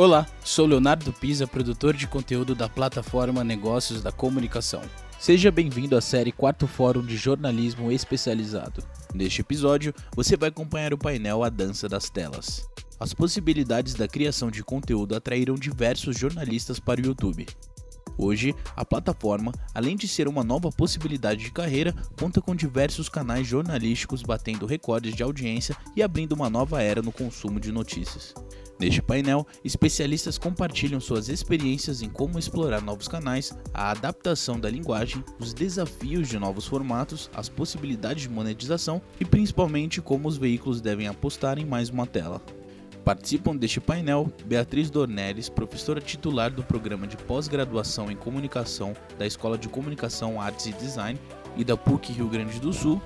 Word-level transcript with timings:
Olá, 0.00 0.26
sou 0.42 0.64
Leonardo 0.64 1.12
Pisa, 1.12 1.46
produtor 1.46 1.94
de 1.94 2.06
conteúdo 2.06 2.54
da 2.54 2.70
plataforma 2.70 3.44
Negócios 3.44 4.00
da 4.00 4.10
Comunicação. 4.10 4.80
Seja 5.18 5.50
bem-vindo 5.50 5.94
à 5.94 6.00
série 6.00 6.32
Quarto 6.32 6.66
Fórum 6.66 7.04
de 7.04 7.18
Jornalismo 7.18 7.92
Especializado. 7.92 8.82
Neste 9.12 9.42
episódio, 9.42 9.92
você 10.16 10.38
vai 10.38 10.48
acompanhar 10.48 10.94
o 10.94 10.98
painel 10.98 11.44
A 11.44 11.50
Dança 11.50 11.86
das 11.86 12.08
Telas. 12.08 12.66
As 12.98 13.12
possibilidades 13.12 13.92
da 13.92 14.08
criação 14.08 14.50
de 14.50 14.64
conteúdo 14.64 15.14
atraíram 15.14 15.54
diversos 15.54 16.16
jornalistas 16.16 16.80
para 16.80 17.02
o 17.02 17.04
YouTube. 17.04 17.46
Hoje, 18.16 18.54
a 18.74 18.86
plataforma, 18.86 19.52
além 19.74 19.98
de 19.98 20.08
ser 20.08 20.28
uma 20.28 20.42
nova 20.42 20.70
possibilidade 20.70 21.44
de 21.44 21.52
carreira, 21.52 21.94
conta 22.18 22.40
com 22.40 22.56
diversos 22.56 23.10
canais 23.10 23.46
jornalísticos 23.46 24.22
batendo 24.22 24.64
recordes 24.64 25.14
de 25.14 25.22
audiência 25.22 25.76
e 25.94 26.02
abrindo 26.02 26.32
uma 26.32 26.48
nova 26.48 26.82
era 26.82 27.02
no 27.02 27.12
consumo 27.12 27.60
de 27.60 27.70
notícias. 27.70 28.32
Neste 28.80 29.02
painel, 29.02 29.46
especialistas 29.62 30.38
compartilham 30.38 30.98
suas 31.02 31.28
experiências 31.28 32.00
em 32.00 32.08
como 32.08 32.38
explorar 32.38 32.80
novos 32.80 33.06
canais, 33.06 33.54
a 33.74 33.90
adaptação 33.90 34.58
da 34.58 34.70
linguagem, 34.70 35.22
os 35.38 35.52
desafios 35.52 36.30
de 36.30 36.38
novos 36.38 36.66
formatos, 36.66 37.30
as 37.34 37.46
possibilidades 37.46 38.22
de 38.22 38.30
monetização 38.30 39.02
e 39.20 39.24
principalmente 39.26 40.00
como 40.00 40.26
os 40.26 40.38
veículos 40.38 40.80
devem 40.80 41.08
apostar 41.08 41.58
em 41.58 41.66
mais 41.66 41.90
uma 41.90 42.06
tela. 42.06 42.40
Participam 43.04 43.54
deste 43.54 43.82
painel 43.82 44.32
Beatriz 44.46 44.88
Dornelles, 44.88 45.50
professora 45.50 46.00
titular 46.00 46.50
do 46.50 46.62
programa 46.62 47.06
de 47.06 47.18
pós-graduação 47.18 48.10
em 48.10 48.16
comunicação 48.16 48.94
da 49.18 49.26
Escola 49.26 49.58
de 49.58 49.68
Comunicação, 49.68 50.40
Artes 50.40 50.64
e 50.64 50.72
Design 50.72 51.20
e 51.54 51.64
da 51.64 51.76
PUC 51.76 52.14
Rio 52.14 52.28
Grande 52.28 52.58
do 52.58 52.72
Sul, 52.72 53.00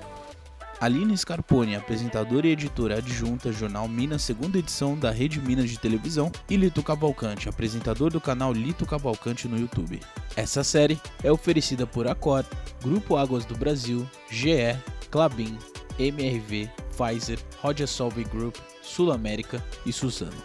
Aline 0.79 1.17
Scarponi, 1.17 1.75
apresentadora 1.75 2.47
e 2.47 2.51
editora 2.51 2.97
adjunta 2.97 3.51
jornal 3.51 3.87
Minas, 3.87 4.23
segunda 4.23 4.57
edição 4.57 4.97
da 4.97 5.09
Rede 5.09 5.39
Minas 5.39 5.69
de 5.69 5.79
Televisão, 5.79 6.29
e 6.49 6.57
Lito 6.57 6.83
Cavalcante, 6.83 7.47
apresentador 7.47 8.11
do 8.11 8.19
canal 8.19 8.51
Lito 8.51 8.85
Cavalcante 8.85 9.47
no 9.47 9.57
YouTube. 9.57 10.01
Essa 10.35 10.65
série 10.65 10.99
é 11.23 11.31
oferecida 11.31 11.87
por 11.87 12.07
Acor, 12.07 12.43
Grupo 12.83 13.15
Águas 13.15 13.45
do 13.45 13.55
Brasil, 13.55 14.07
GE, 14.29 14.77
Clabin, 15.09 15.57
MRV, 15.97 16.69
Pfizer, 16.91 17.39
Roger 17.61 17.87
Solvay 17.87 18.25
Group, 18.25 18.57
Sul 18.81 19.13
América 19.13 19.63
e 19.85 19.93
Suzano. 19.93 20.43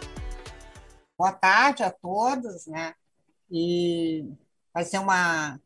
Boa 1.17 1.33
tarde 1.33 1.83
a 1.83 1.91
todos, 1.91 2.67
né? 2.67 2.93
E 3.51 4.25
vai 4.73 4.85
ser 4.85 4.99
uma, 4.99 5.59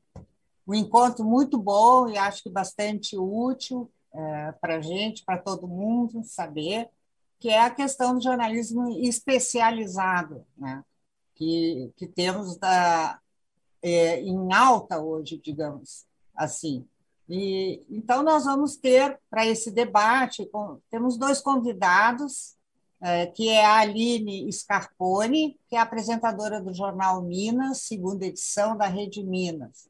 um 0.67 0.73
encontro 0.73 1.23
muito 1.23 1.55
bom 1.59 2.09
e 2.09 2.17
acho 2.17 2.41
que 2.41 2.49
bastante 2.49 3.15
útil 3.15 3.91
é, 4.15 4.51
para 4.53 4.77
a 4.77 4.81
gente, 4.81 5.23
para 5.23 5.37
todo 5.37 5.67
mundo 5.67 6.23
saber, 6.23 6.89
que 7.39 7.49
é 7.49 7.61
a 7.61 7.69
questão 7.69 8.15
do 8.15 8.23
jornalismo 8.23 8.87
especializado, 9.05 10.45
né? 10.57 10.83
que, 11.35 11.91
que 11.97 12.07
temos 12.07 12.57
da, 12.57 13.19
é, 13.81 14.21
em 14.21 14.53
alta 14.53 14.99
hoje, 14.99 15.37
digamos 15.37 16.05
assim. 16.35 16.87
E, 17.29 17.83
então, 17.89 18.23
nós 18.23 18.45
vamos 18.45 18.77
ter, 18.77 19.19
para 19.29 19.45
esse 19.45 19.71
debate, 19.71 20.45
com, 20.47 20.79
temos 20.89 21.17
dois 21.17 21.41
convidados, 21.41 22.55
é, 23.01 23.27
que 23.27 23.49
é 23.49 23.65
a 23.65 23.79
Aline 23.79 24.51
Scarponi, 24.51 25.59
que 25.67 25.75
é 25.75 25.79
apresentadora 25.79 26.61
do 26.61 26.73
jornal 26.73 27.21
Minas, 27.21 27.81
segunda 27.81 28.25
edição 28.25 28.77
da 28.77 28.87
Rede 28.87 29.23
Minas. 29.23 29.89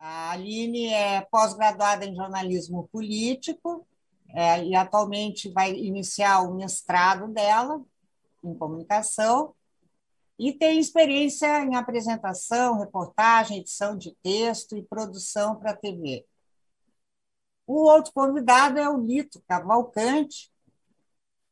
A 0.00 0.30
Aline 0.30 0.86
é 0.86 1.20
pós-graduada 1.30 2.06
em 2.06 2.16
jornalismo 2.16 2.88
político 2.88 3.86
é, 4.30 4.64
e 4.64 4.74
atualmente 4.74 5.52
vai 5.52 5.72
iniciar 5.74 6.40
o 6.40 6.54
mestrado 6.54 7.28
dela 7.28 7.84
em 8.42 8.54
comunicação 8.54 9.54
e 10.38 10.54
tem 10.54 10.80
experiência 10.80 11.62
em 11.64 11.76
apresentação, 11.76 12.78
reportagem, 12.78 13.58
edição 13.58 13.94
de 13.94 14.16
texto 14.22 14.74
e 14.74 14.82
produção 14.82 15.56
para 15.56 15.76
TV. 15.76 16.24
O 17.66 17.82
outro 17.82 18.10
convidado 18.14 18.78
é 18.78 18.88
o 18.88 18.96
Lito 18.96 19.42
Cavalcante, 19.46 20.50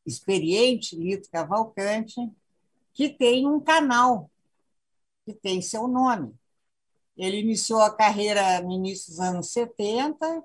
experiente 0.07 0.97
Lito 0.97 1.29
Cavalcante, 1.31 2.17
que 2.95 3.11
tem 3.11 3.47
um 3.47 3.61
canal 3.61 4.31
que 5.27 5.35
tem 5.35 5.61
seu 5.61 5.87
nome. 5.87 6.35
Ele 7.19 7.41
iniciou 7.41 7.81
a 7.81 7.95
carreira 7.95 8.61
no 8.63 8.71
início 8.71 9.11
dos 9.11 9.21
anos 9.21 9.51
70 9.51 10.45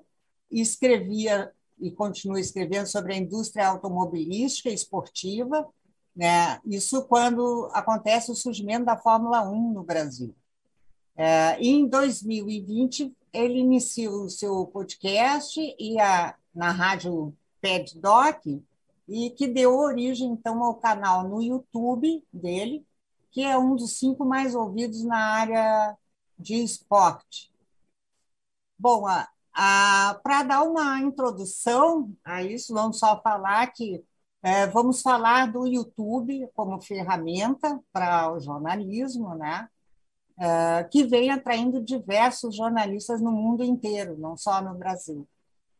e 0.50 0.60
escrevia 0.60 1.52
e 1.78 1.90
continua 1.90 2.40
escrevendo 2.40 2.86
sobre 2.86 3.14
a 3.14 3.16
indústria 3.16 3.68
automobilística 3.68 4.68
e 4.68 4.74
esportiva, 4.74 5.66
né? 6.14 6.60
isso 6.66 7.04
quando 7.04 7.68
acontece 7.72 8.30
o 8.30 8.34
surgimento 8.34 8.86
da 8.86 8.96
Fórmula 8.96 9.48
1 9.48 9.72
no 9.72 9.84
Brasil. 9.84 10.34
É, 11.16 11.56
em 11.60 11.86
2020, 11.86 13.14
ele 13.32 13.58
inicia 13.58 14.10
o 14.10 14.28
seu 14.28 14.66
podcast 14.66 15.60
e 15.78 16.00
a, 16.00 16.34
na 16.54 16.70
rádio 16.72 17.32
Ped 17.60 17.98
Doc, 17.98 18.44
e 19.06 19.30
que 19.30 19.46
deu 19.46 19.76
origem, 19.76 20.28
então, 20.28 20.62
ao 20.62 20.74
canal 20.74 21.28
no 21.28 21.42
YouTube 21.42 22.24
dele, 22.32 22.84
que 23.30 23.42
é 23.42 23.58
um 23.58 23.76
dos 23.76 23.98
cinco 23.98 24.24
mais 24.24 24.54
ouvidos 24.54 25.04
na 25.04 25.18
área 25.18 25.96
de 26.38 26.62
esporte. 26.62 27.52
Bom, 28.78 29.04
para 29.52 30.42
dar 30.42 30.62
uma 30.62 31.00
introdução 31.00 32.12
a 32.24 32.42
isso, 32.42 32.74
vamos 32.74 32.98
só 32.98 33.20
falar 33.22 33.66
que 33.68 34.04
é, 34.42 34.66
vamos 34.66 35.00
falar 35.00 35.50
do 35.50 35.66
YouTube 35.66 36.46
como 36.54 36.78
ferramenta 36.82 37.80
para 37.90 38.30
o 38.30 38.38
jornalismo, 38.38 39.34
né? 39.34 39.68
É, 40.38 40.84
que 40.84 41.04
vem 41.04 41.30
atraindo 41.30 41.82
diversos 41.82 42.56
jornalistas 42.56 43.22
no 43.22 43.32
mundo 43.32 43.64
inteiro, 43.64 44.18
não 44.18 44.36
só 44.36 44.60
no 44.60 44.74
Brasil. 44.74 45.26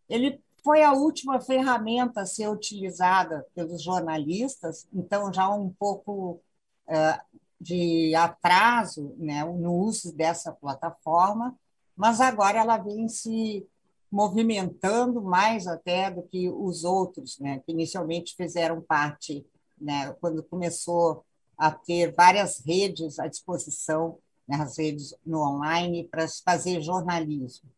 Ele 0.08 0.40
foi 0.62 0.82
a 0.82 0.92
última 0.92 1.40
ferramenta 1.40 2.22
a 2.22 2.26
ser 2.26 2.48
utilizada 2.48 3.46
pelos 3.54 3.82
jornalistas, 3.82 4.88
então 4.94 5.30
já 5.30 5.50
um 5.50 5.68
pouco 5.70 6.40
é, 6.88 7.20
de 7.60 8.14
atraso 8.14 9.14
né, 9.18 9.44
no 9.44 9.72
uso 9.72 10.14
dessa 10.14 10.52
plataforma, 10.52 11.56
mas 11.96 12.20
agora 12.20 12.58
ela 12.58 12.76
vem 12.76 13.08
se 13.08 13.66
movimentando 14.10 15.20
mais 15.22 15.66
até 15.66 16.10
do 16.10 16.22
que 16.22 16.48
os 16.48 16.84
outros, 16.84 17.38
né, 17.38 17.60
que 17.60 17.72
inicialmente 17.72 18.36
fizeram 18.36 18.80
parte, 18.80 19.44
né, 19.80 20.12
quando 20.20 20.42
começou 20.42 21.24
a 21.58 21.70
ter 21.70 22.12
várias 22.14 22.60
redes 22.64 23.18
à 23.18 23.26
disposição, 23.26 24.18
né, 24.46 24.56
as 24.56 24.78
redes 24.78 25.14
no 25.24 25.40
online, 25.40 26.04
para 26.04 26.26
fazer 26.44 26.80
jornalismo. 26.80 27.68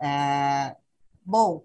É, 0.00 0.76
bom, 1.24 1.62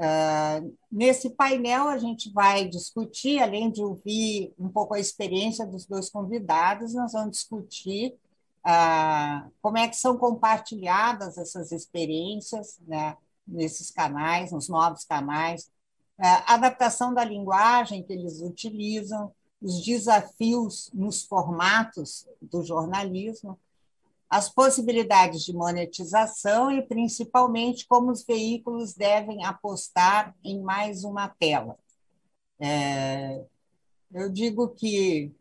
Uh, 0.00 0.74
nesse 0.90 1.28
painel, 1.28 1.88
a 1.88 1.98
gente 1.98 2.32
vai 2.32 2.66
discutir, 2.66 3.38
além 3.38 3.70
de 3.70 3.82
ouvir 3.82 4.50
um 4.58 4.70
pouco 4.70 4.94
a 4.94 4.98
experiência 4.98 5.66
dos 5.66 5.84
dois 5.84 6.08
convidados, 6.08 6.94
nós 6.94 7.12
vamos 7.12 7.32
discutir 7.32 8.14
uh, 8.66 9.50
como 9.60 9.76
é 9.76 9.86
que 9.86 9.96
são 9.96 10.16
compartilhadas 10.16 11.36
essas 11.36 11.70
experiências 11.70 12.80
né, 12.88 13.14
nesses 13.46 13.90
canais, 13.90 14.52
nos 14.52 14.70
novos 14.70 15.04
canais, 15.04 15.64
uh, 16.18 16.44
adaptação 16.46 17.12
da 17.12 17.22
linguagem 17.22 18.02
que 18.02 18.14
eles 18.14 18.40
utilizam, 18.40 19.30
os 19.60 19.84
desafios 19.84 20.90
nos 20.94 21.22
formatos 21.22 22.26
do 22.40 22.64
jornalismo, 22.64 23.58
as 24.30 24.48
possibilidades 24.48 25.44
de 25.44 25.52
monetização 25.52 26.70
e, 26.70 26.80
principalmente, 26.80 27.84
como 27.88 28.12
os 28.12 28.24
veículos 28.24 28.94
devem 28.94 29.44
apostar 29.44 30.36
em 30.44 30.62
mais 30.62 31.02
uma 31.02 31.28
tela. 31.28 31.76
É, 32.60 33.44
eu 34.12 34.30
digo 34.30 34.68
que 34.68 35.34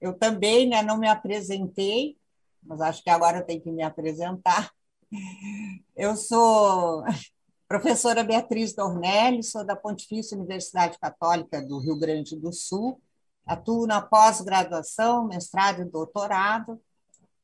eu 0.00 0.14
também 0.14 0.66
né, 0.66 0.82
não 0.82 0.96
me 0.96 1.06
apresentei, 1.06 2.16
mas 2.62 2.80
acho 2.80 3.02
que 3.02 3.10
agora 3.10 3.38
eu 3.38 3.44
tenho 3.44 3.60
que 3.60 3.70
me 3.70 3.82
apresentar. 3.82 4.72
Eu 5.94 6.16
sou 6.16 7.04
professora 7.68 8.24
Beatriz 8.24 8.72
Dornelli, 8.72 9.42
sou 9.42 9.64
da 9.64 9.76
Pontifícia 9.76 10.36
Universidade 10.36 10.98
Católica 10.98 11.60
do 11.60 11.78
Rio 11.78 11.98
Grande 11.98 12.34
do 12.34 12.50
Sul, 12.50 12.98
atuo 13.44 13.86
na 13.86 14.00
pós-graduação, 14.00 15.26
mestrado 15.26 15.82
e 15.82 15.84
doutorado, 15.84 16.80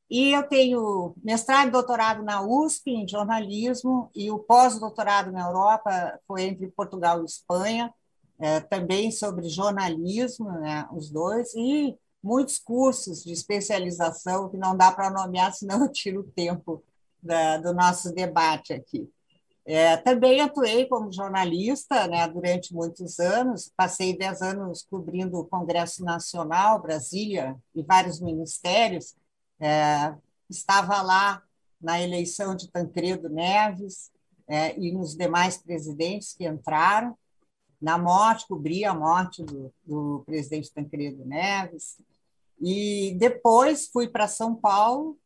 e 0.08 0.32
eu 0.32 0.42
tenho 0.44 1.14
mestrado 1.22 1.68
e 1.68 1.72
doutorado 1.72 2.22
na 2.22 2.42
USP 2.42 2.90
em 2.90 3.08
jornalismo 3.08 4.10
e 4.14 4.30
o 4.30 4.38
pós-doutorado 4.38 5.32
na 5.32 5.46
Europa 5.46 6.20
foi 6.26 6.44
entre 6.44 6.68
Portugal 6.68 7.22
e 7.22 7.24
Espanha, 7.24 7.92
é, 8.38 8.60
também 8.60 9.10
sobre 9.10 9.48
jornalismo, 9.48 10.50
né, 10.52 10.86
os 10.92 11.10
dois, 11.10 11.54
e 11.54 11.96
muitos 12.22 12.58
cursos 12.58 13.24
de 13.24 13.32
especialização 13.32 14.48
que 14.48 14.56
não 14.56 14.76
dá 14.76 14.92
para 14.92 15.10
nomear, 15.10 15.52
senão 15.54 15.82
eu 15.82 15.92
tiro 15.92 16.20
o 16.20 16.30
tempo 16.32 16.82
da, 17.22 17.56
do 17.58 17.72
nosso 17.72 18.12
debate 18.12 18.72
aqui. 18.72 19.10
É, 19.68 19.96
também 19.96 20.40
atuei 20.40 20.86
como 20.86 21.12
jornalista 21.12 22.06
né, 22.06 22.26
durante 22.28 22.72
muitos 22.72 23.18
anos, 23.18 23.72
passei 23.76 24.16
dez 24.16 24.40
anos 24.40 24.86
cobrindo 24.88 25.38
o 25.38 25.44
Congresso 25.44 26.04
Nacional, 26.04 26.80
Brasília 26.80 27.56
e 27.74 27.82
vários 27.82 28.20
ministérios. 28.20 29.16
É, 29.60 30.14
estava 30.48 31.00
lá 31.02 31.42
na 31.80 32.00
eleição 32.00 32.54
de 32.54 32.70
Tancredo 32.70 33.28
Neves 33.28 34.10
é, 34.48 34.78
e 34.78 34.92
nos 34.92 35.14
demais 35.14 35.58
presidentes 35.58 36.34
que 36.34 36.46
entraram. 36.46 37.16
Na 37.80 37.98
morte, 37.98 38.46
cobri 38.48 38.84
a 38.84 38.94
morte 38.94 39.42
do, 39.44 39.72
do 39.84 40.22
presidente 40.24 40.72
Tancredo 40.72 41.24
Neves. 41.24 41.98
E 42.60 43.14
depois 43.18 43.88
fui 43.88 44.08
para 44.08 44.26
São 44.26 44.54
Paulo, 44.54 45.18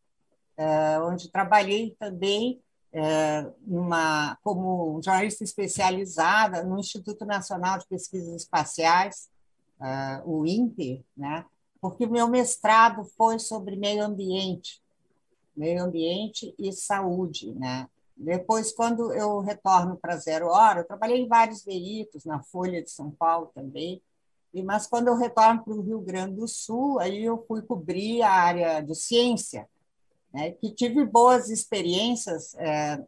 é, 0.56 0.98
onde 1.00 1.30
trabalhei 1.30 1.94
também 1.98 2.60
é, 2.92 3.46
uma, 3.66 4.36
como 4.42 5.00
jornalista 5.02 5.44
especializada 5.44 6.64
no 6.64 6.78
Instituto 6.78 7.24
Nacional 7.24 7.78
de 7.78 7.86
Pesquisas 7.86 8.42
Espaciais, 8.42 9.30
é, 9.80 10.22
o 10.24 10.44
INPE, 10.44 11.04
né? 11.16 11.44
Porque 11.80 12.06
meu 12.06 12.28
mestrado 12.28 13.04
foi 13.16 13.38
sobre 13.38 13.76
meio 13.76 14.04
ambiente, 14.04 14.82
meio 15.56 15.82
ambiente 15.82 16.54
e 16.58 16.72
saúde. 16.72 17.52
Né? 17.54 17.88
Depois, 18.16 18.72
quando 18.72 19.12
eu 19.12 19.40
retorno 19.40 19.96
para 19.96 20.16
Zero 20.16 20.48
Hora, 20.48 20.80
eu 20.80 20.86
trabalhei 20.86 21.22
em 21.22 21.28
vários 21.28 21.64
veículos, 21.64 22.24
na 22.24 22.42
Folha 22.42 22.82
de 22.82 22.90
São 22.90 23.10
Paulo 23.10 23.50
também, 23.54 24.02
mas 24.64 24.86
quando 24.86 25.08
eu 25.08 25.16
retorno 25.16 25.62
para 25.62 25.72
o 25.72 25.80
Rio 25.80 26.00
Grande 26.00 26.34
do 26.34 26.48
Sul, 26.48 26.98
aí 26.98 27.24
eu 27.24 27.44
fui 27.46 27.62
cobrir 27.62 28.22
a 28.22 28.30
área 28.30 28.80
de 28.80 28.94
ciência, 28.94 29.68
né, 30.32 30.50
que 30.52 30.72
tive 30.72 31.04
boas 31.04 31.48
experiências 31.50 32.54
é, 32.56 33.00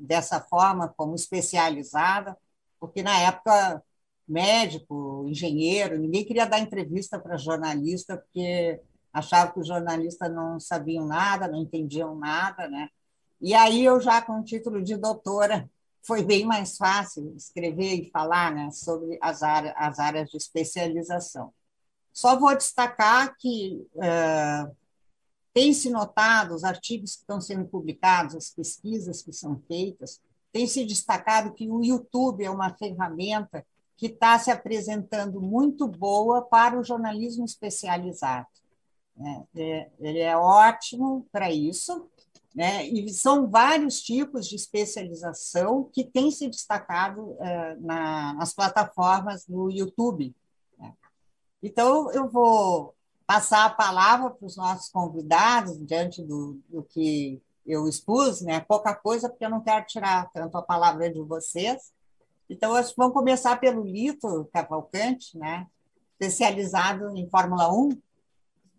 dessa 0.00 0.40
forma, 0.40 0.88
como 0.88 1.14
especializada, 1.14 2.36
porque 2.80 3.02
na 3.02 3.18
época, 3.18 3.82
médico, 4.28 5.26
engenheiro, 5.28 5.98
ninguém 5.98 6.24
queria 6.24 6.46
dar 6.46 6.58
entrevista 6.58 7.18
para 7.18 7.36
jornalista, 7.36 8.16
porque 8.16 8.80
achava 9.12 9.52
que 9.52 9.60
os 9.60 9.66
jornalistas 9.66 10.32
não 10.32 10.58
sabiam 10.58 11.06
nada, 11.06 11.48
não 11.48 11.60
entendiam 11.60 12.14
nada, 12.14 12.68
né? 12.68 12.88
E 13.40 13.54
aí 13.54 13.84
eu 13.84 14.00
já 14.00 14.22
com 14.22 14.40
o 14.40 14.44
título 14.44 14.82
de 14.82 14.96
doutora 14.96 15.68
foi 16.04 16.22
bem 16.24 16.44
mais 16.44 16.76
fácil 16.76 17.34
escrever 17.36 17.94
e 17.94 18.10
falar 18.10 18.52
né, 18.52 18.70
sobre 18.70 19.18
as 19.20 19.42
áreas, 19.42 19.74
as 19.76 19.98
áreas 19.98 20.30
de 20.30 20.36
especialização. 20.36 21.52
Só 22.12 22.38
vou 22.38 22.56
destacar 22.56 23.36
que 23.38 23.86
uh, 23.94 24.76
tem 25.54 25.72
se 25.72 25.90
notado, 25.90 26.54
os 26.54 26.64
artigos 26.64 27.14
que 27.14 27.20
estão 27.20 27.40
sendo 27.40 27.66
publicados, 27.66 28.34
as 28.34 28.50
pesquisas 28.50 29.22
que 29.22 29.32
são 29.32 29.60
feitas, 29.68 30.20
tem 30.52 30.66
se 30.66 30.84
destacado 30.84 31.54
que 31.54 31.68
o 31.68 31.82
YouTube 31.82 32.44
é 32.44 32.50
uma 32.50 32.74
ferramenta 32.76 33.64
que 33.96 34.06
está 34.06 34.38
se 34.38 34.50
apresentando 34.50 35.40
muito 35.40 35.86
boa 35.86 36.42
para 36.42 36.78
o 36.78 36.84
jornalismo 36.84 37.44
especializado. 37.44 38.46
Né? 39.16 39.44
É, 39.56 39.90
ele 40.00 40.18
é 40.18 40.36
ótimo 40.36 41.26
para 41.30 41.50
isso, 41.52 42.08
né? 42.54 42.86
e 42.86 43.08
são 43.10 43.48
vários 43.48 44.00
tipos 44.02 44.46
de 44.46 44.56
especialização 44.56 45.88
que 45.92 46.04
têm 46.04 46.30
se 46.30 46.48
destacado 46.48 47.36
é, 47.40 47.76
nas 47.76 48.52
plataformas 48.52 49.46
do 49.46 49.70
YouTube. 49.70 50.34
Né? 50.78 50.92
Então, 51.62 52.10
eu 52.12 52.28
vou 52.28 52.94
passar 53.26 53.64
a 53.64 53.70
palavra 53.70 54.30
para 54.30 54.46
os 54.46 54.56
nossos 54.56 54.90
convidados, 54.90 55.78
diante 55.86 56.22
do, 56.22 56.60
do 56.68 56.82
que 56.82 57.40
eu 57.64 57.88
expus, 57.88 58.42
né? 58.42 58.60
pouca 58.60 58.94
coisa, 58.94 59.28
porque 59.28 59.44
eu 59.44 59.50
não 59.50 59.62
quero 59.62 59.86
tirar 59.86 60.30
tanto 60.32 60.58
a 60.58 60.62
palavra 60.62 61.10
de 61.10 61.20
vocês. 61.20 61.92
Então, 62.52 62.74
acho 62.74 62.90
que 62.90 62.96
vamos 62.96 63.14
começar 63.14 63.56
pelo 63.58 63.84
Lito 63.84 64.48
Cavalcante, 64.52 65.38
né? 65.38 65.66
especializado 66.22 67.16
em 67.16 67.28
Fórmula 67.28 67.72
1. 67.72 67.90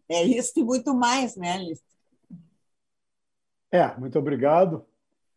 É 0.09 0.23
isso 0.23 0.53
e 0.57 0.63
muito 0.63 0.93
mais, 0.93 1.35
né, 1.35 1.57
Lito? 1.57 1.81
É, 3.71 3.95
muito 3.97 4.17
obrigado. 4.17 4.85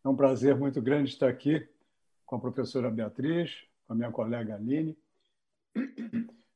É 0.05 0.07
um 0.07 0.15
prazer 0.15 0.55
muito 0.55 0.81
grande 0.81 1.09
estar 1.09 1.27
aqui 1.27 1.67
com 2.25 2.35
a 2.35 2.39
professora 2.39 2.89
Beatriz, 2.89 3.51
com 3.85 3.93
a 3.93 3.95
minha 3.95 4.11
colega 4.11 4.55
Aline. 4.55 4.97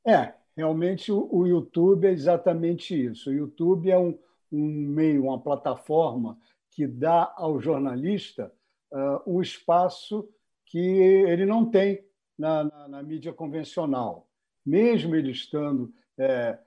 É, 0.06 0.34
realmente 0.56 1.12
o, 1.12 1.46
YouTube 1.46 2.08
é 2.08 2.12
exatamente 2.12 2.94
isso. 2.94 3.30
O 3.30 3.34
YouTube 3.34 3.90
é 3.90 3.98
um, 3.98 4.18
um 4.52 4.68
meio, 4.68 5.24
uma 5.26 5.40
plataforma 5.40 6.38
que 6.70 6.88
dá 6.88 7.34
ao 7.36 7.60
jornalista 7.60 8.54
uh, 8.92 9.22
um 9.26 9.42
espaço 9.42 10.30
que 10.72 10.80
ele 10.80 11.46
não 11.46 11.70
tem 11.70 12.02
na, 12.38 12.64
na, 12.64 12.88
na 12.88 13.04
mídia 13.04 13.34
convencional. 13.34 14.26
Mesmo 14.66 15.16
ele 15.16 15.32
estando 15.32 15.94
é, 16.18 16.58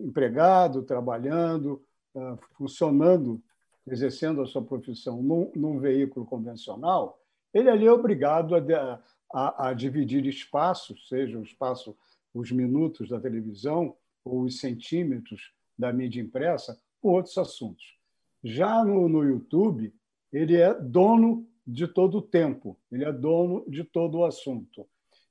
empregado, 0.00 0.82
trabalhando, 0.82 1.84
uh, 2.14 2.38
funcionando, 2.56 3.42
exercendo 3.86 4.40
a 4.40 4.46
sua 4.46 4.62
profissão 4.62 5.22
num, 5.22 5.52
num, 5.54 5.78
veículo 5.78 6.24
convencional, 6.24 7.20
ele 7.52 7.68
ali 7.68 7.86
é 7.86 7.92
obrigado 7.92 8.56
a, 8.56 9.02
a, 9.30 9.68
a 9.68 9.74
dividir 9.74 10.24
espaços, 10.24 11.06
seja 11.08 11.38
o 11.38 11.42
espaço 11.42 11.94
os 12.32 12.50
minutos 12.50 13.10
da 13.10 13.20
televisão 13.20 13.94
ou 14.24 14.44
os 14.44 14.58
centímetros 14.60 15.52
da 15.78 15.92
mídia 15.92 16.22
impressa 16.22 16.80
com 17.02 17.10
outros 17.10 17.36
assuntos. 17.36 17.98
Já 18.42 18.82
no, 18.82 19.10
no 19.10 19.22
YouTube, 19.22 19.92
ele 20.32 20.56
é 20.56 20.72
dono 20.72 21.46
de 21.66 21.86
todo 21.86 22.18
o 22.18 22.22
tempo, 22.22 22.76
ele 22.90 23.04
é 23.04 23.12
dono 23.12 23.64
de 23.68 23.84
todo 23.84 24.18
o 24.18 24.24
assunto. 24.24 24.86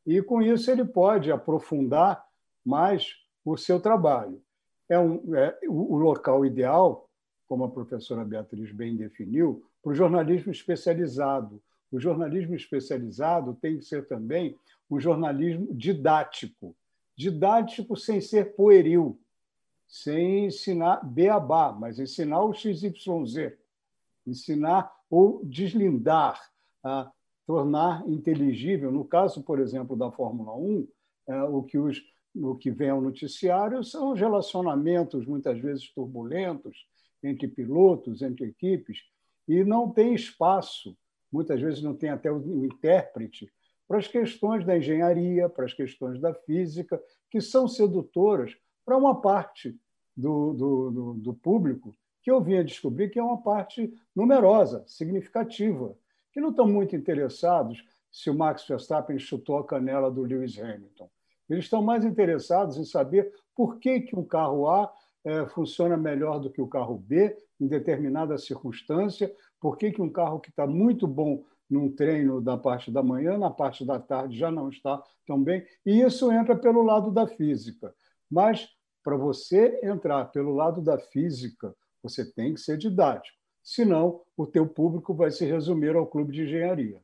E 0.05 0.21
com 0.21 0.41
isso 0.41 0.71
ele 0.71 0.85
pode 0.85 1.31
aprofundar 1.31 2.25
mais 2.65 3.15
o 3.43 3.57
seu 3.57 3.79
trabalho. 3.79 4.41
É, 4.89 4.99
um, 4.99 5.35
é 5.35 5.57
o 5.67 5.95
local 5.97 6.45
ideal, 6.45 7.09
como 7.47 7.63
a 7.63 7.69
professora 7.69 8.23
Beatriz 8.23 8.71
bem 8.71 8.95
definiu, 8.95 9.63
para 9.81 9.91
o 9.91 9.95
jornalismo 9.95 10.51
especializado. 10.51 11.61
O 11.91 11.99
jornalismo 11.99 12.55
especializado 12.55 13.53
tem 13.61 13.77
que 13.77 13.85
ser 13.85 14.07
também 14.07 14.57
um 14.89 14.99
jornalismo 14.99 15.73
didático, 15.73 16.75
didático 17.15 17.95
sem 17.95 18.21
ser 18.21 18.55
pueril, 18.55 19.19
sem 19.87 20.45
ensinar 20.45 21.05
beabá, 21.05 21.73
mas 21.73 21.99
ensinar 21.99 22.43
o 22.43 22.53
XYZ, 22.53 23.53
ensinar 24.25 24.91
ou 25.11 25.45
deslindar, 25.45 26.41
a 26.83 27.11
tornar 27.45 28.07
inteligível. 28.07 28.91
No 28.91 29.05
caso, 29.05 29.43
por 29.43 29.59
exemplo, 29.59 29.95
da 29.95 30.09
Fórmula 30.09 30.55
1, 30.55 30.87
é, 31.27 31.43
o 31.43 31.61
que 31.61 31.77
os 31.77 32.01
o 32.33 32.55
que 32.55 32.71
vem 32.71 32.89
ao 32.89 33.01
noticiário 33.01 33.83
são 33.83 34.13
os 34.13 34.19
relacionamentos 34.19 35.25
muitas 35.25 35.59
vezes 35.59 35.89
turbulentos 35.93 36.87
entre 37.21 37.47
pilotos, 37.47 38.21
entre 38.21 38.47
equipes, 38.47 38.99
e 39.47 39.63
não 39.63 39.91
tem 39.91 40.13
espaço, 40.13 40.97
muitas 41.31 41.61
vezes 41.61 41.81
não 41.81 41.93
tem 41.93 42.09
até 42.09 42.31
o 42.31 42.65
intérprete 42.65 43.51
para 43.87 43.97
as 43.97 44.07
questões 44.07 44.65
da 44.65 44.77
engenharia, 44.77 45.49
para 45.49 45.65
as 45.65 45.73
questões 45.73 46.19
da 46.19 46.33
física, 46.33 47.01
que 47.29 47.41
são 47.41 47.67
sedutoras 47.67 48.55
para 48.85 48.97
uma 48.97 49.19
parte 49.19 49.77
do, 50.15 50.53
do, 50.53 50.91
do, 50.91 51.13
do 51.15 51.33
público 51.33 51.93
que 52.21 52.31
eu 52.31 52.41
vinha 52.41 52.63
descobrir 52.63 53.09
que 53.09 53.19
é 53.19 53.23
uma 53.23 53.41
parte 53.41 53.93
numerosa, 54.15 54.83
significativa, 54.87 55.95
que 56.31 56.39
não 56.39 56.49
estão 56.49 56.67
muito 56.67 56.95
interessados 56.95 57.83
se 58.11 58.29
o 58.29 58.35
Max 58.35 58.67
Verstappen 58.67 59.17
chutou 59.17 59.57
a 59.57 59.65
canela 59.65 60.11
do 60.11 60.21
Lewis 60.21 60.57
Hamilton. 60.59 61.09
Eles 61.49 61.65
estão 61.65 61.81
mais 61.81 62.05
interessados 62.05 62.77
em 62.77 62.85
saber 62.85 63.33
por 63.55 63.79
que, 63.79 64.01
que 64.01 64.15
um 64.15 64.23
carro 64.23 64.69
A 64.69 64.91
é, 65.23 65.45
funciona 65.47 65.97
melhor 65.97 66.39
do 66.39 66.49
que 66.49 66.61
o 66.61 66.67
carro 66.67 66.97
B 66.97 67.35
em 67.59 67.67
determinada 67.67 68.37
circunstância, 68.37 69.33
por 69.59 69.77
que, 69.77 69.91
que 69.91 70.01
um 70.01 70.09
carro 70.09 70.39
que 70.39 70.49
está 70.49 70.65
muito 70.65 71.07
bom 71.07 71.43
num 71.69 71.89
treino 71.89 72.41
da 72.41 72.57
parte 72.57 72.91
da 72.91 73.01
manhã, 73.01 73.37
na 73.37 73.49
parte 73.49 73.85
da 73.85 73.99
tarde 73.99 74.37
já 74.37 74.51
não 74.51 74.69
está 74.69 75.01
tão 75.25 75.41
bem, 75.41 75.65
e 75.85 76.01
isso 76.01 76.31
entra 76.31 76.55
pelo 76.55 76.81
lado 76.81 77.11
da 77.11 77.27
física. 77.27 77.93
Mas 78.29 78.69
para 79.03 79.15
você 79.15 79.79
entrar 79.83 80.25
pelo 80.25 80.53
lado 80.53 80.81
da 80.81 80.97
física, 80.97 81.73
você 82.01 82.25
tem 82.25 82.53
que 82.53 82.59
ser 82.59 82.77
didático, 82.77 83.37
senão 83.63 84.21
o 84.35 84.45
teu 84.45 84.67
público 84.67 85.13
vai 85.13 85.31
se 85.31 85.45
resumir 85.45 85.95
ao 85.95 86.07
clube 86.07 86.33
de 86.33 86.43
engenharia. 86.43 87.01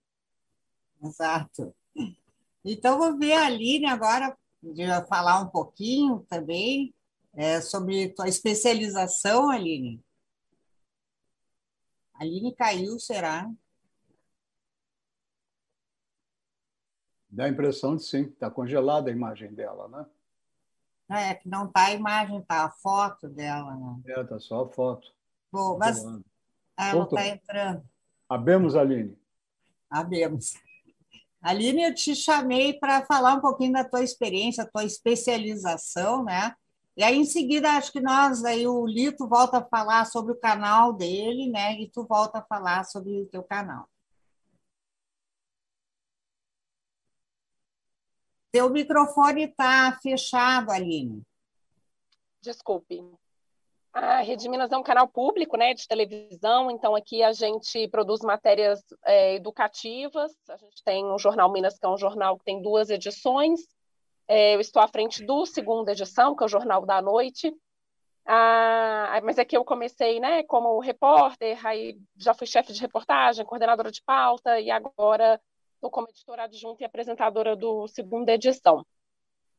Exato. 1.02 1.76
Então, 2.66 2.98
vou 2.98 3.18
ver 3.18 3.34
a 3.34 3.46
Aline 3.46 3.86
agora, 3.86 4.38
de 4.62 4.84
falar 5.08 5.40
um 5.40 5.48
pouquinho 5.48 6.26
também 6.28 6.94
é, 7.34 7.62
sobre 7.62 8.10
tua 8.10 8.28
especialização, 8.28 9.50
Aline. 9.50 10.04
A 12.14 12.24
Aline 12.24 12.54
caiu, 12.56 13.00
será? 13.00 13.50
Dá 17.30 17.46
a 17.46 17.50
impressão 17.50 17.96
de 17.96 18.04
sim, 18.04 18.24
está 18.24 18.50
congelada 18.50 19.10
a 19.10 19.14
imagem 19.14 19.54
dela, 19.54 19.88
né? 19.88 20.06
É, 21.10 21.36
que 21.36 21.48
não 21.48 21.66
está 21.66 21.86
a 21.86 21.94
imagem, 21.94 22.40
está 22.40 22.66
a 22.66 22.70
foto 22.70 23.30
dela. 23.30 23.76
Né? 23.76 24.02
É, 24.08 24.22
está 24.22 24.40
só 24.40 24.64
a 24.66 24.70
foto. 24.70 25.08
Bom, 25.52 25.78
mas 25.78 26.04
ela 26.78 27.04
está 27.04 27.28
entrando. 27.28 27.84
Abemos, 28.28 28.76
Aline. 28.76 29.18
Sabemos. 29.92 30.54
Aline, 31.42 31.84
eu 31.84 31.96
te 31.96 32.14
chamei 32.14 32.74
para 32.74 33.06
falar 33.06 33.36
um 33.36 33.40
pouquinho 33.40 33.72
da 33.72 33.84
tua 33.84 34.04
experiência, 34.04 34.70
tua 34.72 34.84
especialização, 34.84 36.24
né? 36.24 36.54
E 36.98 37.04
aí, 37.04 37.16
em 37.16 37.26
seguida, 37.26 37.72
acho 37.72 37.92
que 37.92 38.02
nós, 38.02 38.44
aí 38.44 38.68
o 38.68 38.86
Lito 38.86 39.28
volta 39.28 39.60
a 39.60 39.64
falar 39.64 40.06
sobre 40.06 40.34
o 40.34 40.40
canal 40.40 40.92
dele, 40.92 41.50
né? 41.50 41.80
E 41.80 41.90
tu 41.90 42.04
volta 42.04 42.40
a 42.40 42.44
falar 42.44 42.84
sobre 42.86 43.22
o 43.22 43.28
teu 43.28 43.44
canal. 43.44 43.88
Teu 48.52 48.70
microfone 48.70 49.44
está 49.44 49.98
fechado, 50.02 50.72
Aline. 50.72 51.22
Desculpe. 52.42 53.04
A 53.94 54.22
Rede 54.22 54.48
Minas 54.48 54.72
é 54.72 54.78
um 54.78 54.84
canal 54.84 55.08
público, 55.08 55.58
né, 55.58 55.74
de 55.74 55.88
televisão, 55.88 56.70
então 56.70 56.96
aqui 56.96 57.24
a 57.24 57.34
gente 57.34 57.88
produz 57.88 58.22
matérias 58.22 58.80
é, 59.04 59.36
educativas. 59.36 60.32
A 60.50 60.56
gente 60.58 60.84
tem 60.84 61.04
o 61.06 61.18
Jornal 61.18 61.52
Minas, 61.52 61.80
que 61.80 61.86
é 61.86 61.90
um 61.90 61.98
jornal 61.98 62.38
que 62.38 62.46
tem 62.46 62.62
duas 62.62 62.92
edições. 62.92 63.60
É, 64.28 64.54
eu 64.56 64.60
estou 64.60 64.82
à 64.82 64.88
frente 64.88 65.26
do 65.26 65.46
segunda 65.46 65.94
edição, 65.94 66.36
que 66.36 66.44
é 66.44 66.46
o 66.46 66.50
Jornal 66.50 66.86
da 66.86 67.02
Noite. 67.02 67.52
Ah, 68.24 69.20
mas 69.24 69.40
aqui 69.40 69.56
eu 69.56 69.64
comecei, 69.64 70.20
né, 70.20 70.44
como 70.44 70.80
repórter, 70.80 71.66
aí 71.66 71.98
já 72.18 72.34
fui 72.34 72.46
chefe 72.46 72.74
de 72.74 72.82
reportagem, 72.82 73.46
coordenadora 73.46 73.90
de 73.90 74.04
pauta 74.04 74.60
e 74.60 74.70
agora 74.70 75.42
estou 75.78 75.90
como 75.90 76.10
editora 76.10 76.44
adjunta 76.44 76.84
e 76.84 76.86
apresentadora 76.86 77.56
do 77.56 77.88
segunda 77.88 78.34
edição. 78.34 78.86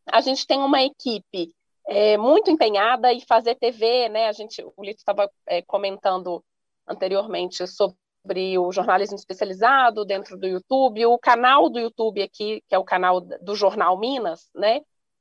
A 0.07 0.21
gente 0.21 0.47
tem 0.47 0.61
uma 0.61 0.83
equipe 0.83 1.55
é, 1.89 2.17
muito 2.17 2.51
empenhada 2.51 3.13
em 3.13 3.21
fazer 3.21 3.55
TV, 3.55 4.09
né? 4.09 4.27
A 4.29 4.33
gente, 4.33 4.63
o 4.63 4.85
Lito 4.85 4.99
estava 4.99 5.31
é, 5.47 5.63
comentando 5.63 6.45
anteriormente 6.87 7.67
sobre 7.67 8.59
o 8.59 8.73
jornalismo 8.73 9.17
especializado 9.17 10.05
dentro 10.05 10.37
do 10.37 10.47
YouTube, 10.47 11.07
o 11.07 11.19
canal 11.19 11.71
do 11.71 11.79
YouTube 11.79 12.23
aqui, 12.23 12.63
que 12.69 12.75
é 12.75 12.79
o 12.79 12.85
canal 12.85 13.21
do 13.21 13.55
Jornal 13.55 13.99
Minas, 13.99 14.51
né? 14.55 14.81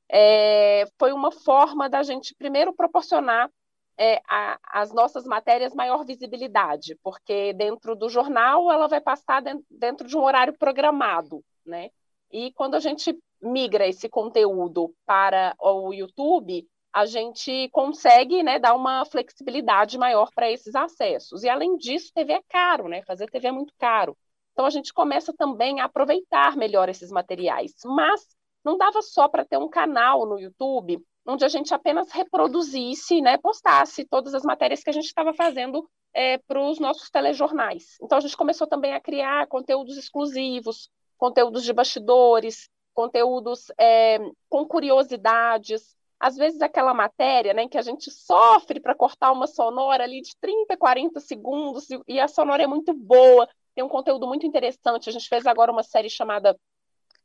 É, 0.09 0.85
foi 0.97 1.11
uma 1.11 1.31
forma 1.31 1.89
da 1.89 2.01
gente 2.01 2.33
primeiro 2.35 2.73
proporcionar 2.73 3.49
é, 3.97 4.21
a, 4.27 4.59
as 4.63 4.93
nossas 4.93 5.25
matérias 5.25 5.73
maior 5.73 6.05
visibilidade, 6.05 6.95
porque 7.03 7.53
dentro 7.53 7.95
do 7.95 8.09
jornal 8.09 8.71
ela 8.71 8.87
vai 8.87 9.01
passar 9.01 9.41
dentro, 9.41 9.65
dentro 9.69 10.07
de 10.07 10.15
um 10.15 10.21
horário 10.21 10.57
programado, 10.57 11.43
né? 11.65 11.89
E 12.31 12.51
quando 12.53 12.75
a 12.75 12.79
gente 12.79 13.17
migra 13.41 13.87
esse 13.87 14.07
conteúdo 14.09 14.93
para 15.05 15.55
o 15.59 15.93
YouTube, 15.93 16.67
a 16.93 17.05
gente 17.05 17.69
consegue 17.69 18.41
né, 18.41 18.59
dar 18.59 18.73
uma 18.73 19.05
flexibilidade 19.05 19.97
maior 19.97 20.29
para 20.33 20.51
esses 20.51 20.73
acessos. 20.75 21.43
E 21.43 21.49
além 21.49 21.77
disso, 21.77 22.11
TV 22.13 22.33
é 22.33 22.41
caro, 22.49 22.87
né? 22.87 23.03
Fazer 23.03 23.27
TV 23.27 23.47
é 23.47 23.51
muito 23.51 23.73
caro. 23.77 24.17
Então 24.51 24.65
a 24.65 24.69
gente 24.69 24.91
começa 24.93 25.31
também 25.33 25.79
a 25.79 25.85
aproveitar 25.85 26.57
melhor 26.57 26.89
esses 26.89 27.11
materiais. 27.11 27.73
Mas 27.85 28.25
não 28.63 28.77
dava 28.77 29.01
só 29.01 29.27
para 29.27 29.45
ter 29.45 29.57
um 29.57 29.69
canal 29.69 30.25
no 30.25 30.39
YouTube 30.39 30.99
onde 31.27 31.43
a 31.43 31.49
gente 31.49 31.73
apenas 31.73 32.09
reproduzisse, 32.11 33.21
né, 33.21 33.37
postasse 33.37 34.05
todas 34.05 34.33
as 34.33 34.43
matérias 34.43 34.81
que 34.81 34.89
a 34.89 34.93
gente 34.93 35.05
estava 35.05 35.33
fazendo 35.33 35.87
é, 36.13 36.37
para 36.37 36.61
os 36.61 36.79
nossos 36.79 37.09
telejornais. 37.09 37.97
Então 38.01 38.17
a 38.17 38.21
gente 38.21 38.37
começou 38.37 38.65
também 38.65 38.93
a 38.93 39.01
criar 39.01 39.45
conteúdos 39.47 39.97
exclusivos, 39.97 40.89
conteúdos 41.17 41.63
de 41.63 41.73
bastidores, 41.73 42.69
conteúdos 42.93 43.71
é, 43.77 44.19
com 44.49 44.65
curiosidades. 44.65 45.95
Às 46.19 46.35
vezes 46.37 46.61
aquela 46.61 46.93
matéria 46.93 47.53
né, 47.53 47.67
que 47.67 47.77
a 47.77 47.81
gente 47.81 48.09
sofre 48.09 48.79
para 48.79 48.95
cortar 48.95 49.31
uma 49.31 49.47
sonora 49.47 50.05
ali 50.05 50.21
de 50.21 50.35
30, 50.39 50.77
40 50.77 51.19
segundos, 51.19 51.87
e 52.07 52.19
a 52.19 52.27
sonora 52.27 52.63
é 52.63 52.67
muito 52.67 52.93
boa, 52.93 53.47
tem 53.75 53.83
um 53.83 53.89
conteúdo 53.89 54.25
muito 54.25 54.47
interessante. 54.47 55.09
A 55.09 55.13
gente 55.13 55.27
fez 55.27 55.45
agora 55.45 55.71
uma 55.71 55.83
série 55.83 56.09
chamada 56.09 56.57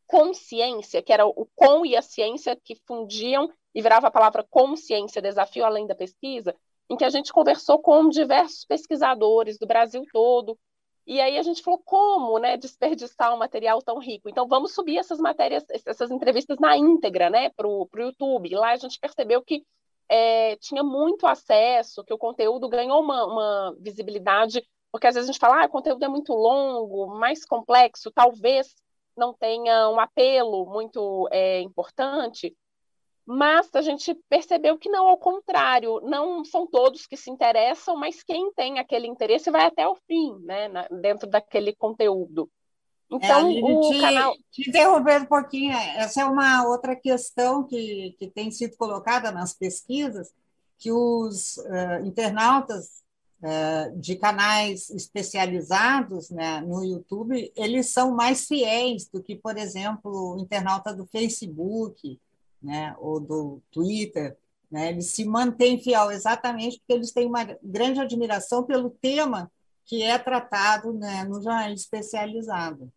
Consciência, 0.07 1.01
que 1.01 1.11
era 1.13 1.25
o 1.25 1.49
com 1.55 1.87
e 1.87 1.97
a 1.97 2.03
ciência 2.03 2.55
que 2.63 2.75
fundiam 2.87 3.49
e 3.75 3.81
virava 3.81 4.09
a 4.09 4.11
palavra 4.11 4.47
consciência, 4.49 5.23
desafio 5.23 5.65
além 5.65 5.87
da 5.87 5.95
pesquisa, 5.95 6.55
em 6.89 6.97
que 6.97 7.05
a 7.05 7.11
gente 7.11 7.33
conversou 7.33 7.79
com 7.79 8.09
diversos 8.09 8.65
pesquisadores 8.65 9.59
do 9.59 9.67
Brasil 9.67 10.05
todo. 10.13 10.59
E 11.07 11.21
aí 11.21 11.37
a 11.37 11.43
gente 11.43 11.63
falou 11.63 11.81
como, 11.85 12.39
né, 12.39 12.57
desperdiçar 12.57 13.35
um 13.35 13.39
material 13.39 13.81
tão 13.83 13.99
rico. 13.99 14.29
Então 14.29 14.47
vamos 14.47 14.75
subir 14.75 14.99
essas 14.99 15.19
matérias, 15.19 15.65
essas 15.87 16.11
entrevistas 16.11 16.59
na 16.61 16.77
íntegra, 16.77 17.29
né, 17.31 17.51
para 17.51 17.67
o 17.67 17.89
YouTube. 17.97 18.51
E 18.51 18.55
lá 18.55 18.73
a 18.73 18.77
gente 18.77 19.01
percebeu 19.01 19.43
que 19.43 19.65
é, 20.09 20.57
tinha 20.57 20.83
muito 20.83 21.27
acesso, 21.27 22.05
que 22.05 22.13
o 22.13 22.19
conteúdo 22.19 22.69
ganhou 22.69 23.01
uma, 23.01 23.25
uma 23.25 23.77
visibilidade, 23.81 24.63
porque 24.93 25.07
às 25.07 25.15
vezes 25.15 25.29
a 25.29 25.33
gente 25.33 25.41
fala, 25.41 25.63
ah, 25.63 25.67
o 25.67 25.71
conteúdo 25.71 26.05
é 26.05 26.09
muito 26.09 26.35
longo, 26.35 27.07
mais 27.19 27.45
complexo, 27.47 28.13
talvez 28.13 28.75
não 29.17 29.33
tenha 29.33 29.89
um 29.89 29.99
apelo 29.99 30.67
muito 30.67 31.29
é, 31.33 31.61
importante, 31.61 32.55
mas 33.27 33.69
a 33.75 33.83
gente 33.83 34.15
percebeu 34.29 34.77
que 34.77 34.89
não, 34.89 35.07
ao 35.07 35.17
contrário, 35.17 36.01
não 36.03 36.45
são 36.45 36.67
todos 36.67 37.07
que 37.07 37.17
se 37.17 37.31
interessam, 37.31 37.97
mas 37.97 38.23
quem 38.23 38.53
tem 38.53 38.79
aquele 38.79 39.07
interesse 39.07 39.51
vai 39.51 39.67
até 39.67 39.87
o 39.87 39.97
fim, 40.07 40.37
né, 40.41 40.69
na, 40.69 40.89
dentro 40.89 41.29
daquele 41.29 41.75
conteúdo. 41.75 42.51
Então, 43.11 43.51
é, 43.51 43.61
o 43.63 43.91
te, 43.91 44.01
canal. 44.01 44.35
Te 44.51 44.69
interromper 44.69 45.21
um 45.21 45.27
pouquinho, 45.27 45.73
essa 45.73 46.23
é 46.23 46.25
uma 46.25 46.67
outra 46.67 46.97
questão 46.97 47.63
que, 47.63 48.17
que 48.19 48.27
tem 48.27 48.51
sido 48.51 48.77
colocada 48.77 49.31
nas 49.31 49.53
pesquisas, 49.53 50.33
que 50.79 50.91
os 50.91 51.59
uh, 51.59 52.05
internautas 52.05 53.03
uh, 53.43 54.01
de 54.01 54.17
canais 54.17 54.91
especializados 54.91 56.31
né, 56.31 56.61
no 56.63 56.83
YouTube, 56.83 57.53
eles 57.55 57.93
são 57.93 58.17
mais 58.17 58.47
fiéis 58.47 59.09
do 59.09 59.23
que, 59.23 59.37
por 59.37 59.57
exemplo, 59.57 60.35
o 60.35 60.39
internauta 60.41 60.93
do 60.93 61.07
Facebook, 61.07 62.19
né, 62.63 62.95
ou 62.99 63.21
do 63.21 63.61
Twitter, 63.71 64.37
né, 64.71 64.91
eles 64.91 65.07
se 65.07 65.25
mantêm 65.25 65.79
fiel 65.79 66.11
exatamente 66.11 66.79
porque 66.79 66.93
eles 66.95 67.13
têm 67.13 67.27
uma 67.27 67.45
grande 67.63 68.01
admiração 68.01 68.65
pelo 68.65 68.91
tema 68.91 69.51
que 69.85 70.03
é 70.03 70.19
tratado 70.19 70.93
né, 70.93 71.25
no 71.25 71.43
jornalismo 71.43 71.75
especializado. 71.75 72.93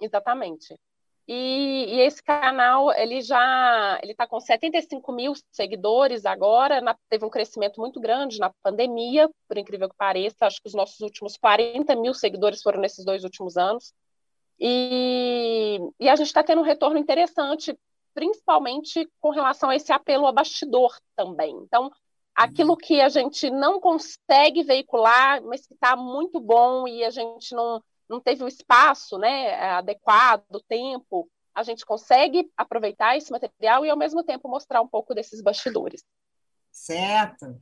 Exatamente. 0.00 0.78
E, 1.26 1.86
e, 1.96 2.00
esse 2.00 2.22
canal 2.22 2.92
ele 2.92 3.22
já 3.22 3.98
ele 4.02 4.12
está 4.12 4.26
com 4.26 4.38
75 4.38 5.10
mil 5.10 5.32
seguidores 5.50 6.26
agora, 6.26 6.82
na, 6.82 6.94
teve 7.08 7.24
um 7.24 7.30
crescimento 7.30 7.80
muito 7.80 7.98
grande 7.98 8.38
na 8.38 8.52
pandemia, 8.62 9.30
por 9.48 9.56
incrível 9.56 9.88
que 9.88 9.96
pareça. 9.96 10.46
Acho 10.46 10.60
que 10.60 10.68
os 10.68 10.74
nossos 10.74 11.00
últimos 11.00 11.38
40 11.38 11.96
mil 11.96 12.12
seguidores 12.12 12.60
foram 12.62 12.80
nesses 12.80 13.04
dois 13.06 13.24
últimos 13.24 13.56
anos. 13.56 13.94
E, 14.58 15.78
e 15.98 16.08
a 16.08 16.16
gente 16.16 16.28
está 16.28 16.42
tendo 16.42 16.60
um 16.60 16.64
retorno 16.64 16.98
interessante, 16.98 17.76
principalmente 18.14 19.08
com 19.20 19.30
relação 19.30 19.70
a 19.70 19.76
esse 19.76 19.92
apelo 19.92 20.26
a 20.26 20.32
bastidor 20.32 20.96
também. 21.16 21.56
Então, 21.62 21.90
aquilo 22.34 22.70
uhum. 22.70 22.76
que 22.76 23.00
a 23.00 23.08
gente 23.08 23.50
não 23.50 23.80
consegue 23.80 24.62
veicular, 24.62 25.42
mas 25.42 25.66
que 25.66 25.74
está 25.74 25.96
muito 25.96 26.40
bom 26.40 26.86
e 26.86 27.04
a 27.04 27.10
gente 27.10 27.54
não, 27.54 27.82
não 28.08 28.20
teve 28.20 28.44
o 28.44 28.48
espaço 28.48 29.18
né, 29.18 29.54
adequado, 29.70 30.44
o 30.52 30.60
tempo, 30.60 31.28
a 31.54 31.62
gente 31.62 31.86
consegue 31.86 32.50
aproveitar 32.56 33.16
esse 33.16 33.30
material 33.30 33.84
e, 33.84 33.90
ao 33.90 33.96
mesmo 33.96 34.24
tempo, 34.24 34.48
mostrar 34.48 34.82
um 34.82 34.88
pouco 34.88 35.14
desses 35.14 35.40
bastidores. 35.40 36.04
Certo. 36.70 37.56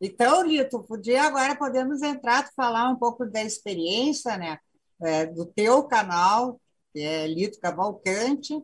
Então, 0.00 0.42
Lito, 0.42 0.82
podia 0.82 1.22
agora 1.22 1.56
podemos 1.56 2.02
entrar, 2.02 2.50
falar 2.54 2.90
um 2.90 2.96
pouco 2.96 3.24
da 3.24 3.42
experiência, 3.42 4.36
né? 4.36 4.58
É, 5.00 5.26
do 5.26 5.46
teu 5.46 5.84
canal, 5.84 6.60
que 6.92 7.00
é 7.00 7.26
Lito 7.26 7.60
Cavalcante. 7.60 8.54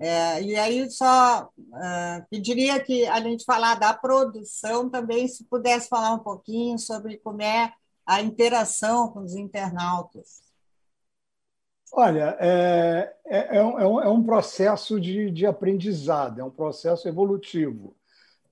É, 0.00 0.40
e 0.42 0.56
aí 0.56 0.88
só 0.90 1.50
é, 1.82 2.24
pediria 2.30 2.78
que, 2.80 3.06
além 3.06 3.36
de 3.36 3.44
falar 3.44 3.74
da 3.74 3.92
produção, 3.92 4.88
também 4.88 5.26
se 5.26 5.44
pudesse 5.44 5.88
falar 5.88 6.12
um 6.12 6.20
pouquinho 6.20 6.78
sobre 6.78 7.18
como 7.18 7.42
é 7.42 7.72
a 8.06 8.22
interação 8.22 9.08
com 9.08 9.20
os 9.20 9.34
internautas. 9.34 10.48
Olha, 11.92 12.36
é, 12.38 13.14
é, 13.26 13.56
é, 13.56 13.64
um, 13.64 14.00
é 14.00 14.08
um, 14.08 14.22
processo 14.22 15.00
de, 15.00 15.30
de 15.30 15.46
aprendizado, 15.46 16.40
é 16.40 16.44
um 16.44 16.50
processo 16.50 17.08
evolutivo. 17.08 17.96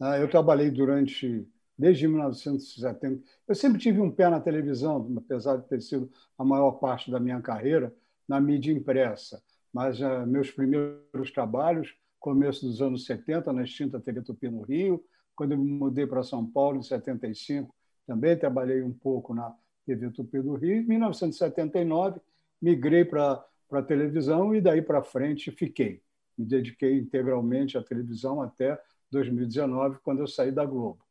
Né? 0.00 0.22
Eu 0.22 0.28
trabalhei 0.28 0.70
durante 0.70 1.46
desde 1.78 2.08
1970. 2.08 3.22
Eu 3.46 3.54
sempre 3.54 3.78
tive 3.78 4.00
um 4.00 4.10
pé 4.10 4.28
na 4.28 4.40
televisão, 4.40 5.12
apesar 5.16 5.56
de 5.56 5.68
ter 5.68 5.82
sido 5.82 6.10
a 6.38 6.44
maior 6.44 6.72
parte 6.72 7.10
da 7.10 7.20
minha 7.20 7.40
carreira 7.40 7.94
na 8.26 8.40
mídia 8.40 8.72
impressa. 8.72 9.42
Mas 9.72 10.00
uh, 10.00 10.26
meus 10.26 10.50
primeiros 10.50 11.30
trabalhos, 11.32 11.94
começo 12.18 12.66
dos 12.66 12.80
anos 12.80 13.04
70, 13.04 13.52
na 13.52 13.62
extinta 13.62 14.00
TV 14.00 14.22
Tupi 14.22 14.48
no 14.48 14.62
Rio, 14.62 15.04
quando 15.34 15.52
eu 15.52 15.58
me 15.58 15.70
mudei 15.70 16.06
para 16.06 16.22
São 16.22 16.46
Paulo 16.46 16.78
em 16.78 16.82
75, 16.82 17.74
também 18.06 18.36
trabalhei 18.38 18.82
um 18.82 18.92
pouco 18.92 19.34
na 19.34 19.54
TV 19.84 20.10
Tupi 20.10 20.40
do 20.40 20.54
Rio. 20.54 20.76
Em 20.76 20.86
1979, 20.86 22.20
migrei 22.60 23.04
para 23.04 23.44
a 23.70 23.82
televisão 23.82 24.54
e 24.54 24.60
daí 24.60 24.80
para 24.80 25.02
frente 25.02 25.50
fiquei. 25.50 26.02
Me 26.38 26.44
dediquei 26.44 26.98
integralmente 26.98 27.76
à 27.76 27.82
televisão 27.82 28.40
até 28.40 28.80
2019, 29.10 29.98
quando 30.02 30.20
eu 30.20 30.26
saí 30.26 30.50
da 30.50 30.64
Globo. 30.64 31.05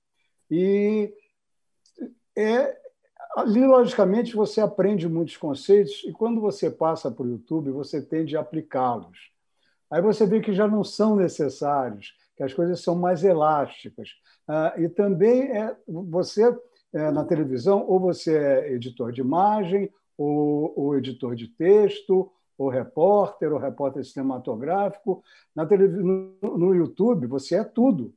E 0.50 1.14
é, 2.36 2.78
ali, 3.36 3.66
logicamente, 3.66 4.36
você 4.36 4.62
aprende 4.62 5.08
muitos 5.08 5.38
conceitos 5.38 6.04
e 6.06 6.12
quando 6.12 6.42
você 6.42 6.70
passa 6.70 7.12
para 7.12 7.26
o 7.26 7.30
YouTube, 7.30 7.72
você 7.72 8.02
tende 8.02 8.36
a 8.36 8.42
aplicá-los. 8.42 9.32
Aí 9.90 10.02
você 10.02 10.26
vê 10.26 10.42
que 10.42 10.54
já 10.54 10.68
não 10.68 10.84
são 10.84 11.16
necessários, 11.16 12.14
que 12.36 12.44
as 12.44 12.54
coisas 12.54 12.82
são 12.82 12.96
mais 12.96 13.24
elásticas. 13.24 14.10
Ah, 14.48 14.74
e 14.78 14.90
também 14.90 15.58
é, 15.58 15.76
você, 15.88 16.56
é, 16.94 17.12
na 17.12 17.24
televisão, 17.24 17.86
ou 17.88 18.00
você 18.00 18.38
é 18.38 18.74
editor 18.74 19.12
de 19.12 19.22
imagem, 19.22 19.92
ou, 20.18 20.74
ou 20.76 20.98
editor 20.98 21.36
de 21.36 21.48
texto, 21.48 22.32
ou 22.58 22.70
repórter, 22.70 23.52
ou 23.52 23.60
repórter 23.60 24.04
cinematográfico. 24.06 25.24
Na 25.56 25.66
televisão, 25.66 26.04
no, 26.42 26.58
no 26.58 26.76
YouTube, 26.76 27.28
você 27.28 27.56
é 27.56 27.64
tudo. 27.64 28.14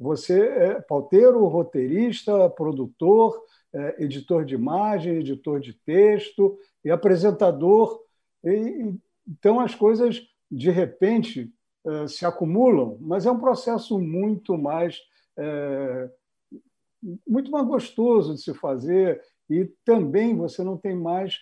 Você 0.00 0.40
é 0.40 0.80
pauteiro, 0.80 1.46
roteirista, 1.46 2.48
produtor, 2.48 3.44
é, 3.70 4.02
editor 4.02 4.46
de 4.46 4.54
imagem, 4.54 5.16
editor 5.16 5.60
de 5.60 5.74
texto 5.74 6.58
e 6.82 6.90
apresentador. 6.90 8.00
E, 8.42 8.94
então, 9.28 9.60
as 9.60 9.74
coisas, 9.74 10.22
de 10.50 10.70
repente, 10.70 11.52
é, 11.86 12.08
se 12.08 12.24
acumulam, 12.24 12.96
mas 12.98 13.26
é 13.26 13.30
um 13.30 13.38
processo 13.38 13.98
muito 13.98 14.56
mais, 14.56 14.98
é, 15.36 16.10
muito 17.28 17.50
mais 17.50 17.66
gostoso 17.66 18.34
de 18.34 18.40
se 18.40 18.54
fazer 18.54 19.22
e 19.50 19.66
também 19.84 20.34
você 20.34 20.64
não 20.64 20.78
tem 20.78 20.96
mais, 20.96 21.36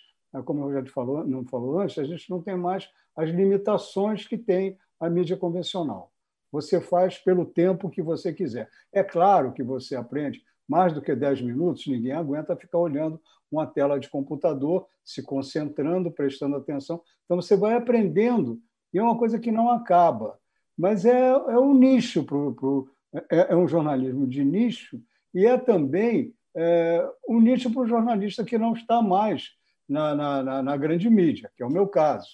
como 0.45 0.65
eu 0.65 0.73
já 0.73 0.83
te 0.83 0.91
falou, 0.91 1.25
não 1.25 1.45
falou 1.45 1.79
antes, 1.79 1.97
a 1.97 2.05
gente 2.05 2.29
não 2.29 2.43
tem 2.43 2.57
mais 2.57 2.89
as 3.15 3.31
limitações 3.31 4.27
que 4.27 4.37
tem 4.37 4.77
a 4.99 5.09
mídia 5.09 5.37
convencional. 5.37 6.13
Você 6.51 6.81
faz 6.81 7.19
pelo 7.19 7.45
tempo 7.45 7.91
que 7.91 8.03
você 8.03 8.33
quiser. 8.33 8.69
É 8.93 9.03
claro 9.03 9.53
que 9.53 9.63
você 9.63 9.95
aprende 9.95 10.43
mais 10.69 10.93
do 10.93 11.01
que 11.01 11.15
10 11.15 11.41
minutos, 11.41 11.87
ninguém 11.87 12.13
aguenta 12.13 12.57
ficar 12.57 12.79
olhando 12.79 13.21
uma 13.51 13.67
tela 13.67 13.99
de 13.99 14.09
computador, 14.09 14.87
se 15.03 15.23
concentrando, 15.23 16.11
prestando 16.11 16.57
atenção. 16.57 17.01
Então, 17.25 17.41
você 17.41 17.57
vai 17.57 17.75
aprendendo, 17.75 18.61
e 18.93 18.99
é 18.99 19.03
uma 19.03 19.17
coisa 19.17 19.39
que 19.39 19.51
não 19.51 19.71
acaba. 19.71 20.39
Mas 20.77 21.05
é, 21.07 21.29
é 21.29 21.59
um 21.59 21.75
nicho, 21.75 22.23
pro, 22.25 22.55
pro, 22.55 22.91
é, 23.31 23.53
é 23.53 23.57
um 23.57 23.67
jornalismo 23.67 24.27
de 24.27 24.45
nicho, 24.45 25.01
e 25.35 25.47
é 25.47 25.57
também 25.57 26.35
é, 26.55 27.09
um 27.29 27.41
nicho 27.41 27.73
para 27.73 27.83
o 27.83 27.87
jornalista 27.87 28.45
que 28.45 28.59
não 28.59 28.75
está 28.75 29.01
mais 29.01 29.51
na, 29.89 30.15
na, 30.15 30.63
na, 30.63 30.77
grande 30.77 31.09
mídia, 31.09 31.51
que 31.57 31.63
é 31.63 31.67
o 31.67 31.71
meu 31.71 31.87
caso. 31.89 32.29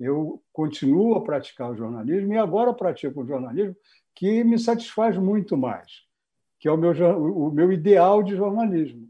Eu 0.00 0.42
continuo 0.52 1.14
a 1.14 1.22
praticar 1.22 1.70
o 1.70 1.76
jornalismo 1.76 2.32
e 2.32 2.38
agora 2.38 2.72
pratico 2.72 3.20
o 3.20 3.26
jornalismo 3.26 3.76
que 4.14 4.42
me 4.42 4.58
satisfaz 4.58 5.16
muito 5.16 5.56
mais 5.56 6.08
que 6.60 6.68
é 6.68 6.70
o 6.70 6.76
meu, 6.76 6.92
o 6.92 7.50
meu 7.50 7.72
ideal 7.72 8.22
de 8.22 8.36
jornalismo. 8.36 9.08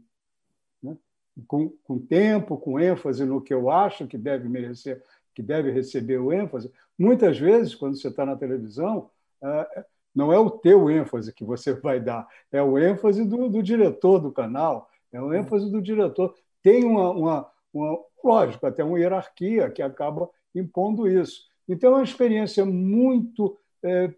Né? 0.81 0.97
Com, 1.45 1.69
com 1.83 1.99
tempo, 1.99 2.57
com 2.57 2.79
ênfase 2.79 3.25
no 3.25 3.41
que 3.41 3.53
eu 3.53 3.69
acho 3.69 4.07
que 4.07 4.17
deve 4.17 4.47
merecer, 4.47 5.03
que 5.35 5.43
deve 5.43 5.69
receber 5.69 6.17
o 6.17 6.31
ênfase. 6.31 6.71
Muitas 6.97 7.37
vezes, 7.37 7.75
quando 7.75 7.99
você 7.99 8.07
está 8.07 8.25
na 8.25 8.37
televisão, 8.37 9.09
é, 9.43 9.85
não 10.15 10.31
é 10.31 10.39
o 10.39 10.49
teu 10.49 10.89
ênfase 10.89 11.33
que 11.33 11.43
você 11.43 11.73
vai 11.73 11.99
dar, 11.99 12.25
é 12.51 12.63
o 12.63 12.79
ênfase 12.79 13.25
do, 13.25 13.49
do 13.49 13.61
diretor 13.61 14.19
do 14.19 14.31
canal, 14.31 14.89
é 15.11 15.21
o 15.21 15.33
ênfase 15.33 15.69
do 15.69 15.81
diretor. 15.81 16.33
Tem 16.63 16.85
uma, 16.85 17.09
uma, 17.11 17.51
uma, 17.73 17.99
lógico, 18.23 18.65
até 18.65 18.81
uma 18.81 18.97
hierarquia 18.97 19.69
que 19.69 19.81
acaba 19.81 20.29
impondo 20.53 21.07
isso. 21.07 21.49
Então, 21.67 21.91
é 21.93 21.95
uma 21.97 22.03
experiência 22.03 22.65
muito, 22.65 23.57
é, 23.83 24.13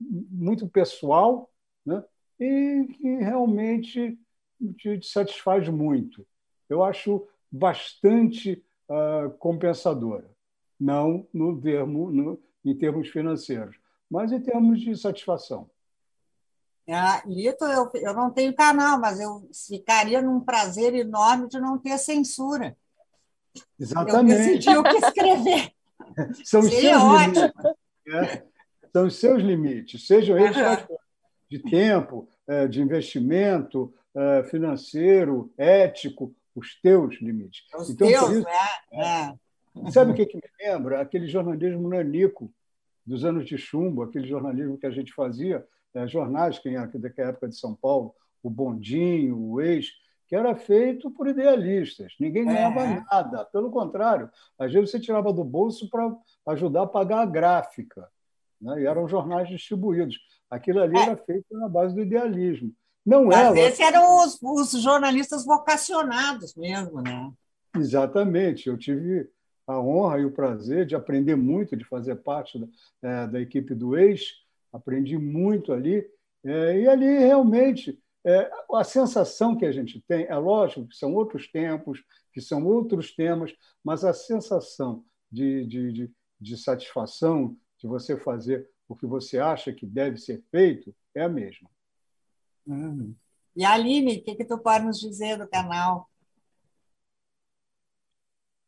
muito 0.00 0.68
pessoal, 0.68 1.50
né? 1.84 2.02
e 2.38 2.88
que 2.94 3.16
realmente 3.16 4.18
te, 4.76 5.00
satisfaz 5.02 5.68
muito. 5.68 6.26
Eu 6.68 6.82
acho 6.82 7.26
bastante 7.50 8.64
uh, 8.88 9.30
compensadora, 9.38 10.30
não 10.78 11.26
no 11.32 11.60
termo, 11.60 12.10
no, 12.10 12.42
em 12.64 12.76
termos 12.76 13.08
financeiros, 13.08 13.76
mas 14.10 14.32
em 14.32 14.40
termos 14.40 14.80
de 14.80 14.96
satisfação. 14.96 15.70
Ah, 16.88 17.22
Lito, 17.26 17.64
eu, 17.64 17.90
eu 17.94 18.12
não 18.12 18.30
tenho 18.30 18.54
canal, 18.54 18.98
mas 18.98 19.20
eu 19.20 19.48
ficaria 19.68 20.20
num 20.20 20.40
prazer 20.40 20.94
enorme 20.94 21.48
de 21.48 21.60
não 21.60 21.78
ter 21.78 21.96
censura. 21.96 22.76
Exatamente. 23.78 24.40
Eu 24.40 24.46
decidi 24.46 24.76
o 24.76 24.82
que 24.82 24.96
escrever. 24.96 25.72
São 26.44 26.62
Seria 26.62 26.98
seus 26.98 27.02
ótimo. 27.02 27.34
limites. 28.06 28.32
É? 28.32 28.52
São 28.92 29.06
os 29.06 29.16
seus 29.16 29.42
limites, 29.42 30.06
sejam 30.06 30.38
eles 30.38 30.56
uhum. 30.56 30.96
de 31.48 31.58
tempo, 31.60 32.28
é, 32.46 32.68
de 32.68 32.82
investimento 32.82 33.92
é, 34.14 34.42
financeiro, 34.44 35.50
ético, 35.56 36.34
os 36.54 36.78
teus 36.80 37.18
limites. 37.20 37.64
Os 37.74 37.88
então, 37.88 38.06
teus, 38.06 38.30
isso, 38.30 38.44
né? 38.44 39.34
É. 39.82 39.90
Sabe 39.90 40.12
o 40.12 40.14
que, 40.14 40.26
que 40.26 40.36
me 40.36 40.42
lembra? 40.60 41.00
Aquele 41.00 41.26
jornalismo 41.26 41.88
nanico 41.88 42.52
dos 43.06 43.24
anos 43.24 43.46
de 43.46 43.56
chumbo, 43.56 44.02
aquele 44.02 44.26
jornalismo 44.26 44.76
que 44.76 44.86
a 44.86 44.90
gente 44.90 45.12
fazia, 45.14 45.66
é, 45.94 46.06
jornais 46.06 46.58
que 46.58 46.70
daquela 46.98 47.30
época 47.30 47.48
de 47.48 47.56
São 47.56 47.74
Paulo, 47.74 48.14
o 48.42 48.50
Bondinho, 48.50 49.38
o 49.38 49.60
Ex, 49.60 49.92
que 50.32 50.36
era 50.36 50.56
feito 50.56 51.10
por 51.10 51.28
idealistas. 51.28 52.14
Ninguém 52.18 52.46
ganhava 52.46 52.80
é. 52.80 53.04
nada. 53.04 53.44
Pelo 53.52 53.70
contrário, 53.70 54.30
às 54.58 54.72
vezes 54.72 54.90
você 54.90 54.98
tirava 54.98 55.30
do 55.30 55.44
bolso 55.44 55.90
para 55.90 56.10
ajudar 56.46 56.84
a 56.84 56.86
pagar 56.86 57.20
a 57.20 57.26
gráfica. 57.26 58.08
Né? 58.58 58.80
E 58.80 58.86
eram 58.86 59.06
jornais 59.06 59.46
distribuídos. 59.46 60.18
Aquilo 60.48 60.80
ali 60.80 60.96
é. 60.96 61.02
era 61.02 61.16
feito 61.18 61.44
na 61.50 61.68
base 61.68 61.94
do 61.94 62.00
idealismo. 62.00 62.72
Não 63.04 63.30
era. 63.30 63.54
Esses 63.60 63.80
eram 63.80 64.24
os, 64.24 64.38
os, 64.42 64.82
jornalistas 64.82 65.44
vocacionados 65.44 66.54
mesmo, 66.54 67.02
né? 67.02 67.30
Exatamente. 67.76 68.70
Eu 68.70 68.78
tive 68.78 69.28
a 69.66 69.78
honra 69.78 70.18
e 70.18 70.24
o 70.24 70.32
prazer 70.32 70.86
de 70.86 70.96
aprender 70.96 71.36
muito, 71.36 71.76
de 71.76 71.84
fazer 71.84 72.16
parte 72.16 72.58
da, 72.58 72.66
é, 73.02 73.26
da 73.26 73.38
equipe 73.38 73.74
do 73.74 73.98
ex. 73.98 74.28
Aprendi 74.72 75.18
muito 75.18 75.74
ali. 75.74 76.06
É, 76.42 76.80
e 76.80 76.88
ali, 76.88 77.18
realmente, 77.18 78.00
é, 78.24 78.50
a 78.72 78.84
sensação 78.84 79.56
que 79.56 79.64
a 79.64 79.72
gente 79.72 80.00
tem, 80.02 80.26
é 80.26 80.36
lógico 80.36 80.86
que 80.86 80.96
são 80.96 81.14
outros 81.14 81.48
tempos, 81.48 82.02
que 82.32 82.40
são 82.40 82.64
outros 82.64 83.14
temas, 83.14 83.52
mas 83.82 84.04
a 84.04 84.12
sensação 84.12 85.04
de, 85.30 85.66
de, 85.66 85.92
de, 85.92 86.12
de 86.40 86.56
satisfação 86.56 87.56
de 87.78 87.86
você 87.86 88.16
fazer 88.16 88.68
o 88.88 88.94
que 88.94 89.06
você 89.06 89.38
acha 89.38 89.72
que 89.72 89.86
deve 89.86 90.18
ser 90.18 90.42
feito 90.50 90.94
é 91.14 91.22
a 91.22 91.28
mesma. 91.28 91.68
Uhum. 92.66 93.14
E 93.56 93.64
Aline, 93.64 94.18
o 94.18 94.22
que, 94.22 94.34
que 94.34 94.44
tu 94.44 94.58
pode 94.58 94.84
nos 94.84 95.00
dizer 95.00 95.36
do 95.36 95.48
canal? 95.48 96.08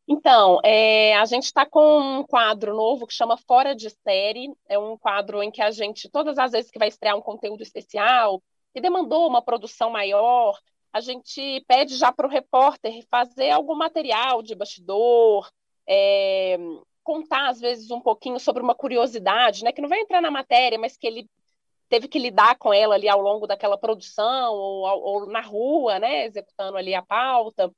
Então, 0.07 0.59
é, 0.63 1.15
a 1.17 1.25
gente 1.25 1.45
está 1.45 1.65
com 1.65 2.19
um 2.19 2.23
quadro 2.23 2.75
novo 2.75 3.07
que 3.07 3.13
chama 3.13 3.37
Fora 3.37 3.73
de 3.73 3.89
Série. 3.89 4.53
É 4.67 4.77
um 4.77 4.95
quadro 4.97 5.41
em 5.41 5.49
que 5.49 5.61
a 5.61 5.71
gente, 5.71 6.09
todas 6.09 6.37
as 6.37 6.51
vezes 6.51 6.69
que 6.69 6.77
vai 6.77 6.89
estrear 6.89 7.17
um 7.17 7.21
conteúdo 7.21 7.63
especial, 7.63 8.43
que 8.75 8.81
demandou 8.81 9.25
uma 9.25 9.41
produção 9.41 9.89
maior, 9.89 10.59
a 10.91 10.99
gente 10.99 11.63
pede 11.65 11.95
já 11.95 12.11
para 12.11 12.27
o 12.27 12.29
repórter 12.29 13.07
fazer 13.09 13.49
algum 13.51 13.73
material 13.73 14.43
de 14.43 14.53
bastidor, 14.53 15.49
é, 15.87 16.57
contar, 17.01 17.47
às 17.47 17.61
vezes, 17.61 17.89
um 17.89 18.01
pouquinho 18.01 18.37
sobre 18.37 18.61
uma 18.61 18.75
curiosidade, 18.75 19.63
né, 19.63 19.71
que 19.71 19.81
não 19.81 19.87
vai 19.87 20.01
entrar 20.01 20.21
na 20.21 20.29
matéria, 20.29 20.77
mas 20.77 20.97
que 20.97 21.07
ele 21.07 21.29
teve 21.87 22.09
que 22.09 22.19
lidar 22.19 22.57
com 22.57 22.73
ela 22.73 22.95
ali 22.95 23.07
ao 23.07 23.21
longo 23.21 23.47
daquela 23.47 23.77
produção, 23.77 24.53
ou, 24.53 24.83
ou 24.83 25.25
na 25.25 25.39
rua, 25.39 25.97
né, 25.97 26.25
executando 26.25 26.75
ali 26.75 26.93
a 26.93 27.01
pauta. 27.01 27.71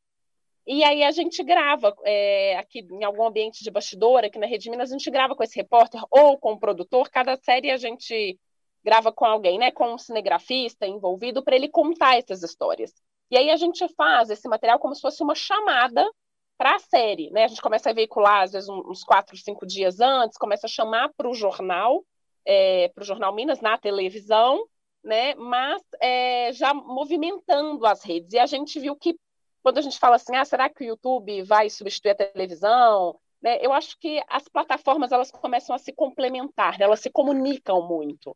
E 0.66 0.84
aí 0.84 1.04
a 1.04 1.12
gente 1.12 1.44
grava 1.44 1.96
é, 2.06 2.58
aqui 2.58 2.80
em 2.90 3.04
algum 3.04 3.28
ambiente 3.28 3.64
de 3.64 3.70
bastidor, 3.70 4.26
aqui 4.26 4.40
na 4.40 4.48
Rede 4.48 4.68
Minas, 4.72 4.90
a 4.90 4.98
gente 4.98 5.12
grava 5.12 5.36
com 5.36 5.44
esse 5.44 5.56
repórter 5.56 6.02
ou 6.10 6.40
com 6.40 6.54
o 6.54 6.60
produtor. 6.60 7.08
Cada 7.12 7.38
série 7.38 7.70
a 7.70 7.78
gente 7.78 8.40
grava 8.88 9.12
com 9.12 9.26
alguém, 9.26 9.60
né, 9.60 9.70
com 9.70 9.94
um 9.94 9.98
cinegrafista 9.98 10.88
envolvido, 10.88 11.44
para 11.44 11.58
ele 11.58 11.68
contar 11.68 12.18
essas 12.18 12.42
histórias. 12.42 12.94
E 13.30 13.38
aí 13.38 13.50
a 13.50 13.58
gente 13.58 13.86
faz 13.96 14.30
esse 14.30 14.48
material 14.48 14.80
como 14.80 14.96
se 14.96 15.02
fosse 15.02 15.22
uma 15.22 15.36
chamada 15.36 16.10
para 16.58 16.76
a 16.76 16.80
série, 16.80 17.30
né? 17.32 17.44
A 17.44 17.48
gente 17.50 17.62
começa 17.62 17.90
a 17.90 17.94
veicular, 17.94 18.44
às 18.44 18.54
vezes, 18.54 18.70
uns 18.70 19.04
quatro, 19.04 19.36
cinco 19.36 19.68
dias 19.68 20.00
antes, 20.00 20.38
começa 20.38 20.68
a 20.68 20.70
chamar 20.70 21.12
para 21.18 21.30
o 21.30 21.34
jornal, 21.34 22.02
é, 22.46 22.88
para 22.96 23.02
o 23.02 23.06
Jornal 23.06 23.36
Minas, 23.36 23.60
na 23.60 23.78
televisão, 23.78 24.66
né? 25.04 25.36
Mas 25.36 25.82
é, 26.02 26.54
já 26.54 26.74
movimentando 26.74 27.86
as 27.86 28.02
redes. 28.04 28.32
E 28.32 28.40
a 28.40 28.46
gente 28.46 28.80
viu 28.80 28.96
que, 28.96 29.20
quando 29.62 29.80
a 29.80 29.82
gente 29.82 30.00
fala 30.00 30.16
assim, 30.16 30.36
ah, 30.38 30.46
será 30.46 30.70
que 30.70 30.86
o 30.86 30.88
YouTube 30.88 31.44
vai 31.44 31.70
substituir 31.70 32.12
a 32.12 32.16
televisão? 32.16 33.20
Né? 33.42 33.60
Eu 33.62 33.74
acho 33.74 34.00
que 34.00 34.24
as 34.30 34.48
plataformas 34.48 35.12
elas 35.12 35.30
começam 35.30 35.76
a 35.76 35.80
se 35.80 35.92
complementar, 35.92 36.80
né? 36.80 36.86
elas 36.86 37.02
se 37.02 37.10
comunicam 37.10 37.86
muito. 37.86 38.36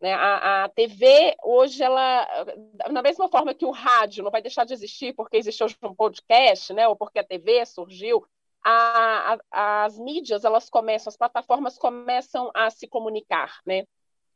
Né? 0.00 0.14
A, 0.14 0.64
a, 0.64 0.68
TV, 0.70 1.36
hoje, 1.44 1.82
ela, 1.82 2.26
da 2.90 3.02
mesma 3.02 3.28
forma 3.28 3.52
que 3.52 3.66
o 3.66 3.70
rádio 3.70 4.24
não 4.24 4.30
vai 4.30 4.40
deixar 4.40 4.64
de 4.64 4.72
existir 4.72 5.14
porque 5.14 5.36
existe 5.36 5.62
hoje 5.62 5.76
um 5.82 5.94
podcast, 5.94 6.72
né? 6.72 6.88
ou 6.88 6.96
porque 6.96 7.18
a 7.18 7.24
TV 7.24 7.66
surgiu, 7.66 8.24
a, 8.64 9.38
a, 9.52 9.84
as 9.84 9.98
mídias, 9.98 10.44
elas 10.44 10.70
começam, 10.70 11.10
as 11.10 11.16
plataformas 11.16 11.76
começam 11.76 12.50
a 12.54 12.70
se 12.70 12.86
comunicar. 12.88 13.60
Né? 13.66 13.84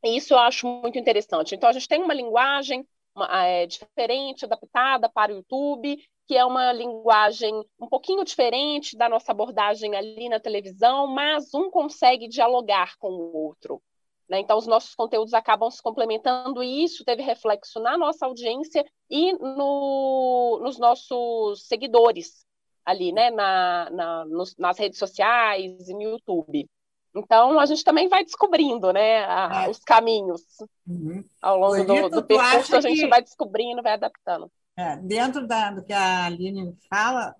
E 0.03 0.17
isso 0.17 0.35
eu 0.35 0.39
acho 0.39 0.67
muito 0.67 0.99
interessante. 0.99 1.55
Então, 1.55 1.69
a 1.69 1.73
gente 1.73 1.89
tem 1.89 2.03
uma 2.03 2.15
linguagem, 2.15 2.87
uma, 3.15 3.47
é, 3.47 3.67
diferente, 3.67 4.45
adaptada 4.45 5.09
para 5.09 5.33
o 5.33 5.37
YouTube, 5.37 5.99
que 6.27 6.37
é 6.37 6.45
uma 6.45 6.73
linguagem 6.73 7.55
um 7.81 7.89
pouquinho 7.89 8.25
diferente 8.25 8.97
da 8.97 9.09
nossa 9.09 9.33
abordagem 9.33 9.95
ali 9.95 10.29
na 10.29 10.41
televisão, 10.41 11.07
mas 11.07 11.53
um 11.55 11.71
consegue 11.71 12.29
dialogar 12.29 12.97
com 12.99 13.09
o 13.09 13.37
outro. 13.47 13.83
Né? 14.29 14.41
Então, 14.41 14.57
os 14.57 14.67
nossos 14.67 14.95
conteúdos 14.95 15.35
acabam 15.35 15.71
se 15.71 15.83
complementando 15.83 16.63
e 16.63 16.85
isso 16.85 17.05
teve 17.05 17.23
reflexo 17.23 17.79
na 17.81 17.97
nossa 17.99 18.27
audiência 18.27 18.85
e 19.11 19.33
no, 19.35 20.61
nos 20.63 20.79
nossos 20.79 21.67
seguidores 21.67 22.45
ali, 22.85 23.13
né? 23.13 23.31
Na, 23.31 23.91
na 23.91 24.25
nos, 24.25 24.57
nas 24.57 24.79
redes 24.79 24.99
sociais 24.99 25.89
e 25.89 25.95
no 25.95 26.03
YouTube. 26.03 26.69
Então, 27.15 27.61
a 27.61 27.67
gente 27.67 27.85
também 27.85 28.09
vai 28.09 28.25
descobrindo 28.25 28.93
né, 28.93 29.25
a, 29.25 29.67
é. 29.67 29.71
os 29.71 29.79
caminhos. 29.79 30.43
Uhum. 30.87 31.23
Ao 31.41 31.57
longo 31.57 31.85
do, 31.85 32.09
do 32.11 32.25
percurso, 32.25 32.77
a 32.77 32.81
gente 32.81 33.03
que... 33.03 33.07
vai 33.07 33.23
descobrindo, 33.23 33.83
vai 33.83 33.93
adaptando. 33.93 34.51
É, 34.77 34.97
dentro 34.97 35.47
da, 35.47 35.71
do 35.71 35.85
que 35.85 35.93
a 35.93 36.25
Aline 36.25 36.77
fala, 36.91 37.37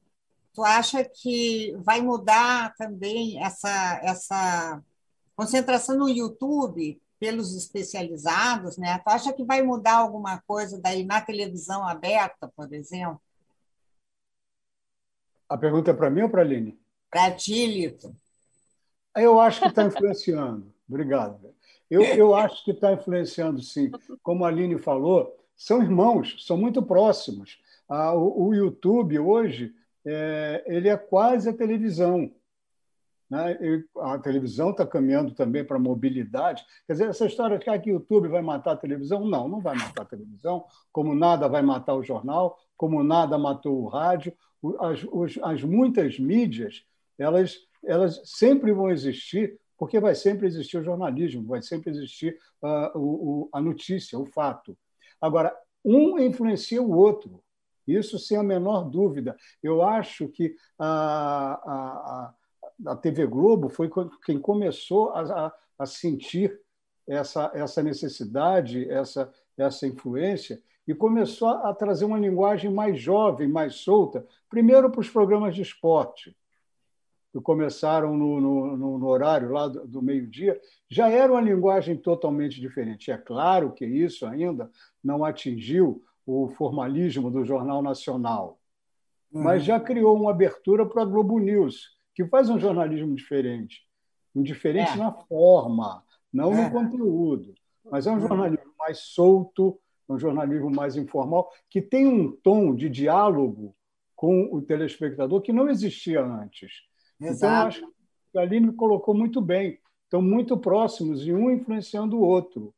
tu 0.55 0.63
acha 0.63 1.05
que 1.05 1.75
vai 1.79 2.01
mudar 2.01 2.73
também 2.77 3.43
essa, 3.43 4.01
essa 4.05 4.81
concentração 5.37 5.97
no 5.99 6.09
YouTube 6.09 7.01
pelos 7.19 7.55
especializados, 7.55 8.77
né? 8.77 8.99
Tu 8.99 9.11
acha 9.11 9.33
que 9.33 9.45
vai 9.45 9.63
mudar 9.63 9.97
alguma 9.97 10.41
coisa 10.47 10.81
daí 10.81 11.05
na 11.05 11.21
televisão 11.21 11.87
aberta, 11.87 12.53
por 12.55 12.73
exemplo? 12.73 13.21
A 15.49 15.57
pergunta 15.57 15.91
é 15.91 15.95
para 15.95 16.11
mim 16.11 16.23
ou 16.23 16.29
para 16.29 16.43
a 16.43 16.45
Aline? 16.45 16.79
Para 17.11 17.31
ti, 17.31 17.67
Lito. 17.67 18.15
Eu 19.17 19.39
acho 19.39 19.61
que 19.61 19.69
está 19.69 19.85
influenciando. 19.85 20.73
Obrigado. 20.89 21.55
Eu, 21.91 22.03
eu 22.03 22.35
acho 22.35 22.65
que 22.65 22.73
está 22.73 22.93
influenciando, 22.93 23.63
sim. 23.63 23.91
Como 24.23 24.45
a 24.45 24.49
Aline 24.49 24.79
falou, 24.79 25.35
são 25.57 25.83
irmãos, 25.83 26.45
são 26.45 26.57
muito 26.57 26.83
próximos. 26.83 27.61
Ah, 27.89 28.13
o, 28.15 28.49
o, 28.49 28.55
YouTube 28.55 29.19
hoje 29.19 29.75
é, 30.05 30.65
ele 30.67 30.89
é 30.89 30.97
quase 30.97 31.49
a 31.49 31.55
televisão. 31.55 32.31
Né? 33.35 33.83
a 33.99 34.17
televisão 34.17 34.71
está 34.71 34.87
caminhando 34.87 35.35
também 35.35 35.65
para 35.65 35.77
a 35.77 35.81
mobilidade. 35.81 36.65
Quer 36.87 36.93
dizer, 36.93 37.09
essa 37.09 37.27
história 37.27 37.59
de 37.59 37.65
que 37.65 37.91
o 37.91 37.95
YouTube 37.95 38.29
vai 38.29 38.41
matar 38.41 38.73
a 38.73 38.77
televisão, 38.77 39.27
não, 39.27 39.49
não 39.49 39.61
vai 39.61 39.75
matar 39.75 40.03
a 40.03 40.07
televisão, 40.07 40.65
como 40.93 41.17
nada 41.17 41.49
vai 41.49 41.61
matar 41.61 41.97
o 41.97 42.03
jornal, 42.03 42.57
como 42.77 43.03
nada 43.03 43.37
matou 43.37 43.83
o 43.83 43.89
rádio. 43.89 44.33
As, 44.79 45.01
as 45.43 45.65
muitas 45.65 46.17
mídias, 46.17 46.85
elas, 47.19 47.57
elas 47.85 48.23
sempre 48.25 48.73
vão 48.73 48.89
existir, 48.89 49.59
porque 49.77 49.99
vai 49.99 50.15
sempre 50.15 50.47
existir 50.47 50.79
o 50.79 50.85
jornalismo, 50.85 51.49
vai 51.49 51.61
sempre 51.61 51.91
existir 51.91 52.39
uh, 52.63 52.97
o, 52.97 53.49
a 53.53 53.61
notícia, 53.61 54.17
o 54.17 54.27
fato. 54.27 54.79
Agora, 55.21 55.53
um 55.85 56.21
influencia 56.21 56.81
o 56.81 56.97
outro, 56.97 57.43
isso 57.85 58.17
sem 58.17 58.39
a 58.39 58.45
menor 58.45 58.85
dúvida. 58.85 59.37
Eu 59.61 59.83
acho 59.83 60.29
que 60.29 60.55
a, 60.79 60.87
a, 60.87 62.27
a 62.29 62.35
TV 63.01 63.27
Globo 63.27 63.69
foi 63.69 63.91
quem 64.25 64.39
começou 64.39 65.11
a, 65.11 65.53
a 65.79 65.87
sentir 65.87 66.61
essa, 67.07 67.51
essa 67.55 67.83
necessidade, 67.83 68.89
essa, 68.91 69.33
essa 69.57 69.87
influência, 69.87 70.61
e 70.87 70.95
começou 70.95 71.49
a 71.49 71.73
trazer 71.73 72.05
uma 72.05 72.19
linguagem 72.19 72.71
mais 72.71 73.01
jovem, 73.01 73.49
mais 73.49 73.77
solta, 73.77 74.27
primeiro 74.51 74.91
para 74.91 75.01
os 75.01 75.09
programas 75.09 75.55
de 75.55 75.63
esporte, 75.63 76.37
que 77.33 77.41
começaram 77.41 78.17
no, 78.17 78.41
no, 78.41 78.99
no 78.99 79.07
horário 79.07 79.51
lá 79.51 79.67
do, 79.67 79.87
do 79.87 80.03
meio-dia, 80.03 80.61
já 80.89 81.09
era 81.09 81.33
uma 81.33 81.41
linguagem 81.41 81.97
totalmente 81.97 82.61
diferente. 82.61 83.11
É 83.11 83.17
claro 83.17 83.73
que 83.73 83.85
isso 83.85 84.27
ainda 84.27 84.71
não 85.03 85.25
atingiu 85.25 86.03
o 86.27 86.49
formalismo 86.49 87.31
do 87.31 87.45
Jornal 87.45 87.83
Nacional, 87.83 88.59
uhum. 89.33 89.43
mas 89.43 89.65
já 89.65 89.81
criou 89.81 90.17
uma 90.17 90.31
abertura 90.31 90.87
para 90.87 91.03
a 91.03 91.07
Globo 91.07 91.39
News, 91.39 91.94
que 92.15 92.25
faz 92.27 92.49
um 92.49 92.59
jornalismo 92.59 93.15
diferente. 93.15 93.83
Um 94.35 94.43
diferente 94.43 94.93
é. 94.93 94.97
na 94.97 95.13
forma, 95.13 96.03
não 96.33 96.53
é. 96.53 96.65
no 96.65 96.71
conteúdo. 96.71 97.55
Mas 97.91 98.07
é 98.07 98.13
um 98.13 98.21
jornalismo 98.21 98.73
mais 98.79 98.99
solto, 98.99 99.79
um 100.09 100.19
jornalismo 100.19 100.71
mais 100.71 100.97
informal, 100.97 101.51
que 101.69 101.81
tem 101.81 102.07
um 102.07 102.33
tom 102.33 102.75
de 102.75 102.89
diálogo 102.89 103.75
com 104.15 104.49
o 104.53 104.63
telespectador 104.63 105.41
que 105.41 105.53
não 105.53 105.69
existia 105.69 106.25
antes. 106.25 106.83
Exato. 107.21 107.37
Então, 107.37 107.67
acho 107.67 107.95
que 108.33 108.39
a 108.39 108.43
Aline 108.43 108.73
colocou 108.73 109.15
muito 109.15 109.41
bem. 109.41 109.79
Estão 110.05 110.23
muito 110.23 110.57
próximos 110.57 111.27
e 111.27 111.33
um 111.33 111.51
influenciando 111.51 112.17
o 112.17 112.23
outro. 112.23 112.75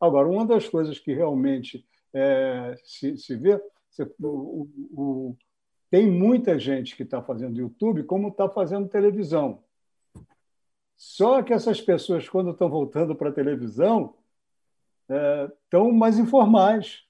Agora, 0.00 0.28
uma 0.28 0.46
das 0.46 0.68
coisas 0.68 0.98
que 0.98 1.12
realmente 1.12 1.84
é, 2.12 2.76
se, 2.84 3.16
se 3.16 3.36
vê, 3.36 3.60
o, 4.20 4.66
o, 4.92 5.36
tem 5.90 6.08
muita 6.08 6.58
gente 6.58 6.96
que 6.96 7.02
está 7.02 7.20
fazendo 7.20 7.58
YouTube 7.58 8.04
como 8.04 8.28
está 8.28 8.48
fazendo 8.48 8.88
televisão. 8.88 9.62
Só 10.96 11.42
que 11.42 11.52
essas 11.52 11.80
pessoas, 11.80 12.28
quando 12.28 12.50
estão 12.50 12.68
voltando 12.68 13.14
para 13.14 13.30
a 13.30 13.32
televisão, 13.32 14.14
estão 15.64 15.88
é, 15.88 15.92
mais 15.92 16.18
informais, 16.18 17.04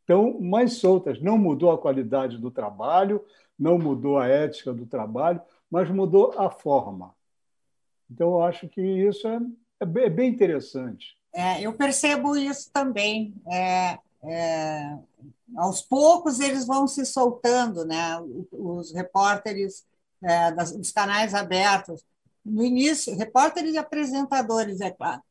estão 0.00 0.40
mais 0.40 0.74
soltas. 0.74 1.22
Não 1.22 1.38
mudou 1.38 1.70
a 1.70 1.78
qualidade 1.78 2.36
do 2.36 2.50
trabalho, 2.50 3.24
não 3.58 3.78
mudou 3.78 4.18
a 4.18 4.26
ética 4.26 4.72
do 4.72 4.86
trabalho, 4.86 5.40
mas 5.70 5.88
mudou 5.88 6.34
a 6.36 6.50
forma. 6.50 7.14
Então, 8.10 8.32
eu 8.32 8.42
acho 8.42 8.68
que 8.68 8.82
isso 8.82 9.26
é, 9.26 9.40
é 9.80 9.86
bem 9.86 10.26
é 10.26 10.28
interessante. 10.28 11.16
É, 11.34 11.62
eu 11.62 11.72
percebo 11.72 12.36
isso 12.36 12.70
também. 12.70 13.34
É, 13.50 13.98
é, 14.24 14.96
aos 15.56 15.82
poucos 15.82 16.40
eles 16.40 16.66
vão 16.66 16.86
se 16.86 17.04
soltando, 17.04 17.84
né? 17.84 18.18
Os 18.52 18.92
repórteres 18.92 19.84
é, 20.22 20.52
das, 20.52 20.72
dos 20.72 20.92
canais 20.92 21.34
abertos. 21.34 22.04
No 22.44 22.64
início, 22.64 23.16
repórteres 23.16 23.74
e 23.74 23.78
apresentadores, 23.78 24.80
é 24.80 24.90
claro. 24.90 25.22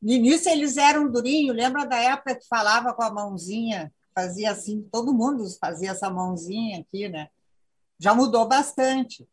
No 0.00 0.12
início 0.12 0.50
eles 0.50 0.76
eram 0.76 1.10
durinhos, 1.10 1.56
lembra 1.56 1.84
da 1.84 1.96
época 1.96 2.36
que 2.36 2.46
falava 2.46 2.92
com 2.92 3.02
a 3.02 3.10
mãozinha, 3.10 3.92
fazia 4.14 4.52
assim, 4.52 4.86
todo 4.92 5.12
mundo 5.12 5.44
fazia 5.60 5.90
essa 5.90 6.08
mãozinha 6.08 6.80
aqui, 6.80 7.08
né? 7.08 7.28
Já 7.98 8.14
mudou 8.14 8.46
bastante. 8.46 9.26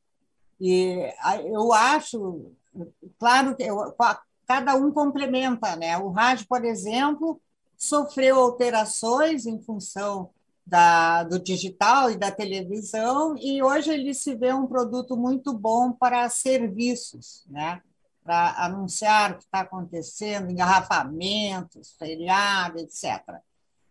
E 0.60 1.14
eu 1.46 1.72
acho, 1.74 2.52
claro 3.20 3.56
que 3.56 3.64
eu, 3.64 3.96
cada 4.48 4.76
um 4.76 4.92
complementa, 4.92 5.76
né? 5.76 5.98
O 5.98 6.10
rádio, 6.10 6.48
por 6.48 6.64
exemplo, 6.64 7.40
sofreu 7.78 8.40
alterações 8.40 9.46
em 9.46 9.62
função 9.62 10.30
da, 10.66 11.24
do 11.24 11.40
digital 11.40 12.10
e 12.10 12.18
da 12.18 12.32
televisão, 12.32 13.36
e 13.38 13.62
hoje 13.62 13.92
ele 13.92 14.14
se 14.14 14.34
vê 14.36 14.52
um 14.52 14.66
produto 14.66 15.16
muito 15.16 15.54
bom 15.54 15.92
para 15.92 16.28
serviços, 16.30 17.46
né? 17.48 17.82
para 18.24 18.56
anunciar 18.66 19.32
o 19.34 19.38
que 19.38 19.44
está 19.44 19.60
acontecendo, 19.60 20.50
engarrafamentos, 20.50 21.96
feriado, 22.00 22.80
etc. 22.80 23.22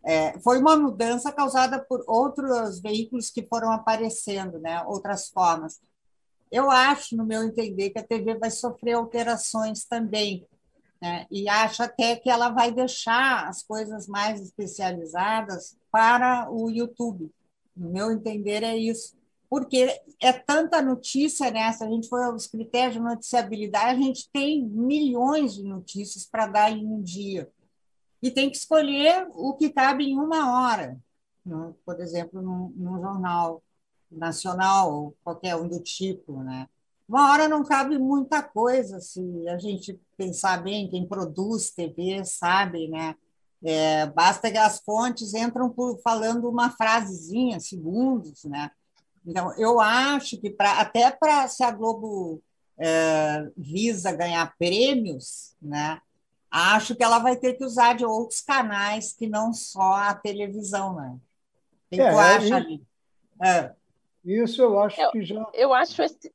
É, 0.03 0.39
foi 0.41 0.59
uma 0.59 0.77
mudança 0.77 1.31
causada 1.31 1.79
por 1.79 2.05
outros 2.09 2.81
veículos 2.81 3.31
que 3.31 3.47
foram 3.47 3.71
aparecendo, 3.71 4.59
né? 4.59 4.83
outras 4.83 5.29
formas. 5.29 5.81
Eu 6.51 6.69
acho, 6.71 7.17
no 7.17 7.25
meu 7.25 7.45
entender, 7.45 7.91
que 7.91 7.99
a 8.01 8.07
TV 8.07 8.37
vai 8.37 8.51
sofrer 8.51 8.95
alterações 8.95 9.85
também, 9.85 10.45
né? 11.05 11.27
e 11.31 11.47
acho 11.51 11.83
até 11.83 12.17
que 12.17 12.31
ela 12.31 12.49
vai 12.49 12.73
deixar 12.73 13.47
as 13.47 13.63
coisas 13.63 14.09
mais 14.09 14.41
especializadas 14.41 15.77
para 15.91 16.51
o 16.51 16.71
YouTube. 16.71 17.31
No 17.77 17.91
meu 17.91 18.11
entender, 18.11 18.63
é 18.63 18.75
isso. 18.75 19.15
Porque 19.51 20.01
é 20.19 20.33
tanta 20.33 20.81
notícia, 20.81 21.51
né? 21.51 21.71
Se 21.73 21.85
a 21.85 21.91
gente 21.91 22.09
for 22.09 22.23
aos 22.23 22.47
critérios 22.47 22.95
de 22.95 23.01
noticiabilidade, 23.01 24.01
a 24.01 24.03
gente 24.03 24.31
tem 24.33 24.65
milhões 24.65 25.55
de 25.55 25.63
notícias 25.63 26.25
para 26.25 26.47
dar 26.47 26.73
em 26.73 26.87
um 26.87 27.03
dia. 27.03 27.53
E 28.23 28.31
tem 28.31 28.49
que 28.49 28.57
escolher 28.57 29.29
o 29.35 29.53
que 29.53 29.69
cabe 29.69 30.05
em 30.05 30.19
uma 30.19 30.59
hora. 30.59 30.99
Né? 31.45 31.75
Por 31.85 32.01
exemplo, 32.01 32.41
num, 32.41 32.73
num 32.75 32.99
jornal 32.99 33.63
nacional 34.11 35.15
qualquer 35.23 35.55
um 35.57 35.69
do 35.69 35.81
tipo, 35.81 36.43
né? 36.43 36.67
Uma 37.09 37.31
hora 37.33 37.49
não 37.49 37.63
cabe 37.63 37.99
muita 37.99 38.43
coisa, 38.43 38.99
se 38.99 39.21
a 39.49 39.59
gente 39.59 40.01
pensar 40.17 40.63
bem, 40.63 40.89
quem 40.89 41.07
produz 41.07 41.71
TV 41.71 42.25
sabe, 42.25 42.89
né? 42.89 43.15
É, 43.63 44.07
basta 44.07 44.51
que 44.51 44.59
as 44.59 44.81
fontes 44.81 45.35
entram 45.35 45.71
por, 45.71 45.99
falando 46.03 46.49
uma 46.49 46.71
frasezinha, 46.71 47.61
segundos, 47.61 48.45
né? 48.45 48.71
Então, 49.27 49.55
eu 49.57 49.81
acho 49.81 50.39
que 50.39 50.51
pra, 50.51 50.81
até 50.81 51.11
para 51.11 51.49
se 51.49 51.63
a 51.63 51.71
Globo 51.71 52.43
é, 52.79 53.51
visa 53.57 54.13
ganhar 54.13 54.55
prêmios, 54.59 55.55
né? 55.61 56.01
Acho 56.51 56.95
que 56.95 57.03
ela 57.03 57.19
vai 57.19 57.37
ter 57.37 57.55
que 57.55 57.65
usar 57.65 57.95
de 57.95 58.05
outros 58.05 58.41
canais 58.41 59.13
que 59.13 59.27
não 59.27 59.53
só 59.53 59.95
a 59.95 60.15
televisão, 60.15 60.95
né? 60.95 61.17
Quem 61.91 62.01
é, 62.01 62.11
tu 62.11 62.19
acha 62.19 62.57
ali? 62.57 62.87
É. 63.43 63.73
Isso 64.25 64.63
eu 64.63 64.79
acho 64.79 65.01
eu, 65.01 65.11
que 65.11 65.23
já. 65.23 65.47
Eu 65.53 65.75
acho 65.75 66.03
esse, 66.03 66.33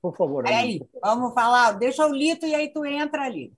por 0.00 0.16
favor. 0.16 0.46
Aí, 0.46 0.80
vamos 1.02 1.34
falar, 1.34 1.72
deixa 1.72 2.06
o 2.06 2.12
Lito 2.12 2.46
e 2.46 2.54
aí 2.54 2.68
tu 2.72 2.84
entra 2.84 3.22
ali. 3.22 3.52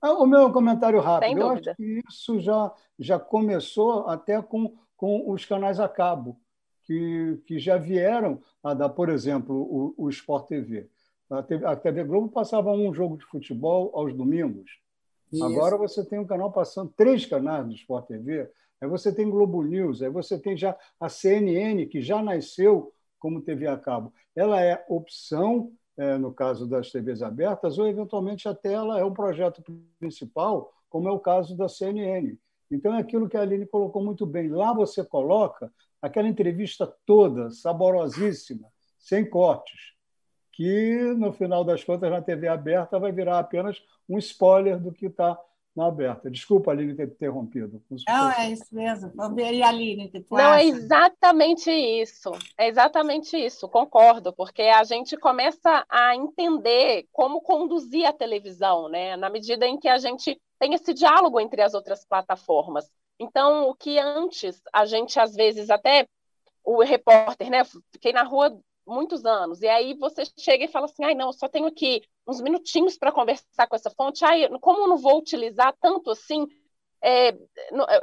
Ah, 0.00 0.14
o 0.14 0.26
meu 0.26 0.52
comentário 0.52 1.00
rápido. 1.00 1.40
Eu 1.40 1.50
acho 1.50 1.74
que 1.76 2.02
isso 2.08 2.40
já, 2.40 2.72
já 2.98 3.18
começou 3.18 4.08
até 4.08 4.42
com, 4.42 4.74
com 4.96 5.30
os 5.30 5.44
canais 5.44 5.78
a 5.78 5.88
cabo, 5.88 6.40
que, 6.82 7.40
que 7.46 7.58
já 7.58 7.76
vieram 7.76 8.40
a 8.62 8.74
dar, 8.74 8.88
por 8.88 9.08
exemplo, 9.08 9.54
o, 9.54 9.94
o 9.96 10.10
Sport 10.10 10.48
TV. 10.48 10.88
A 11.30 11.42
TV, 11.42 11.66
a 11.66 11.76
TV 11.76 12.04
Globo 12.04 12.28
passava 12.28 12.72
um 12.72 12.92
jogo 12.92 13.16
de 13.16 13.24
futebol 13.24 13.92
aos 13.94 14.12
domingos. 14.12 14.82
Isso. 15.32 15.44
Agora 15.44 15.76
você 15.76 16.04
tem 16.04 16.18
um 16.18 16.26
canal 16.26 16.52
passando, 16.52 16.92
três 16.96 17.24
canais 17.24 17.66
do 17.66 17.74
Sport 17.74 18.06
TV. 18.06 18.50
Aí 18.80 18.88
você 18.88 19.14
tem 19.14 19.30
Globo 19.30 19.62
News, 19.62 20.02
aí 20.02 20.10
você 20.10 20.36
tem 20.36 20.56
já 20.56 20.76
a 20.98 21.08
CNN, 21.08 21.86
que 21.86 22.02
já 22.02 22.20
nasceu 22.20 22.92
como 23.18 23.40
TV 23.40 23.68
a 23.68 23.78
cabo. 23.78 24.12
Ela 24.34 24.60
é 24.60 24.84
opção, 24.88 25.70
é, 25.70 25.81
no 26.18 26.32
caso 26.32 26.66
das 26.66 26.90
TVs 26.90 27.22
abertas, 27.22 27.78
ou 27.78 27.86
eventualmente 27.86 28.48
até 28.48 28.72
ela 28.72 28.98
é 28.98 29.04
o 29.04 29.12
projeto 29.12 29.62
principal, 29.98 30.72
como 30.88 31.08
é 31.08 31.12
o 31.12 31.18
caso 31.18 31.56
da 31.56 31.68
CNN. 31.68 32.36
Então 32.70 32.94
é 32.94 32.98
aquilo 32.98 33.28
que 33.28 33.36
a 33.36 33.42
Aline 33.42 33.66
colocou 33.66 34.02
muito 34.02 34.24
bem. 34.24 34.48
Lá 34.48 34.72
você 34.72 35.04
coloca 35.04 35.70
aquela 36.00 36.28
entrevista 36.28 36.90
toda, 37.04 37.50
saborosíssima, 37.50 38.68
sem 38.98 39.28
cortes, 39.28 39.92
que 40.52 41.14
no 41.16 41.32
final 41.32 41.64
das 41.64 41.84
contas 41.84 42.10
na 42.10 42.22
TV 42.22 42.48
aberta 42.48 42.98
vai 42.98 43.12
virar 43.12 43.38
apenas 43.38 43.82
um 44.08 44.18
spoiler 44.18 44.80
do 44.80 44.92
que 44.92 45.06
está 45.06 45.38
na 45.74 45.86
aberta. 45.86 46.30
Desculpa, 46.30 46.70
Aline, 46.70 46.94
ter 46.94 47.08
interrompido. 47.08 47.82
Não, 48.06 48.30
é 48.30 48.50
isso 48.50 48.66
mesmo. 48.72 49.10
E 49.38 49.62
Aline, 49.62 50.08
que 50.08 50.20
tu 50.20 50.34
Não, 50.34 50.40
é 50.40 50.44
acha? 50.44 50.64
é 50.64 50.66
exatamente 50.66 51.70
isso. 51.70 52.30
É 52.58 52.68
exatamente 52.68 53.36
isso, 53.36 53.68
concordo, 53.68 54.32
porque 54.34 54.62
a 54.62 54.84
gente 54.84 55.16
começa 55.16 55.84
a 55.88 56.14
entender 56.14 57.06
como 57.10 57.40
conduzir 57.40 58.06
a 58.06 58.12
televisão, 58.12 58.88
né? 58.88 59.16
Na 59.16 59.30
medida 59.30 59.66
em 59.66 59.78
que 59.78 59.88
a 59.88 59.98
gente 59.98 60.40
tem 60.58 60.74
esse 60.74 60.92
diálogo 60.92 61.40
entre 61.40 61.62
as 61.62 61.74
outras 61.74 62.04
plataformas. 62.04 62.88
Então, 63.18 63.68
o 63.68 63.74
que 63.74 63.98
antes 63.98 64.60
a 64.72 64.84
gente 64.84 65.18
às 65.18 65.34
vezes 65.34 65.70
até 65.70 66.06
o 66.64 66.82
repórter, 66.82 67.50
né? 67.50 67.62
Fiquei 67.92 68.12
na 68.12 68.22
rua 68.22 68.56
muitos 68.92 69.24
anos. 69.24 69.62
E 69.62 69.68
aí 69.68 69.94
você 69.94 70.22
chega 70.38 70.64
e 70.64 70.68
fala 70.68 70.86
assim: 70.86 71.04
ai, 71.04 71.14
não, 71.14 71.28
eu 71.28 71.32
só 71.32 71.48
tenho 71.48 71.66
aqui 71.66 72.02
uns 72.26 72.40
minutinhos 72.40 72.96
para 72.96 73.12
conversar 73.12 73.66
com 73.66 73.76
essa 73.76 73.90
fonte. 73.90 74.24
Ai, 74.24 74.48
como 74.60 74.80
eu 74.80 74.88
não 74.88 74.96
vou 74.96 75.18
utilizar 75.18 75.74
tanto 75.80 76.10
assim? 76.10 76.46
É, 77.04 77.30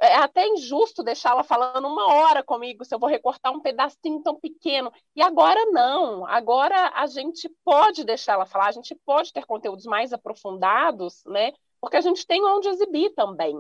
é 0.02 0.16
até 0.16 0.46
injusto 0.46 1.02
deixá-la 1.02 1.42
falando 1.42 1.88
uma 1.88 2.14
hora 2.14 2.44
comigo 2.44 2.84
se 2.84 2.94
eu 2.94 3.00
vou 3.00 3.08
recortar 3.08 3.54
um 3.54 3.62
pedacinho 3.62 4.22
tão 4.22 4.38
pequeno. 4.38 4.92
E 5.16 5.22
agora 5.22 5.64
não. 5.72 6.26
Agora 6.28 6.92
a 6.94 7.08
gente 7.08 7.50
pode 7.64 8.04
deixá-la 8.04 8.46
falar, 8.46 8.68
a 8.68 8.74
gente 8.74 8.94
pode 9.06 9.32
ter 9.32 9.46
conteúdos 9.46 9.86
mais 9.86 10.12
aprofundados, 10.12 11.24
né? 11.26 11.54
Porque 11.80 11.96
a 11.96 12.02
gente 12.02 12.28
tem 12.28 12.44
onde 12.44 12.68
exibir 12.68 13.14
também. 13.16 13.56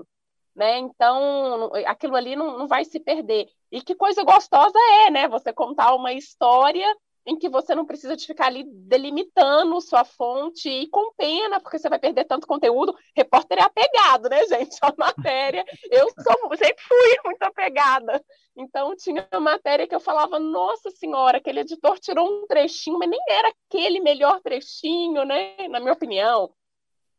Né? 0.54 0.80
Então, 0.80 1.72
aquilo 1.86 2.18
ali 2.18 2.36
não, 2.36 2.58
não 2.58 2.68
vai 2.68 2.84
se 2.84 3.00
perder. 3.00 3.48
E 3.72 3.82
que 3.82 3.96
coisa 3.96 4.24
gostosa 4.24 4.78
é, 5.06 5.10
né? 5.10 5.28
Você 5.30 5.54
contar 5.54 5.96
uma 5.96 6.12
história 6.12 6.86
em 7.30 7.38
que 7.38 7.48
você 7.48 7.76
não 7.76 7.86
precisa 7.86 8.16
de 8.16 8.26
ficar 8.26 8.48
ali 8.48 8.64
delimitando 8.66 9.80
sua 9.82 10.04
fonte 10.04 10.68
e 10.68 10.88
com 10.88 11.14
pena, 11.14 11.60
porque 11.60 11.78
você 11.78 11.88
vai 11.88 12.00
perder 12.00 12.26
tanto 12.26 12.48
conteúdo. 12.48 12.96
Repórter 13.16 13.60
é 13.60 13.62
apegado, 13.62 14.28
né, 14.28 14.44
gente? 14.48 14.76
A 14.82 14.94
matéria. 14.98 15.64
Eu 15.92 16.10
sou, 16.10 16.58
sempre 16.58 16.84
fui 16.84 17.18
muito 17.24 17.44
apegada. 17.44 18.24
Então, 18.58 18.96
tinha 18.96 19.28
uma 19.32 19.40
matéria 19.40 19.88
que 19.88 19.94
eu 19.94 20.00
falava, 20.00 20.40
nossa 20.40 20.90
senhora, 20.90 21.38
aquele 21.38 21.60
editor 21.60 22.00
tirou 22.00 22.28
um 22.28 22.48
trechinho, 22.48 22.98
mas 22.98 23.10
nem 23.10 23.20
era 23.30 23.54
aquele 23.68 24.00
melhor 24.00 24.42
trechinho, 24.42 25.24
né? 25.24 25.56
Na 25.70 25.80
minha 25.80 25.94
opinião. 25.94 26.52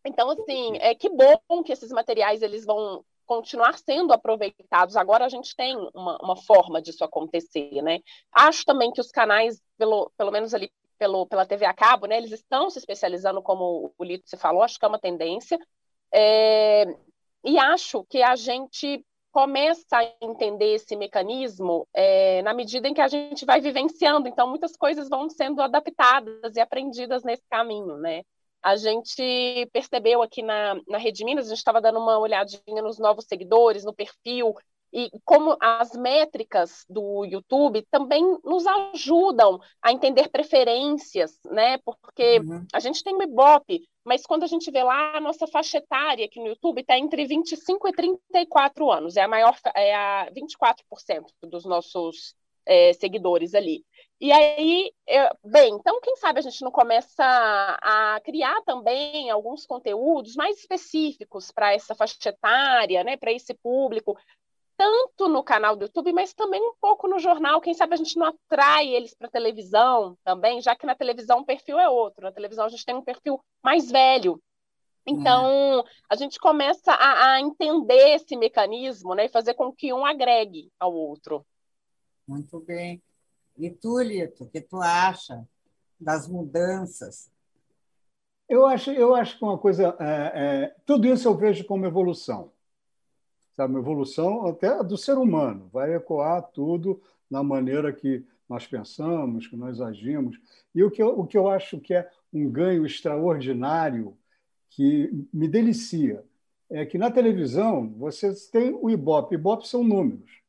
Então, 0.04 0.28
assim, 0.30 0.76
é 0.80 0.92
que 0.92 1.08
bom 1.08 1.62
que 1.64 1.72
esses 1.72 1.92
materiais 1.92 2.42
eles 2.42 2.64
vão 2.64 3.04
continuar 3.30 3.78
sendo 3.78 4.12
aproveitados. 4.12 4.96
Agora 4.96 5.24
a 5.24 5.28
gente 5.28 5.54
tem 5.54 5.76
uma, 5.94 6.18
uma 6.20 6.34
forma 6.34 6.82
disso 6.82 7.04
acontecer, 7.04 7.80
né? 7.80 8.00
Acho 8.32 8.64
também 8.64 8.90
que 8.90 9.00
os 9.00 9.12
canais, 9.12 9.62
pelo, 9.78 10.10
pelo 10.18 10.32
menos 10.32 10.52
ali 10.52 10.68
pelo, 10.98 11.24
pela 11.26 11.46
TV 11.46 11.64
a 11.64 11.72
cabo, 11.72 12.06
né, 12.06 12.18
eles 12.18 12.32
estão 12.32 12.68
se 12.68 12.80
especializando, 12.80 13.40
como 13.40 13.94
o 13.96 14.04
Lito 14.04 14.28
se 14.28 14.36
falou, 14.36 14.64
acho 14.64 14.80
que 14.80 14.84
é 14.84 14.88
uma 14.88 14.98
tendência. 14.98 15.56
É, 16.12 16.84
e 17.44 17.56
acho 17.56 18.04
que 18.10 18.20
a 18.20 18.34
gente 18.34 19.06
começa 19.30 19.96
a 19.96 20.12
entender 20.20 20.74
esse 20.74 20.96
mecanismo 20.96 21.86
é, 21.94 22.42
na 22.42 22.52
medida 22.52 22.88
em 22.88 22.92
que 22.92 23.00
a 23.00 23.06
gente 23.06 23.44
vai 23.46 23.60
vivenciando. 23.60 24.26
Então, 24.26 24.48
muitas 24.48 24.76
coisas 24.76 25.08
vão 25.08 25.30
sendo 25.30 25.62
adaptadas 25.62 26.56
e 26.56 26.60
aprendidas 26.60 27.22
nesse 27.22 27.44
caminho, 27.48 27.96
né? 27.96 28.24
A 28.62 28.76
gente 28.76 29.68
percebeu 29.72 30.22
aqui 30.22 30.42
na, 30.42 30.76
na 30.88 30.98
Rede 30.98 31.24
Minas, 31.24 31.46
a 31.46 31.50
gente 31.50 31.58
estava 31.58 31.80
dando 31.80 31.98
uma 31.98 32.18
olhadinha 32.18 32.82
nos 32.82 32.98
novos 32.98 33.24
seguidores, 33.26 33.84
no 33.84 33.94
perfil, 33.94 34.54
e 34.92 35.08
como 35.24 35.56
as 35.60 35.92
métricas 35.92 36.84
do 36.88 37.24
YouTube 37.24 37.86
também 37.90 38.22
nos 38.44 38.66
ajudam 38.66 39.60
a 39.80 39.92
entender 39.92 40.28
preferências, 40.28 41.38
né? 41.44 41.78
Porque 41.78 42.40
uhum. 42.40 42.66
a 42.72 42.80
gente 42.80 43.02
tem 43.04 43.14
o 43.14 43.22
Ibope, 43.22 43.88
mas 44.04 44.26
quando 44.26 44.42
a 44.42 44.48
gente 44.48 44.70
vê 44.70 44.82
lá 44.82 45.16
a 45.16 45.20
nossa 45.20 45.46
faixa 45.46 45.78
etária 45.78 46.24
aqui 46.24 46.40
no 46.40 46.48
YouTube 46.48 46.80
está 46.80 46.98
entre 46.98 47.24
25 47.24 47.88
e 47.88 47.92
34 47.92 48.90
anos, 48.90 49.16
é 49.16 49.22
a 49.22 49.28
maior, 49.28 49.56
é 49.76 49.94
a 49.94 50.28
24% 50.32 51.26
dos 51.44 51.64
nossos 51.64 52.34
é, 52.66 52.92
seguidores 52.92 53.54
ali. 53.54 53.84
E 54.20 54.30
aí, 54.32 54.92
eu, 55.06 55.28
bem, 55.44 55.74
então 55.74 55.98
quem 56.00 56.14
sabe 56.16 56.40
a 56.40 56.42
gente 56.42 56.62
não 56.62 56.70
começa 56.70 57.24
a 57.24 58.20
criar 58.22 58.60
também 58.66 59.30
alguns 59.30 59.64
conteúdos 59.64 60.36
mais 60.36 60.58
específicos 60.58 61.50
para 61.50 61.72
essa 61.72 61.94
faixa 61.94 62.28
etária, 62.28 63.02
né, 63.02 63.16
para 63.16 63.32
esse 63.32 63.54
público, 63.54 64.14
tanto 64.76 65.28
no 65.28 65.42
canal 65.42 65.76
do 65.76 65.84
YouTube, 65.84 66.12
mas 66.12 66.34
também 66.34 66.60
um 66.60 66.74
pouco 66.80 67.08
no 67.08 67.18
jornal. 67.18 67.60
Quem 67.60 67.74
sabe 67.74 67.94
a 67.94 67.96
gente 67.96 68.18
não 68.18 68.26
atrai 68.26 68.88
eles 68.88 69.14
para 69.14 69.28
televisão 69.28 70.16
também, 70.24 70.60
já 70.60 70.74
que 70.74 70.86
na 70.86 70.94
televisão 70.94 71.40
o 71.40 71.44
perfil 71.44 71.78
é 71.78 71.88
outro. 71.88 72.24
Na 72.24 72.32
televisão 72.32 72.64
a 72.64 72.68
gente 72.68 72.84
tem 72.84 72.94
um 72.94 73.04
perfil 73.04 73.42
mais 73.62 73.90
velho. 73.90 74.40
Então, 75.06 75.84
a 76.08 76.14
gente 76.14 76.38
começa 76.38 76.92
a, 76.92 77.32
a 77.32 77.40
entender 77.40 78.14
esse 78.14 78.36
mecanismo 78.36 79.14
né, 79.14 79.26
e 79.26 79.30
fazer 79.30 79.54
com 79.54 79.72
que 79.72 79.92
um 79.92 80.04
agregue 80.04 80.70
ao 80.78 80.94
outro. 80.94 81.44
Muito 82.30 82.60
bem. 82.60 83.02
E 83.58 83.68
tu, 83.68 84.00
Lito, 84.00 84.44
o 84.44 84.48
que 84.48 84.60
tu 84.60 84.76
acha 84.80 85.44
das 85.98 86.28
mudanças? 86.28 87.28
Eu 88.48 88.64
acho, 88.66 88.92
eu 88.92 89.16
acho 89.16 89.36
que 89.36 89.44
uma 89.44 89.58
coisa. 89.58 89.96
É, 89.98 90.04
é, 90.34 90.76
tudo 90.86 91.08
isso 91.08 91.26
eu 91.26 91.36
vejo 91.36 91.64
como 91.64 91.86
evolução. 91.86 92.52
Sabe, 93.56 93.74
uma 93.74 93.80
evolução 93.80 94.46
até 94.46 94.80
do 94.84 94.96
ser 94.96 95.18
humano. 95.18 95.68
Vai 95.72 95.92
ecoar 95.92 96.40
tudo 96.52 97.02
na 97.28 97.42
maneira 97.42 97.92
que 97.92 98.24
nós 98.48 98.64
pensamos, 98.64 99.48
que 99.48 99.56
nós 99.56 99.80
agimos. 99.80 100.38
E 100.72 100.84
o 100.84 100.90
que 100.90 101.02
eu, 101.02 101.18
o 101.18 101.26
que 101.26 101.36
eu 101.36 101.48
acho 101.48 101.80
que 101.80 101.94
é 101.94 102.08
um 102.32 102.48
ganho 102.48 102.86
extraordinário, 102.86 104.16
que 104.68 105.10
me 105.34 105.48
delicia, 105.48 106.24
é 106.70 106.86
que 106.86 106.96
na 106.96 107.10
televisão 107.10 107.92
você 107.98 108.32
tem 108.52 108.72
o 108.72 108.88
Ibope. 108.88 109.34
Ibope 109.34 109.66
são 109.66 109.82
números. 109.82 110.39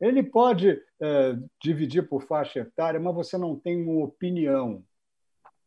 Ele 0.00 0.22
pode 0.22 0.80
é, 1.00 1.36
dividir 1.60 2.08
por 2.08 2.22
faixa 2.22 2.60
etária, 2.60 2.98
mas 2.98 3.14
você 3.14 3.36
não 3.36 3.54
tem 3.54 3.82
uma 3.82 4.04
opinião, 4.04 4.82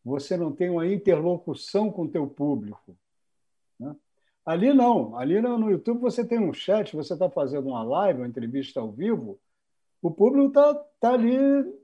você 0.03 0.35
não 0.35 0.51
tem 0.51 0.69
uma 0.69 0.87
interlocução 0.87 1.91
com 1.91 2.03
o 2.03 2.09
teu 2.09 2.27
público. 2.27 2.97
Né? 3.79 3.95
Ali 4.45 4.73
não, 4.73 5.15
ali 5.17 5.39
no 5.39 5.69
YouTube 5.69 6.01
você 6.01 6.25
tem 6.25 6.39
um 6.39 6.53
chat, 6.53 6.95
você 6.95 7.13
está 7.13 7.29
fazendo 7.29 7.69
uma 7.69 7.83
live, 7.83 8.21
uma 8.21 8.27
entrevista 8.27 8.79
ao 8.79 8.91
vivo, 8.91 9.39
o 10.01 10.11
público 10.11 10.47
está 10.47 10.73
tá 10.99 11.13
ali, 11.13 11.37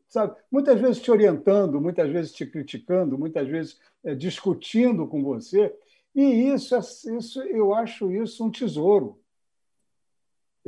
sabe, 0.10 0.36
muitas 0.52 0.80
vezes 0.82 1.02
te 1.02 1.10
orientando, 1.10 1.80
muitas 1.80 2.12
vezes 2.12 2.34
te 2.34 2.46
criticando, 2.46 3.18
muitas 3.18 3.48
vezes 3.48 3.80
é, 4.04 4.14
discutindo 4.14 5.08
com 5.08 5.24
você, 5.24 5.74
e 6.14 6.52
isso, 6.52 6.76
é, 6.76 6.80
isso 6.80 7.42
eu 7.44 7.74
acho 7.74 8.12
isso 8.12 8.44
um 8.44 8.52
tesouro. 8.52 9.19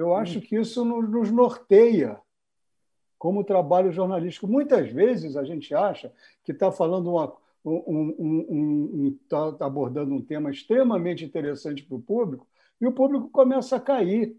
Eu 0.02 0.16
acho 0.16 0.42
que 0.42 0.56
isso 0.56 0.84
nos 0.84 1.32
norteia 1.32 2.20
como 3.18 3.44
trabalho 3.44 3.92
jornalístico. 3.92 4.48
Muitas 4.48 4.90
vezes 4.90 5.38
a 5.38 5.44
gente 5.44 5.76
acha 5.76 6.12
que 6.44 6.52
está 6.52 6.72
falando 6.72 7.12
uma, 7.12 7.32
um, 7.64 8.16
um, 8.18 8.46
um, 8.50 9.20
tá 9.30 9.66
abordando 9.66 10.14
um 10.14 10.22
tema 10.22 10.50
extremamente 10.50 11.24
interessante 11.24 11.84
para 11.84 11.96
o 11.96 12.02
público 12.02 12.48
e 12.80 12.88
o 12.88 12.92
público 12.92 13.30
começa 13.30 13.76
a 13.76 13.80
cair, 13.80 14.36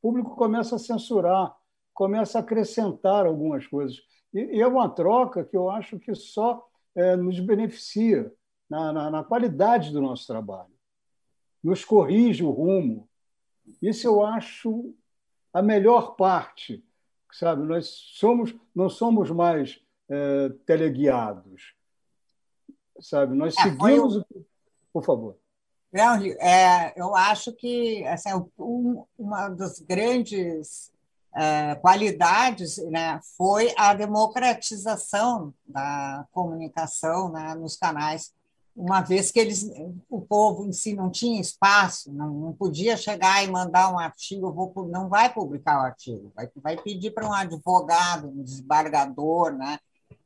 o 0.00 0.08
público 0.08 0.36
começa 0.36 0.76
a 0.76 0.78
censurar, 0.78 1.56
começa 1.92 2.38
a 2.38 2.40
acrescentar 2.40 3.26
algumas 3.26 3.66
coisas. 3.66 3.98
E, 4.32 4.58
e 4.58 4.60
é 4.60 4.66
uma 4.66 4.88
troca 4.88 5.44
que 5.44 5.56
eu 5.56 5.68
acho 5.68 5.98
que 5.98 6.14
só 6.14 6.64
é, 6.94 7.16
nos 7.16 7.40
beneficia 7.40 8.32
na, 8.70 8.92
na, 8.92 9.10
na 9.10 9.24
qualidade 9.24 9.92
do 9.92 10.00
nosso 10.00 10.24
trabalho, 10.24 10.72
nos 11.64 11.84
corrige 11.84 12.44
o 12.44 12.50
rumo, 12.50 13.07
isso 13.80 14.06
eu 14.06 14.24
acho 14.24 14.94
a 15.52 15.62
melhor 15.62 16.14
parte, 16.16 16.84
sabe? 17.32 17.62
Nós 17.64 17.86
somos, 17.88 18.54
não 18.74 18.88
somos 18.88 19.30
mais 19.30 19.80
é, 20.08 20.50
teleguiados, 20.66 21.74
sabe? 23.00 23.34
Nós 23.34 23.56
é, 23.58 23.62
seguimos 23.62 24.16
o... 24.16 24.26
Por 24.92 25.04
favor. 25.04 25.36
é, 26.38 26.92
eu 27.00 27.14
acho 27.14 27.52
que 27.52 28.04
assim, 28.06 28.30
um, 28.58 29.04
uma 29.18 29.48
das 29.48 29.80
grandes 29.80 30.92
é, 31.34 31.74
qualidades 31.76 32.78
né, 32.90 33.20
foi 33.36 33.72
a 33.76 33.94
democratização 33.94 35.54
da 35.66 36.26
comunicação 36.32 37.30
né, 37.30 37.54
nos 37.54 37.76
canais, 37.76 38.34
uma 38.78 39.00
vez 39.00 39.32
que 39.32 39.40
eles, 39.40 39.68
o 40.08 40.20
povo 40.20 40.64
em 40.64 40.72
si 40.72 40.94
não 40.94 41.10
tinha 41.10 41.40
espaço, 41.40 42.12
não, 42.12 42.32
não 42.32 42.52
podia 42.52 42.96
chegar 42.96 43.42
e 43.42 43.50
mandar 43.50 43.92
um 43.92 43.98
artigo, 43.98 44.52
vou, 44.52 44.72
não 44.88 45.08
vai 45.08 45.32
publicar 45.32 45.78
o 45.78 45.86
artigo, 45.86 46.32
vai, 46.34 46.48
vai 46.62 46.76
pedir 46.80 47.10
para 47.10 47.26
um 47.26 47.32
advogado, 47.32 48.28
um 48.28 48.40
desembargador, 48.40 49.52
né? 49.52 49.80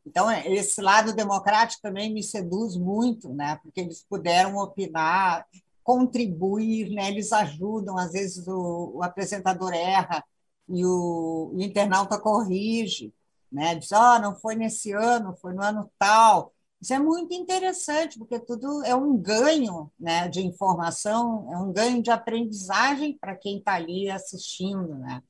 Então, 0.05 0.31
esse 0.31 0.83
lado 0.83 1.15
democrático 1.15 1.81
também 1.81 2.13
me 2.13 2.23
seduz 2.23 2.77
muito, 2.77 3.33
né? 3.33 3.59
porque 3.63 3.81
eles 3.81 4.05
puderam 4.07 4.57
opinar, 4.57 5.47
contribuir, 5.83 6.91
né? 6.91 7.09
eles 7.09 7.33
ajudam, 7.33 7.97
às 7.97 8.13
vezes 8.13 8.47
o, 8.47 8.93
o 8.97 9.03
apresentador 9.03 9.73
erra 9.73 10.23
e 10.69 10.85
o, 10.85 11.53
o 11.55 11.63
internauta 11.63 12.19
corrige, 12.19 13.15
né? 13.51 13.77
diz, 13.77 13.93
oh, 13.93 14.19
não 14.19 14.35
foi 14.35 14.57
nesse 14.57 14.93
ano, 14.93 15.37
foi 15.37 15.55
no 15.55 15.63
ano 15.63 15.91
tal. 15.99 16.53
Isso 16.83 16.93
é 16.93 16.99
muito 16.99 17.33
interessante, 17.33 18.19
porque 18.19 18.41
tudo 18.41 18.85
é 18.85 18.93
um 18.93 19.17
ganho 19.17 19.89
né, 19.97 20.27
de 20.27 20.45
informação, 20.45 21.49
é 21.53 21.57
um 21.57 21.73
ganho 21.73 22.03
de 22.03 22.11
aprendizagem 22.11 23.17
para 23.17 23.37
quem 23.37 23.59
está 23.59 23.75
ali 23.75 24.11
assistindo. 24.11 24.97
Né? 24.97 25.23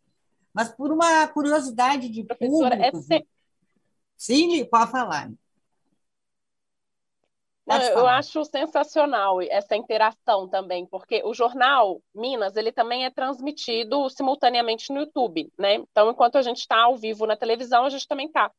Mas 0.54 0.70
por 0.70 0.90
uma 0.90 1.28
curiosidade 1.28 2.08
de 2.08 2.24
Professora, 2.24 2.90
público... 2.90 3.12
É 3.12 3.22
Sim, 4.16 4.64
pode 4.64 4.90
falar. 4.90 5.30
Não, 7.66 7.80
eu 7.80 8.06
acho 8.06 8.44
sensacional 8.46 9.42
essa 9.42 9.76
interação 9.76 10.48
também, 10.48 10.86
porque 10.86 11.22
o 11.22 11.34
jornal 11.34 12.00
Minas 12.14 12.56
ele 12.56 12.72
também 12.72 13.04
é 13.04 13.10
transmitido 13.10 14.08
simultaneamente 14.08 14.90
no 14.90 15.00
YouTube, 15.00 15.52
né? 15.58 15.74
Então, 15.74 16.10
enquanto 16.10 16.36
a 16.36 16.42
gente 16.42 16.58
está 16.58 16.82
ao 16.82 16.96
vivo 16.96 17.26
na 17.26 17.36
televisão, 17.36 17.84
a 17.84 17.90
gente 17.90 18.08
também 18.08 18.26
está 18.26 18.50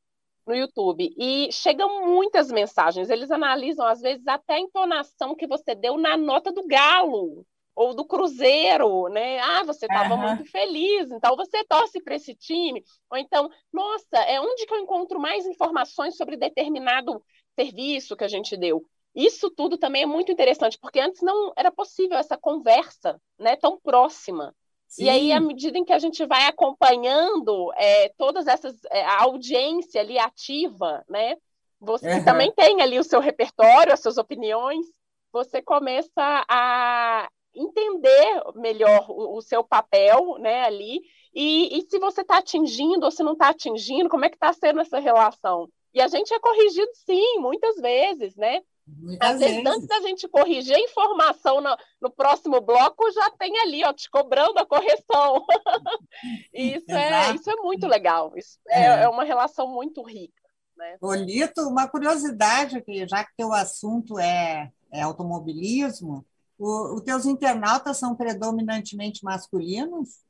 no 0.45 0.55
YouTube. 0.55 1.13
E 1.17 1.51
chegam 1.51 2.05
muitas 2.07 2.51
mensagens. 2.51 3.09
Eles 3.09 3.31
analisam, 3.31 3.85
às 3.85 4.01
vezes, 4.01 4.25
até 4.27 4.55
a 4.55 4.59
entonação 4.59 5.35
que 5.35 5.47
você 5.47 5.75
deu 5.75 5.97
na 5.97 6.17
nota 6.17 6.51
do 6.51 6.65
galo 6.65 7.45
ou 7.75 7.93
do 7.93 8.05
Cruzeiro, 8.05 9.07
né? 9.09 9.39
Ah, 9.39 9.63
você 9.63 9.85
estava 9.85 10.13
uhum. 10.13 10.21
muito 10.21 10.45
feliz, 10.45 11.09
então 11.11 11.35
você 11.35 11.63
torce 11.63 12.01
para 12.01 12.15
esse 12.15 12.35
time. 12.35 12.83
Ou 13.09 13.17
então, 13.17 13.49
nossa, 13.71 14.17
é 14.27 14.39
onde 14.39 14.65
que 14.65 14.73
eu 14.73 14.79
encontro 14.79 15.19
mais 15.19 15.45
informações 15.45 16.15
sobre 16.15 16.37
determinado 16.37 17.23
serviço 17.55 18.15
que 18.15 18.23
a 18.23 18.27
gente 18.27 18.55
deu. 18.55 18.85
Isso 19.15 19.49
tudo 19.49 19.77
também 19.77 20.03
é 20.03 20.07
muito 20.07 20.31
interessante, 20.31 20.77
porque 20.79 20.99
antes 20.99 21.21
não 21.21 21.53
era 21.55 21.71
possível 21.71 22.17
essa 22.17 22.37
conversa, 22.37 23.19
né, 23.37 23.55
tão 23.55 23.79
próxima. 23.79 24.55
Sim. 24.93 25.05
E 25.05 25.09
aí, 25.09 25.31
à 25.31 25.39
medida 25.39 25.75
em 25.75 25.83
que 25.83 25.91
a 25.91 25.97
gente 25.97 26.23
vai 26.23 26.45
acompanhando 26.45 27.73
é, 27.75 28.09
todas 28.09 28.45
essas, 28.45 28.79
é, 28.91 29.03
a 29.03 29.23
audiência 29.23 29.99
ali 29.99 30.19
ativa, 30.19 31.03
né, 31.09 31.35
você 31.79 32.13
uhum. 32.13 32.23
também 32.23 32.51
tem 32.51 32.79
ali 32.79 32.99
o 32.99 33.03
seu 33.03 33.19
repertório, 33.19 33.91
as 33.91 33.99
suas 33.99 34.19
opiniões, 34.19 34.85
você 35.31 35.63
começa 35.63 36.45
a 36.47 37.27
entender 37.55 38.43
melhor 38.53 39.09
o, 39.09 39.37
o 39.37 39.41
seu 39.41 39.63
papel, 39.63 40.37
né, 40.37 40.63
ali, 40.63 41.01
e, 41.33 41.75
e 41.75 41.81
se 41.89 41.97
você 41.97 42.21
está 42.21 42.37
atingindo 42.37 43.03
ou 43.03 43.11
se 43.11 43.23
não 43.23 43.33
está 43.33 43.49
atingindo, 43.49 44.09
como 44.09 44.25
é 44.25 44.29
que 44.29 44.35
está 44.35 44.53
sendo 44.53 44.79
essa 44.79 44.99
relação? 44.99 45.67
E 45.91 46.01
a 46.01 46.07
gente 46.07 46.31
é 46.31 46.39
corrigido, 46.39 46.91
sim, 46.93 47.39
muitas 47.39 47.77
vezes, 47.77 48.35
né? 48.35 48.61
Muitas 48.85 49.29
Às 49.31 49.39
vezes, 49.39 49.65
antes 49.65 49.87
da 49.87 50.01
gente 50.01 50.27
corrigir 50.27 50.75
a 50.75 50.79
informação 50.79 51.61
no, 51.61 51.77
no, 52.01 52.11
próximo 52.11 52.59
bloco, 52.59 53.11
já 53.11 53.29
tem 53.31 53.57
ali, 53.59 53.83
ó, 53.85 53.93
te 53.93 54.09
cobrando 54.09 54.59
a 54.59 54.65
correção. 54.65 55.45
isso, 56.53 56.91
é, 56.91 57.33
isso 57.33 57.49
é 57.49 57.55
muito 57.57 57.87
legal. 57.87 58.33
Isso 58.35 58.59
é, 58.67 58.81
é. 58.81 59.03
é 59.03 59.09
uma 59.09 59.23
relação 59.23 59.67
muito 59.67 60.03
rica. 60.03 60.41
Né? 60.77 60.97
Olito, 61.01 61.61
uma 61.61 61.87
curiosidade 61.87 62.77
aqui, 62.77 63.07
já 63.07 63.23
que 63.23 63.35
teu 63.37 63.53
assunto 63.53 64.19
é, 64.19 64.71
é 64.91 65.01
automobilismo, 65.01 66.25
os 66.59 67.01
teus 67.03 67.25
internautas 67.25 67.97
são 67.97 68.15
predominantemente 68.15 69.23
masculinos? 69.23 70.23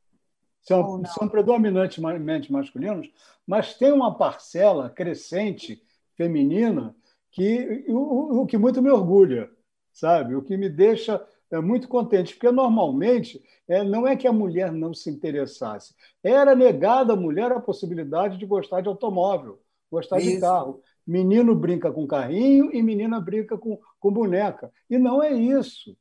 São, 0.61 1.03
são 1.05 1.27
predominantemente 1.27 2.51
masculinos, 2.51 3.09
mas 3.45 3.73
tem 3.75 3.91
uma 3.91 4.15
parcela 4.15 4.89
crescente 4.89 5.83
feminina 6.15 6.95
que 7.33 7.83
o, 7.89 8.41
o 8.41 8.45
que 8.45 8.57
muito 8.57 8.81
me 8.81 8.89
orgulha, 8.89 9.49
sabe? 9.91 10.35
O 10.35 10.41
que 10.41 10.55
me 10.55 10.69
deixa 10.69 11.21
é, 11.51 11.59
muito 11.59 11.87
contente, 11.87 12.35
porque 12.35 12.51
normalmente 12.51 13.43
é, 13.67 13.83
não 13.83 14.07
é 14.07 14.15
que 14.15 14.27
a 14.27 14.31
mulher 14.31 14.71
não 14.71 14.93
se 14.93 15.09
interessasse, 15.09 15.95
era 16.23 16.55
negada 16.55 17.13
à 17.13 17.15
mulher 17.15 17.51
a 17.51 17.59
possibilidade 17.59 18.37
de 18.37 18.45
gostar 18.45 18.81
de 18.81 18.87
automóvel, 18.87 19.59
gostar 19.91 20.19
Isso. 20.19 20.29
de 20.29 20.39
carro. 20.39 20.81
Menino 21.05 21.53
brinca 21.53 21.91
com 21.91 22.07
carrinho 22.07 22.73
e 22.73 22.81
menina 22.81 23.19
brinca 23.19 23.57
com, 23.57 23.77
com 23.99 24.11
boneca. 24.11 24.71
E 24.89 24.97
não 24.97 25.21
é 25.21 25.33
isso. 25.33 25.97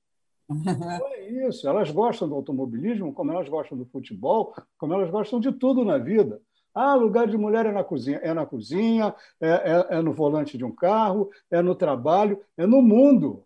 Não 0.49 1.09
é 1.09 1.29
isso. 1.49 1.67
Elas 1.67 1.91
gostam 1.91 2.29
do 2.29 2.37
automobilismo, 2.37 3.13
como 3.13 3.33
elas 3.33 3.49
gostam 3.49 3.77
do 3.77 3.85
futebol, 3.87 4.55
como 4.79 4.95
elas 4.95 5.11
gostam 5.11 5.41
de 5.41 5.51
tudo 5.51 5.85
na 5.85 5.99
vida. 5.99 6.41
Ah, 6.75 6.95
lugar 6.95 7.27
de 7.27 7.37
mulher 7.37 7.67
é 7.67 7.73
na 7.73 7.85
cozinha. 7.85 8.19
É 8.23 8.33
na 8.33 8.47
cozinha, 8.47 9.15
é, 9.41 9.49
é, 9.49 9.87
é 9.99 10.03
no 10.03 10.13
volante 10.13 10.57
de 10.57 10.65
um 10.65 10.73
carro, 10.73 11.31
é 11.51 11.61
no 11.61 11.75
trabalho, 11.75 12.41
é 12.57 12.67
no 12.67 12.81
mundo, 12.81 13.45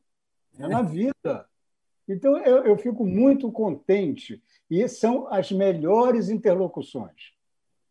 é 0.58 0.68
na 0.68 0.82
vida. 0.82 1.46
Então, 2.08 2.38
eu, 2.38 2.64
eu 2.64 2.76
fico 2.76 3.04
muito 3.04 3.50
contente. 3.50 4.42
E 4.70 4.86
são 4.88 5.26
as 5.28 5.50
melhores 5.50 6.28
interlocuções. 6.28 7.32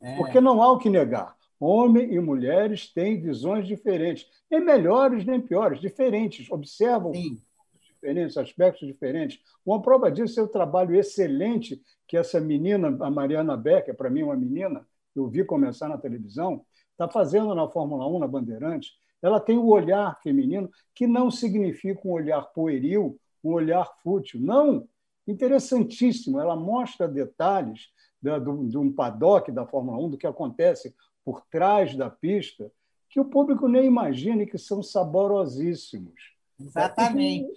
É. 0.01 0.17
Porque 0.17 0.39
não 0.39 0.61
há 0.61 0.71
o 0.71 0.77
que 0.77 0.89
negar. 0.89 1.35
Homem 1.59 2.13
e 2.13 2.19
mulheres 2.19 2.87
têm 2.87 3.19
visões 3.19 3.65
diferentes, 3.65 4.27
nem 4.51 4.59
melhores 4.59 5.25
nem 5.25 5.39
piores, 5.39 5.79
diferentes, 5.79 6.51
observam 6.51 7.13
Sim. 7.13 7.41
diferentes, 7.81 8.37
aspectos 8.37 8.85
diferentes. 8.85 9.39
Uma 9.65 9.81
prova 9.81 10.11
disso 10.11 10.39
é 10.39 10.43
o 10.43 10.49
trabalho 10.49 10.95
excelente 10.95 11.81
que 12.05 12.17
essa 12.17 12.41
menina, 12.41 12.95
a 12.99 13.09
Mariana 13.09 13.55
Becker, 13.55 13.95
para 13.95 14.09
mim 14.09 14.23
uma 14.23 14.35
menina, 14.35 14.85
eu 15.19 15.27
vi 15.27 15.43
começar 15.43 15.87
na 15.87 15.97
televisão, 15.97 16.65
está 16.91 17.07
fazendo 17.07 17.53
na 17.53 17.67
Fórmula 17.67 18.07
1, 18.07 18.19
na 18.19 18.27
Bandeirantes, 18.27 18.91
ela 19.21 19.39
tem 19.39 19.57
o 19.57 19.67
olhar 19.67 20.19
feminino, 20.21 20.69
que 20.93 21.07
não 21.07 21.31
significa 21.31 22.01
um 22.05 22.11
olhar 22.11 22.41
pueril, 22.53 23.19
um 23.43 23.53
olhar 23.53 23.85
fútil. 24.03 24.39
Não! 24.39 24.87
Interessantíssimo. 25.27 26.39
Ela 26.39 26.55
mostra 26.55 27.07
detalhes 27.07 27.87
de 28.21 28.77
um 28.77 28.91
paddock 28.91 29.51
da 29.51 29.65
Fórmula 29.65 29.97
1, 29.97 30.09
do 30.11 30.17
que 30.17 30.27
acontece 30.27 30.93
por 31.23 31.41
trás 31.49 31.95
da 31.95 32.09
pista, 32.09 32.71
que 33.09 33.19
o 33.19 33.25
público 33.25 33.67
nem 33.67 33.85
imagina 33.85 34.43
e 34.43 34.47
que 34.47 34.57
são 34.57 34.83
saborosíssimos. 34.83 36.33
Exatamente. 36.59 37.49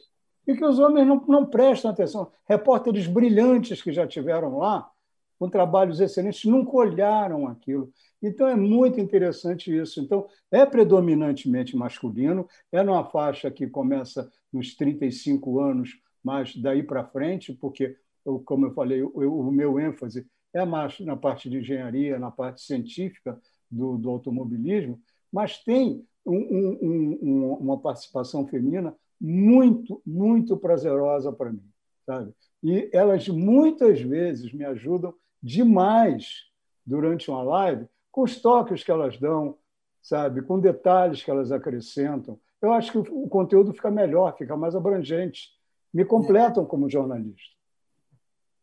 E 0.46 0.46
que, 0.46 0.52
e 0.52 0.56
que 0.56 0.64
os 0.64 0.78
homens 0.78 1.06
não, 1.06 1.22
não 1.26 1.46
prestam 1.46 1.90
atenção. 1.90 2.32
Repórteres 2.46 3.06
brilhantes 3.06 3.82
que 3.82 3.92
já 3.92 4.06
tiveram 4.06 4.56
lá 4.58 4.90
com 5.38 5.48
trabalhos 5.48 6.00
excelentes, 6.00 6.44
nunca 6.44 6.76
olharam 6.76 7.46
aquilo. 7.46 7.92
Então, 8.20 8.48
é 8.48 8.56
muito 8.56 9.00
interessante 9.00 9.74
isso. 9.74 10.00
Então, 10.00 10.26
é 10.50 10.66
predominantemente 10.66 11.76
masculino, 11.76 12.48
é 12.72 12.82
numa 12.82 13.04
faixa 13.04 13.50
que 13.50 13.66
começa 13.66 14.30
nos 14.52 14.74
35 14.74 15.60
anos, 15.60 15.90
mas 16.22 16.56
daí 16.56 16.82
para 16.82 17.04
frente, 17.04 17.52
porque, 17.52 17.96
como 18.44 18.66
eu 18.66 18.74
falei, 18.74 19.02
o 19.02 19.50
meu 19.50 19.78
ênfase 19.78 20.26
é 20.52 20.64
mais 20.64 20.98
na 21.00 21.16
parte 21.16 21.48
de 21.48 21.58
engenharia, 21.58 22.18
na 22.18 22.30
parte 22.30 22.62
científica 22.62 23.40
do, 23.70 23.96
do 23.96 24.10
automobilismo, 24.10 25.00
mas 25.30 25.62
tem 25.62 26.04
um, 26.26 26.36
um, 26.36 27.18
um, 27.22 27.52
uma 27.54 27.78
participação 27.78 28.46
feminina 28.46 28.94
muito, 29.20 30.02
muito 30.04 30.56
prazerosa 30.56 31.32
para 31.32 31.52
mim. 31.52 31.64
Sabe? 32.04 32.32
E 32.62 32.88
elas 32.92 33.28
muitas 33.28 34.00
vezes 34.00 34.52
me 34.52 34.64
ajudam 34.64 35.14
demais 35.42 36.46
durante 36.84 37.30
uma 37.30 37.42
live 37.42 37.86
com 38.10 38.22
os 38.22 38.40
toques 38.40 38.82
que 38.82 38.90
elas 38.90 39.18
dão, 39.18 39.56
sabe, 40.02 40.42
com 40.42 40.58
detalhes 40.58 41.22
que 41.22 41.30
elas 41.30 41.52
acrescentam. 41.52 42.40
Eu 42.60 42.72
acho 42.72 42.90
que 42.90 42.98
o 42.98 43.28
conteúdo 43.28 43.72
fica 43.72 43.90
melhor, 43.90 44.36
fica 44.36 44.56
mais 44.56 44.74
abrangente. 44.74 45.50
Me 45.92 46.04
completam 46.04 46.66
como 46.66 46.90
jornalista. 46.90 47.56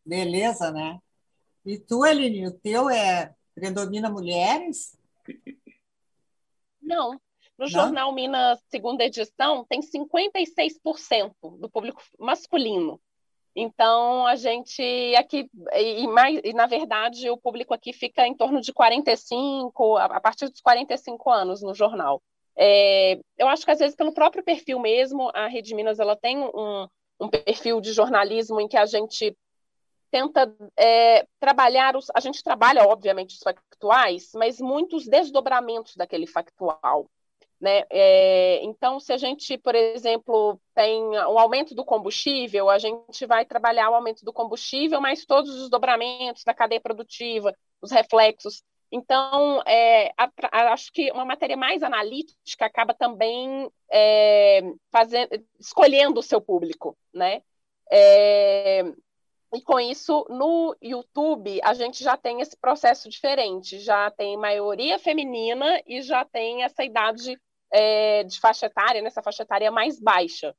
Beleza, 0.05 0.71
né? 0.71 0.99
E 1.65 1.79
tu, 1.79 2.05
Eline, 2.05 2.47
o 2.47 2.51
teu 2.51 2.89
é 2.89 3.33
predomina 3.55 4.09
mulheres? 4.09 4.97
Não. 6.81 7.13
No 7.57 7.63
Não? 7.63 7.67
Jornal 7.67 8.13
Minas, 8.13 8.59
segunda 8.69 9.03
edição, 9.05 9.65
tem 9.65 9.79
56% 9.79 11.33
do 11.57 11.69
público 11.69 12.03
masculino. 12.19 13.01
Então, 13.55 14.27
a 14.27 14.35
gente 14.35 14.83
aqui, 15.15 15.49
e, 15.73 16.05
mais, 16.07 16.41
e 16.43 16.51
na 16.53 16.65
verdade, 16.65 17.29
o 17.29 17.37
público 17.37 17.73
aqui 17.73 17.93
fica 17.93 18.27
em 18.27 18.35
torno 18.35 18.59
de 18.59 18.73
45, 18.73 19.95
a, 19.95 20.05
a 20.05 20.19
partir 20.19 20.49
dos 20.49 20.59
45 20.59 21.31
anos 21.31 21.61
no 21.61 21.73
jornal. 21.73 22.21
É, 22.57 23.19
eu 23.37 23.47
acho 23.47 23.65
que 23.65 23.71
às 23.71 23.79
vezes 23.79 23.95
pelo 23.95 24.13
próprio 24.13 24.43
perfil 24.43 24.79
mesmo, 24.79 25.29
a 25.33 25.47
Rede 25.47 25.73
Minas 25.73 25.99
ela 25.99 26.15
tem 26.15 26.37
um, 26.37 26.87
um 27.19 27.29
perfil 27.29 27.79
de 27.79 27.93
jornalismo 27.93 28.59
em 28.59 28.67
que 28.67 28.77
a 28.77 28.85
gente 28.85 29.35
tenta 30.11 30.53
é, 30.77 31.25
trabalhar 31.39 31.95
os. 31.95 32.07
A 32.13 32.19
gente 32.19 32.43
trabalha, 32.43 32.85
obviamente, 32.85 33.35
os 33.35 33.39
factuais, 33.39 34.31
mas 34.33 34.59
muitos 34.59 35.07
desdobramentos 35.07 35.95
daquele 35.95 36.27
factual. 36.27 37.09
Né? 37.59 37.83
É, 37.89 38.63
então, 38.63 38.99
se 38.99 39.13
a 39.13 39.17
gente, 39.17 39.57
por 39.57 39.73
exemplo, 39.73 40.59
tem 40.73 41.01
um 41.01 41.39
aumento 41.39 41.73
do 41.73 41.85
combustível, 41.85 42.69
a 42.69 42.77
gente 42.77 43.25
vai 43.25 43.45
trabalhar 43.45 43.89
o 43.89 43.95
aumento 43.95 44.25
do 44.25 44.33
combustível, 44.33 44.99
mas 44.99 45.25
todos 45.25 45.49
os 45.61 45.69
dobramentos 45.69 46.43
da 46.43 46.53
cadeia 46.53 46.81
produtiva, 46.81 47.55
os 47.81 47.91
reflexos. 47.91 48.61
Então, 48.91 49.61
é, 49.65 50.09
a, 50.17 50.29
a, 50.51 50.73
acho 50.73 50.91
que 50.91 51.11
uma 51.11 51.25
matéria 51.25 51.57
mais 51.57 51.81
analítica 51.81 52.65
acaba 52.65 52.93
também 52.93 53.69
é, 53.91 54.61
fazendo, 54.91 55.29
escolhendo 55.59 56.19
o 56.19 56.23
seu 56.23 56.39
público, 56.41 56.97
né? 57.13 57.41
É, 57.91 58.83
e 59.55 59.61
com 59.61 59.79
isso, 59.79 60.25
no 60.29 60.75
YouTube, 60.81 61.61
a 61.63 61.73
gente 61.73 62.03
já 62.03 62.17
tem 62.17 62.41
esse 62.41 62.57
processo 62.57 63.07
diferente, 63.09 63.79
já 63.79 64.11
tem 64.11 64.35
maioria 64.35 64.99
feminina 64.99 65.81
e 65.87 66.01
já 66.01 66.25
tem 66.25 66.63
essa 66.63 66.83
idade 66.83 67.39
é, 67.71 68.23
de 68.23 68.37
faixa 68.39 68.65
etária, 68.65 69.01
nessa 69.01 69.23
faixa 69.23 69.43
etária 69.43 69.71
mais 69.71 69.97
baixa. 69.97 70.53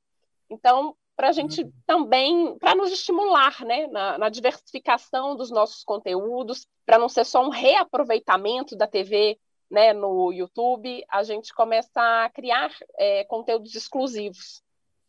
Então, 0.49 0.97
para 1.15 1.29
a 1.29 1.33
gente 1.33 1.63
uhum. 1.63 1.73
também, 1.87 2.59
para 2.59 2.75
nos 2.75 2.91
estimular 2.91 3.63
né, 3.65 3.87
na, 3.89 4.17
na, 4.17 4.29
diversificação 4.31 5.37
dos 5.37 5.51
nossos 5.51 5.85
conteúdos, 5.85 6.67
para 6.85 6.99
não 6.99 7.09
ser 7.09 7.25
só 7.25 7.45
um 7.45 7.51
reaproveitamento 7.51 8.75
da 8.75 8.87
TV 8.87 9.39
né, 9.71 9.93
no 9.93 10.33
YouTube, 10.33 11.05
a 11.09 11.23
gente 11.23 11.53
começa 11.53 12.25
a 12.25 12.31
criar 12.31 12.71
é, 12.97 13.25
conteúdos 13.25 13.75
exclusivos 13.75 14.63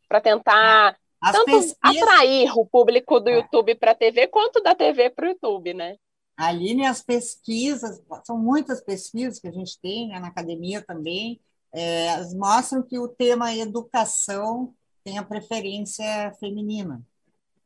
para 0.10 0.20
tentar 0.20 0.98
As 1.22 1.32
tanto 1.32 1.46
pesquisas... 1.46 1.78
atrair 1.82 2.52
o 2.56 2.66
público 2.66 3.20
do 3.20 3.30
é. 3.30 3.38
YouTube 3.38 3.76
para 3.76 3.92
a 3.92 3.96
TV 3.96 4.28
quanto 4.28 4.62
da 4.62 4.76
TV 4.76 5.10
para 5.10 5.26
o 5.26 5.30
YouTube, 5.30 5.74
né? 5.74 5.98
Aline, 6.38 6.86
as 6.86 7.02
pesquisas, 7.02 8.00
são 8.24 8.38
muitas 8.38 8.80
pesquisas 8.82 9.40
que 9.40 9.48
a 9.48 9.52
gente 9.52 9.80
tem 9.82 10.10
né, 10.10 10.20
na 10.20 10.28
academia 10.28 10.84
também, 10.86 11.42
é, 11.74 12.24
mostram 12.36 12.84
que 12.84 13.00
o 13.00 13.08
tema 13.08 13.56
educação 13.56 14.74
tem 15.04 15.18
a 15.18 15.24
preferência 15.24 16.32
feminina. 16.40 17.02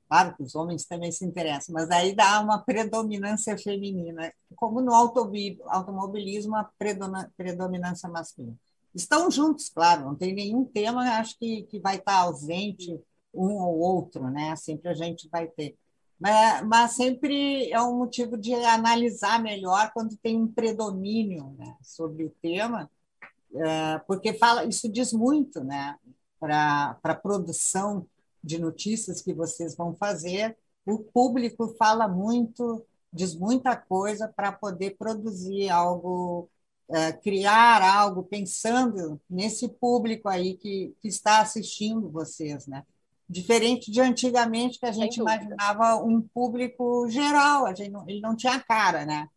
Claro 0.07 0.35
que 0.35 0.43
os 0.43 0.55
homens 0.55 0.85
também 0.85 1.11
se 1.11 1.25
interessam, 1.25 1.73
mas 1.73 1.89
aí 1.89 2.13
dá 2.15 2.39
uma 2.41 2.59
predominância 2.59 3.57
feminina, 3.57 4.33
como 4.55 4.81
no 4.81 4.93
automobilismo, 4.93 6.55
a 6.55 6.69
predominância 7.37 8.09
masculina. 8.09 8.57
Estão 8.93 9.31
juntos, 9.31 9.69
claro, 9.69 10.05
não 10.05 10.15
tem 10.15 10.33
nenhum 10.33 10.65
tema, 10.65 11.17
acho 11.17 11.37
que, 11.39 11.63
que 11.63 11.79
vai 11.79 11.95
estar 11.95 12.17
ausente 12.17 12.99
um 13.33 13.53
ou 13.53 13.79
outro, 13.79 14.29
né? 14.29 14.55
Sempre 14.55 14.89
a 14.89 14.93
gente 14.93 15.27
vai 15.29 15.47
ter. 15.47 15.77
Mas, 16.21 16.67
mas 16.67 16.91
sempre 16.91 17.71
é 17.71 17.81
um 17.81 17.97
motivo 17.97 18.37
de 18.37 18.53
analisar 18.53 19.41
melhor 19.41 19.91
quando 19.91 20.15
tem 20.17 20.37
um 20.37 20.47
predomínio 20.47 21.55
né, 21.57 21.75
sobre 21.81 22.25
o 22.25 22.35
tema, 22.41 22.89
é, 23.55 23.97
porque 24.05 24.33
fala, 24.33 24.63
isso 24.65 24.87
diz 24.87 25.11
muito 25.11 25.63
né, 25.63 25.97
para 26.39 26.95
a 27.03 27.15
produção 27.15 28.05
de 28.43 28.59
notícias 28.59 29.19
que 29.19 29.33
vocês 29.33 29.75
vão 29.75 29.95
fazer. 29.95 30.55
O 30.85 30.99
público 30.99 31.75
fala 31.75 32.07
muito, 32.07 32.85
diz 33.11 33.35
muita 33.35 33.75
coisa 33.75 34.27
para 34.27 34.51
poder 34.51 34.97
produzir 34.97 35.69
algo, 35.69 36.47
é, 36.89 37.11
criar 37.13 37.81
algo, 37.81 38.21
pensando 38.23 39.19
nesse 39.27 39.67
público 39.67 40.29
aí 40.29 40.55
que, 40.55 40.95
que 41.01 41.07
está 41.07 41.41
assistindo 41.41 42.11
vocês, 42.11 42.67
né? 42.67 42.83
Diferente 43.31 43.91
de 43.91 44.01
antigamente, 44.01 44.79
que 44.79 44.85
a 44.85 44.91
gente 44.91 45.19
imaginava 45.19 45.95
um 46.03 46.21
público 46.21 47.07
geral, 47.09 47.65
a 47.65 47.73
gente 47.73 47.91
não, 47.91 48.07
ele 48.09 48.19
não 48.19 48.35
tinha 48.35 48.59
cara, 48.59 49.05
né? 49.05 49.27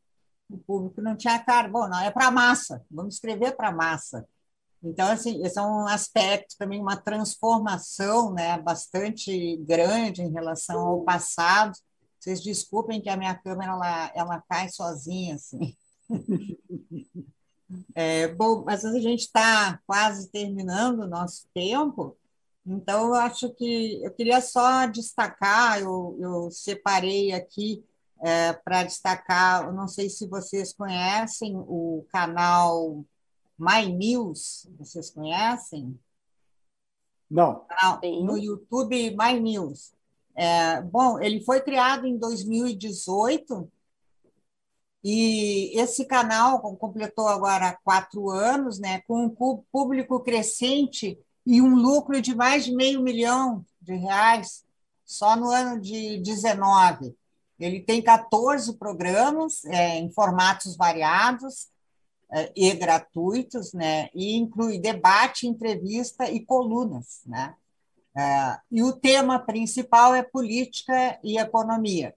o 0.48 0.58
público 0.58 1.00
não 1.00 1.16
tinha 1.16 1.38
cara. 1.38 1.68
Bom, 1.68 1.88
não, 1.88 2.00
é 2.00 2.10
para 2.10 2.30
massa, 2.30 2.84
vamos 2.90 3.14
escrever 3.14 3.56
para 3.56 3.72
massa. 3.72 4.26
Então, 4.82 5.08
assim, 5.08 5.42
esse 5.44 5.58
é 5.58 5.62
um 5.62 5.86
aspecto 5.86 6.56
também, 6.58 6.80
uma 6.80 6.96
transformação 6.96 8.32
né, 8.34 8.58
bastante 8.60 9.56
grande 9.58 10.22
em 10.22 10.30
relação 10.30 10.78
ao 10.78 11.02
passado. 11.02 11.72
Vocês 12.20 12.42
desculpem 12.42 13.00
que 13.00 13.08
a 13.08 13.16
minha 13.16 13.34
câmera 13.34 13.72
ela, 13.72 14.12
ela 14.14 14.44
cai 14.48 14.68
sozinha, 14.68 15.36
assim. 15.36 15.76
É, 17.94 18.28
bom, 18.28 18.62
mas 18.64 18.84
a 18.84 19.00
gente 19.00 19.20
está 19.20 19.80
quase 19.86 20.30
terminando 20.30 21.00
o 21.00 21.08
nosso 21.08 21.48
tempo, 21.52 22.16
então 22.66 23.08
eu 23.08 23.14
acho 23.14 23.52
que 23.54 24.02
eu 24.02 24.10
queria 24.12 24.40
só 24.40 24.86
destacar, 24.86 25.80
eu, 25.80 26.16
eu 26.18 26.50
separei 26.50 27.32
aqui 27.32 27.84
é, 28.22 28.52
para 28.52 28.84
destacar, 28.84 29.72
não 29.72 29.86
sei 29.86 30.08
se 30.08 30.26
vocês 30.26 30.72
conhecem 30.72 31.54
o 31.56 32.06
canal 32.10 33.04
My 33.58 33.86
News, 33.92 34.66
vocês 34.78 35.10
conhecem? 35.10 35.98
Não. 37.30 37.66
no 38.22 38.38
YouTube 38.38 39.16
My 39.16 39.38
News. 39.40 39.92
É, 40.36 40.80
bom, 40.82 41.20
ele 41.20 41.44
foi 41.44 41.60
criado 41.60 42.06
em 42.06 42.16
2018 42.16 43.70
e 45.02 45.78
esse 45.78 46.06
canal 46.06 46.60
completou 46.76 47.28
agora 47.28 47.78
quatro 47.84 48.30
anos, 48.30 48.78
né, 48.78 49.02
com 49.02 49.26
um 49.26 49.64
público 49.70 50.20
crescente 50.20 51.18
e 51.46 51.60
um 51.60 51.74
lucro 51.74 52.20
de 52.20 52.34
mais 52.34 52.64
de 52.64 52.74
meio 52.74 53.02
milhão 53.02 53.64
de 53.80 53.94
reais 53.94 54.64
só 55.04 55.36
no 55.36 55.50
ano 55.50 55.80
de 55.80 56.18
19. 56.18 57.14
Ele 57.58 57.80
tem 57.80 58.02
14 58.02 58.76
programas 58.76 59.64
é, 59.66 59.98
em 59.98 60.10
formatos 60.10 60.76
variados 60.76 61.68
é, 62.32 62.52
e 62.56 62.72
gratuitos, 62.74 63.72
né? 63.72 64.08
e 64.14 64.36
inclui 64.36 64.78
debate, 64.78 65.46
entrevista 65.46 66.28
e 66.30 66.40
colunas. 66.40 67.20
Né? 67.26 67.54
É, 68.16 68.58
e 68.70 68.82
o 68.82 68.92
tema 68.92 69.38
principal 69.38 70.14
é 70.14 70.22
política 70.22 71.18
e 71.22 71.38
economia. 71.38 72.14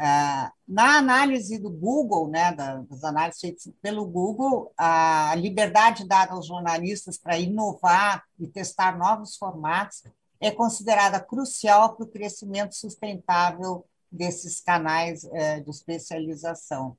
É, 0.00 0.50
na 0.66 0.98
análise 0.98 1.58
do 1.58 1.70
Google, 1.70 2.28
né, 2.28 2.52
das 2.52 3.04
análises 3.04 3.40
feitas 3.40 3.72
pelo 3.80 4.04
Google, 4.04 4.72
a 4.76 5.34
liberdade 5.36 6.06
dada 6.06 6.32
aos 6.32 6.46
jornalistas 6.46 7.16
para 7.16 7.38
inovar 7.38 8.24
e 8.38 8.48
testar 8.48 8.98
novos 8.98 9.36
formatos 9.36 10.02
é 10.40 10.50
considerada 10.50 11.20
crucial 11.20 11.94
para 11.94 12.04
o 12.04 12.08
crescimento 12.08 12.74
sustentável 12.74 13.86
desses 14.10 14.60
canais 14.60 15.24
é, 15.32 15.60
de 15.60 15.70
especialização. 15.70 16.96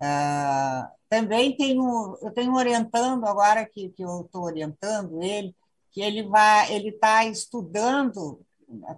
Uh, 0.00 0.86
também 1.08 1.56
tenho, 1.56 2.18
eu 2.20 2.30
tenho 2.32 2.54
orientando 2.54 3.24
agora 3.24 3.64
que, 3.64 3.88
que 3.90 4.02
eu 4.02 4.22
estou 4.22 4.42
orientando 4.42 5.22
ele, 5.22 5.54
que 5.90 6.00
ele 6.02 6.24
vai, 6.24 6.72
ele 6.72 6.90
está 6.90 7.24
estudando 7.24 8.40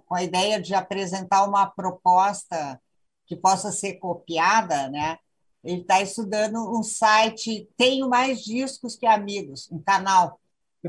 com 0.05 0.15
a 0.15 0.23
ideia 0.23 0.59
de 0.59 0.73
apresentar 0.73 1.47
uma 1.47 1.65
proposta 1.67 2.81
que 3.29 3.37
possa 3.37 3.71
ser 3.71 3.93
copiada, 3.93 4.89
né? 4.89 5.17
Ele 5.63 5.81
está 5.81 6.01
estudando 6.01 6.77
um 6.77 6.83
site, 6.83 7.69
tenho 7.77 8.09
mais 8.09 8.43
discos 8.43 8.97
que 8.97 9.05
amigos, 9.05 9.69
um 9.71 9.79
canal, 9.81 10.39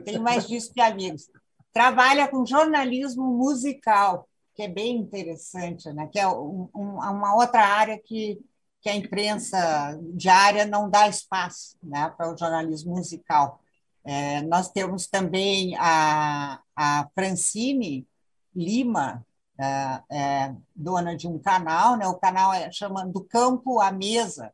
tenho 0.04 0.22
mais 0.22 0.48
discos 0.48 0.72
que 0.72 0.80
amigos. 0.80 1.28
Trabalha 1.72 2.26
com 2.26 2.44
jornalismo 2.44 3.24
musical 3.24 4.26
que 4.60 4.64
é 4.64 4.68
bem 4.68 4.98
interessante, 4.98 5.90
né? 5.92 6.06
que 6.12 6.18
é 6.18 6.28
um, 6.28 6.68
um, 6.74 6.98
uma 6.98 7.34
outra 7.34 7.62
área 7.64 7.98
que, 7.98 8.38
que 8.82 8.90
a 8.90 8.94
imprensa 8.94 9.98
diária 10.12 10.66
não 10.66 10.90
dá 10.90 11.08
espaço 11.08 11.78
né? 11.82 12.12
para 12.14 12.30
o 12.30 12.36
jornalismo 12.36 12.94
musical. 12.94 13.58
É, 14.04 14.42
nós 14.42 14.70
temos 14.70 15.06
também 15.06 15.74
a, 15.78 16.60
a 16.76 17.08
Francine 17.14 18.06
Lima, 18.54 19.24
é, 19.60 20.02
é, 20.10 20.54
dona 20.74 21.16
de 21.16 21.28
um 21.28 21.38
canal, 21.38 21.96
né? 21.96 22.06
o 22.06 22.14
canal 22.14 22.52
é 22.52 22.70
chamando 22.72 23.12
Do 23.12 23.24
Campo 23.24 23.80
à 23.80 23.92
Mesa, 23.92 24.52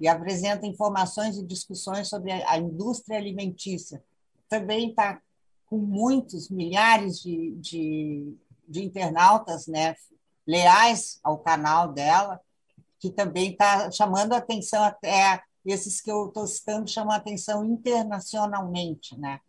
e 0.00 0.06
apresenta 0.06 0.66
informações 0.66 1.36
e 1.36 1.44
discussões 1.44 2.08
sobre 2.08 2.30
a, 2.30 2.52
a 2.52 2.58
indústria 2.58 3.18
alimentícia. 3.18 4.02
Também 4.48 4.90
está 4.90 5.20
com 5.66 5.76
muitos, 5.76 6.48
milhares 6.48 7.20
de, 7.20 7.56
de 7.56 8.38
de 8.68 8.84
internautas 8.84 9.66
né, 9.66 9.96
leais 10.46 11.18
ao 11.24 11.38
canal 11.38 11.92
dela, 11.92 12.40
que 13.00 13.10
também 13.10 13.52
está 13.52 13.90
chamando 13.90 14.34
atenção 14.34 14.84
até 14.84 15.42
esses 15.64 16.00
que 16.00 16.10
eu 16.10 16.28
estou 16.28 16.46
citando 16.46 16.88
chamam 16.88 17.12
atenção 17.12 17.64
internacionalmente, 17.64 19.18
né? 19.18 19.40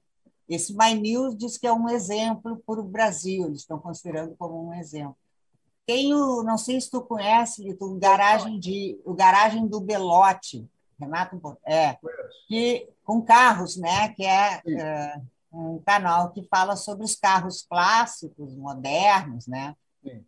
Esse 0.50 0.76
My 0.76 0.96
News 0.96 1.38
diz 1.38 1.58
que 1.58 1.68
é 1.68 1.74
um 1.74 1.88
exemplo 1.88 2.62
para 2.66 2.80
o 2.80 2.84
Brasil, 2.84 3.46
eles 3.46 3.60
estão 3.60 3.78
considerando 3.80 4.36
como 4.36 4.68
um 4.68 4.74
exemplo. 4.74 5.16
Tem 5.86 6.14
o, 6.14 6.44
não 6.44 6.58
sei 6.58 6.82
se 6.82 6.90
tu 6.90 7.02
conhece, 7.02 7.78
o 7.80 7.96
garagem 7.96 8.60
de 8.60 9.00
o 9.06 9.14
garagem 9.14 9.68
do 9.68 9.80
Belote, 9.80 10.68
Renato, 11.00 11.58
é, 11.66 11.98
que 12.48 12.88
com 13.04 13.22
carros, 13.22 13.78
né? 13.78 14.10
Que 14.10 14.26
é, 14.26 14.62
é 14.68 15.22
um 15.52 15.80
canal 15.80 16.32
que 16.32 16.44
fala 16.44 16.76
sobre 16.76 17.06
os 17.06 17.16
carros 17.16 17.64
clássicos, 17.64 18.56
modernos, 18.56 19.48
né? 19.48 19.76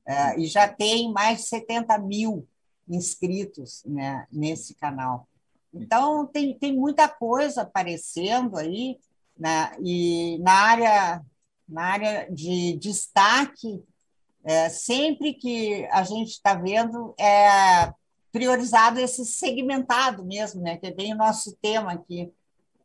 É, 0.06 0.40
e 0.40 0.46
já 0.46 0.68
tem 0.68 1.12
mais 1.12 1.40
de 1.40 1.48
70 1.48 1.98
mil 2.00 2.48
inscritos 2.88 3.84
né, 3.86 4.26
nesse 4.32 4.76
canal. 4.76 5.28
Então, 5.74 6.26
tem, 6.28 6.58
tem 6.58 6.76
muita 6.76 7.08
coisa 7.08 7.62
aparecendo 7.62 8.58
aí, 8.58 9.00
né? 9.38 9.72
e 9.82 10.38
na 10.40 10.52
área, 10.52 11.22
na 11.68 11.84
área 11.84 12.28
de 12.32 12.78
destaque, 12.78 13.84
é, 14.44 14.70
sempre 14.70 15.34
que 15.34 15.88
a 15.92 16.04
gente 16.04 16.30
está 16.30 16.54
vendo, 16.56 17.14
é 17.20 17.94
priorizado 18.32 19.00
esse 19.00 19.26
segmentado 19.26 20.26
mesmo, 20.26 20.62
né? 20.62 20.78
que 20.78 20.88
é 20.88 20.94
bem 20.94 21.14
o 21.14 21.18
nosso 21.18 21.56
tema 21.62 21.92
aqui. 21.92 22.32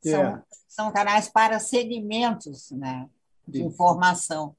São, 0.02 0.22
é. 0.22 0.42
são 0.68 0.92
canais 0.92 1.28
para 1.28 1.58
segmentos 1.58 2.70
né? 2.72 3.08
de 3.46 3.58
Sim. 3.58 3.64
informação. 3.66 4.54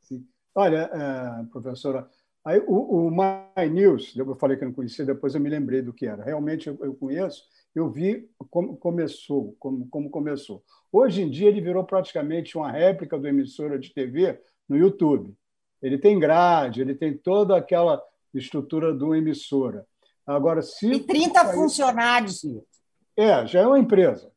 Sim. 0.00 0.26
Olha, 0.54 0.90
é, 0.92 1.44
professora, 1.46 2.08
aí 2.44 2.60
o, 2.66 3.06
o 3.06 3.10
My 3.10 3.68
News, 3.68 4.14
eu 4.16 4.34
falei 4.36 4.56
que 4.56 4.64
não 4.64 4.72
conhecia, 4.72 5.04
depois 5.04 5.34
eu 5.34 5.40
me 5.40 5.50
lembrei 5.50 5.82
do 5.82 5.92
que 5.92 6.06
era. 6.06 6.24
Realmente 6.24 6.68
eu, 6.68 6.78
eu 6.80 6.94
conheço, 6.94 7.44
eu 7.74 7.90
vi 7.90 8.28
como 8.50 8.76
começou, 8.76 9.54
como, 9.58 9.88
como 9.88 10.10
começou. 10.10 10.62
Hoje 10.92 11.22
em 11.22 11.30
dia 11.30 11.48
ele 11.48 11.60
virou 11.60 11.84
praticamente 11.84 12.56
uma 12.56 12.70
réplica 12.70 13.18
do 13.18 13.28
emissora 13.28 13.78
de 13.78 13.92
TV 13.92 14.40
no 14.68 14.76
YouTube. 14.76 15.34
Ele 15.80 15.98
tem 15.98 16.18
grade, 16.18 16.80
ele 16.80 16.94
tem 16.94 17.16
toda 17.16 17.56
aquela 17.56 18.02
estrutura 18.34 18.92
do 18.92 19.14
emissora. 19.14 19.86
Agora, 20.26 20.62
se. 20.62 20.90
E 20.90 21.00
30 21.00 21.52
funcionários. 21.52 22.44
É, 23.16 23.46
já 23.46 23.60
é 23.60 23.66
uma 23.66 23.78
empresa. 23.78 24.30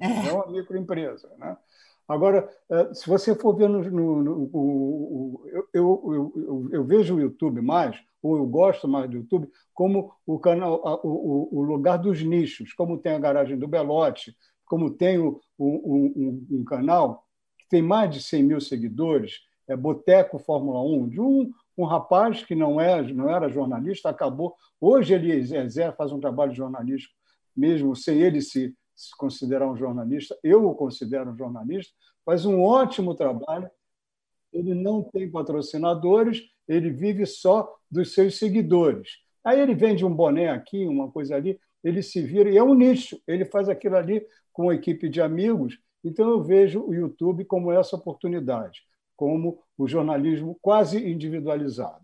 É, 0.00 0.28
é 0.28 0.32
uma 0.32 0.46
microempresa. 0.50 1.30
Né? 1.38 1.56
Agora, 2.08 2.48
é, 2.68 2.94
se 2.94 3.08
você 3.08 3.34
for 3.34 3.54
ver 3.54 3.68
no, 3.68 3.82
no, 3.82 4.22
no 4.22 5.42
eu, 5.46 5.68
eu, 5.72 6.32
eu, 6.36 6.68
eu, 6.72 6.84
vejo 6.84 7.16
o 7.16 7.20
YouTube 7.20 7.60
mais, 7.60 7.96
ou 8.22 8.36
eu 8.36 8.46
gosto 8.46 8.86
mais 8.86 9.08
do 9.08 9.16
YouTube, 9.16 9.48
como 9.72 10.12
o, 10.26 10.38
canal, 10.38 10.80
o, 11.02 11.58
o 11.58 11.62
lugar 11.62 11.96
dos 11.96 12.22
nichos, 12.22 12.72
como 12.72 12.98
tem 12.98 13.12
a 13.12 13.18
garagem 13.18 13.58
do 13.58 13.66
Belote, 13.66 14.36
como 14.66 14.90
tem 14.90 15.18
o, 15.18 15.40
um, 15.58 16.46
um, 16.50 16.64
canal 16.64 17.26
que 17.58 17.68
tem 17.68 17.82
mais 17.82 18.14
de 18.14 18.22
100 18.22 18.42
mil 18.42 18.60
seguidores, 18.60 19.40
é 19.66 19.76
Boteco 19.76 20.38
Fórmula 20.38 20.82
1, 20.82 21.08
de 21.08 21.20
um, 21.20 21.50
um 21.76 21.84
rapaz 21.84 22.44
que 22.44 22.54
não, 22.54 22.80
é, 22.80 23.02
não 23.12 23.28
era 23.28 23.48
jornalista, 23.48 24.10
acabou. 24.10 24.54
Hoje 24.80 25.14
ele 25.14 25.32
exerce, 25.32 25.96
faz 25.96 26.12
um 26.12 26.20
trabalho 26.20 26.54
jornalístico, 26.54 27.14
mesmo 27.56 27.96
sem 27.96 28.20
ele 28.20 28.40
se, 28.40 28.74
se 28.94 29.16
considerar 29.16 29.68
um 29.68 29.76
jornalista. 29.76 30.38
Eu 30.42 30.68
o 30.68 30.74
considero 30.74 31.30
um 31.30 31.36
jornalista, 31.36 31.92
faz 32.24 32.44
um 32.44 32.62
ótimo 32.62 33.14
trabalho. 33.14 33.70
Ele 34.52 34.74
não 34.74 35.02
tem 35.02 35.30
patrocinadores, 35.30 36.42
ele 36.72 36.90
vive 36.90 37.26
só 37.26 37.70
dos 37.90 38.14
seus 38.14 38.38
seguidores. 38.38 39.18
Aí 39.44 39.60
ele 39.60 39.74
vende 39.74 40.04
um 40.04 40.14
boné 40.14 40.50
aqui, 40.50 40.86
uma 40.86 41.10
coisa 41.10 41.36
ali, 41.36 41.58
ele 41.82 42.02
se 42.02 42.22
vira, 42.22 42.50
e 42.50 42.56
é 42.56 42.62
um 42.62 42.74
nicho, 42.74 43.20
ele 43.26 43.44
faz 43.44 43.68
aquilo 43.68 43.96
ali 43.96 44.24
com 44.52 44.64
uma 44.64 44.74
equipe 44.74 45.08
de 45.08 45.20
amigos. 45.20 45.78
Então 46.04 46.28
eu 46.28 46.42
vejo 46.42 46.82
o 46.82 46.94
YouTube 46.94 47.44
como 47.44 47.72
essa 47.72 47.96
oportunidade 47.96 48.82
como 49.20 49.62
o 49.76 49.86
jornalismo 49.86 50.58
quase 50.62 50.96
individualizado. 50.96 52.02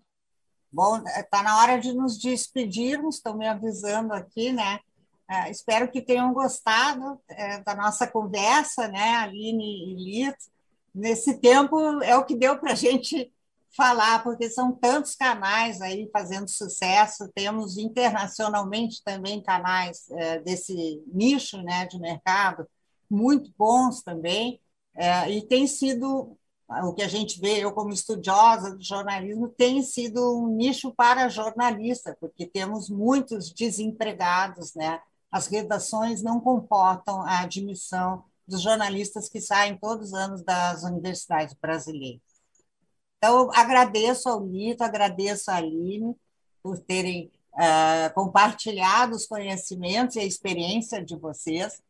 Bom, 0.70 0.98
está 0.98 1.42
na 1.42 1.56
hora 1.62 1.78
de 1.78 1.94
nos 1.94 2.18
despedirmos, 2.18 3.16
estão 3.16 3.38
me 3.38 3.48
avisando 3.48 4.12
aqui, 4.12 4.52
né? 4.52 4.80
É, 5.26 5.50
espero 5.50 5.90
que 5.90 6.02
tenham 6.02 6.34
gostado 6.34 7.18
é, 7.30 7.62
da 7.62 7.74
nossa 7.74 8.06
conversa, 8.06 8.86
né, 8.88 9.14
Aline 9.14 9.64
e 9.64 9.94
Lito. 9.94 10.44
Nesse 10.94 11.40
tempo 11.40 12.02
é 12.02 12.14
o 12.18 12.24
que 12.26 12.36
deu 12.36 12.58
para 12.58 12.72
a 12.72 12.76
gente 12.76 13.32
falar, 13.76 14.22
porque 14.22 14.48
são 14.50 14.72
tantos 14.72 15.14
canais 15.14 15.80
aí 15.80 16.08
fazendo 16.12 16.48
sucesso, 16.48 17.30
temos 17.34 17.76
internacionalmente 17.76 19.02
também 19.04 19.42
canais 19.42 20.10
é, 20.10 20.40
desse 20.40 21.02
nicho 21.06 21.62
né, 21.62 21.86
de 21.86 21.98
mercado, 21.98 22.66
muito 23.10 23.52
bons 23.56 24.02
também, 24.02 24.60
é, 24.94 25.30
e 25.30 25.42
tem 25.46 25.66
sido 25.66 26.36
o 26.68 26.92
que 26.92 27.02
a 27.02 27.08
gente 27.08 27.40
vê, 27.40 27.64
eu 27.64 27.72
como 27.72 27.92
estudiosa 27.92 28.74
do 28.74 28.82
jornalismo, 28.82 29.48
tem 29.48 29.82
sido 29.82 30.36
um 30.36 30.48
nicho 30.48 30.92
para 30.92 31.28
jornalista, 31.28 32.16
porque 32.18 32.44
temos 32.46 32.90
muitos 32.90 33.52
desempregados, 33.52 34.74
né? 34.74 35.00
As 35.30 35.46
redações 35.46 36.22
não 36.22 36.40
comportam 36.40 37.22
a 37.22 37.40
admissão 37.40 38.24
dos 38.46 38.62
jornalistas 38.62 39.28
que 39.28 39.40
saem 39.40 39.78
todos 39.78 40.08
os 40.08 40.14
anos 40.14 40.42
das 40.42 40.82
universidades 40.82 41.54
brasileiras. 41.54 42.35
Então, 43.26 43.50
agradeço 43.52 44.28
ao 44.28 44.46
Lito, 44.46 44.84
agradeço 44.84 45.50
à 45.50 45.56
Aline 45.56 46.14
por 46.62 46.78
terem 46.78 47.28
uh, 47.54 48.14
compartilhado 48.14 49.16
os 49.16 49.26
conhecimentos 49.26 50.14
e 50.14 50.20
a 50.20 50.24
experiência 50.24 51.04
de 51.04 51.16
vocês 51.16 51.82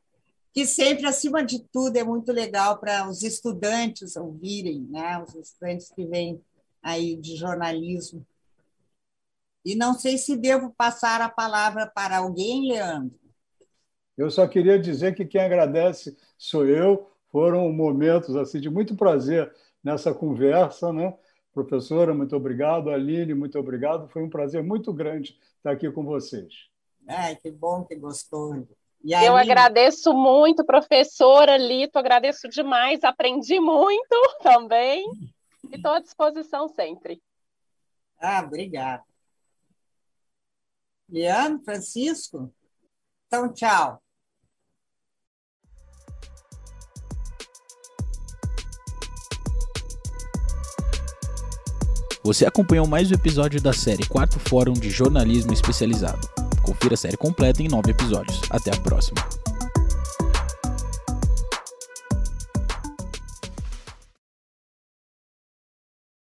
que 0.50 0.64
sempre, 0.64 1.04
acima 1.04 1.44
de 1.44 1.58
tudo, 1.70 1.98
é 1.98 2.02
muito 2.02 2.32
legal 2.32 2.78
para 2.78 3.06
os 3.06 3.22
estudantes 3.22 4.16
ouvirem, 4.16 4.86
né? 4.88 5.22
os 5.22 5.34
estudantes 5.34 5.92
que 5.94 6.06
vêm 6.06 6.40
aí 6.82 7.14
de 7.16 7.36
jornalismo. 7.36 8.26
E 9.62 9.74
não 9.74 9.92
sei 9.92 10.16
se 10.16 10.38
devo 10.38 10.72
passar 10.74 11.20
a 11.20 11.28
palavra 11.28 11.86
para 11.86 12.16
alguém, 12.16 12.66
Leandro. 12.66 13.20
Eu 14.16 14.30
só 14.30 14.48
queria 14.48 14.78
dizer 14.78 15.14
que 15.14 15.26
quem 15.26 15.42
agradece 15.42 16.16
sou 16.38 16.64
eu. 16.64 17.10
Foram 17.30 17.70
momentos 17.70 18.34
assim 18.34 18.58
de 18.58 18.70
muito 18.70 18.96
prazer 18.96 19.54
nessa 19.84 20.14
conversa, 20.14 20.90
né? 20.90 21.14
Professora, 21.56 22.12
muito 22.12 22.36
obrigado. 22.36 22.90
Aline, 22.90 23.32
muito 23.32 23.58
obrigado. 23.58 24.06
Foi 24.08 24.22
um 24.22 24.28
prazer 24.28 24.62
muito 24.62 24.92
grande 24.92 25.40
estar 25.56 25.70
aqui 25.70 25.90
com 25.90 26.04
vocês. 26.04 26.68
Ai, 27.08 27.34
que 27.36 27.50
bom 27.50 27.82
que 27.82 27.96
gostou. 27.96 28.52
Aí... 28.52 29.24
Eu 29.24 29.34
agradeço 29.34 30.12
muito, 30.12 30.66
professora 30.66 31.56
Lito, 31.56 31.98
agradeço 31.98 32.46
demais, 32.50 33.02
aprendi 33.02 33.58
muito 33.58 34.16
também 34.42 35.02
e 35.70 35.76
estou 35.76 35.92
à 35.92 36.00
disposição 36.00 36.68
sempre. 36.68 37.22
Ah, 38.20 38.42
obrigada. 38.44 39.02
Liane, 41.08 41.64
Francisco? 41.64 42.52
Então, 43.28 43.50
tchau. 43.54 44.05
Você 52.26 52.44
acompanhou 52.44 52.88
mais 52.88 53.08
um 53.08 53.14
episódio 53.14 53.62
da 53.62 53.72
série 53.72 54.04
Quarto 54.04 54.40
Fórum 54.40 54.72
de 54.72 54.90
Jornalismo 54.90 55.52
Especializado. 55.52 56.28
Confira 56.60 56.94
a 56.94 56.96
série 56.96 57.16
completa 57.16 57.62
em 57.62 57.68
nove 57.68 57.92
episódios. 57.92 58.40
Até 58.50 58.74
a 58.74 58.80
próxima. 58.80 59.16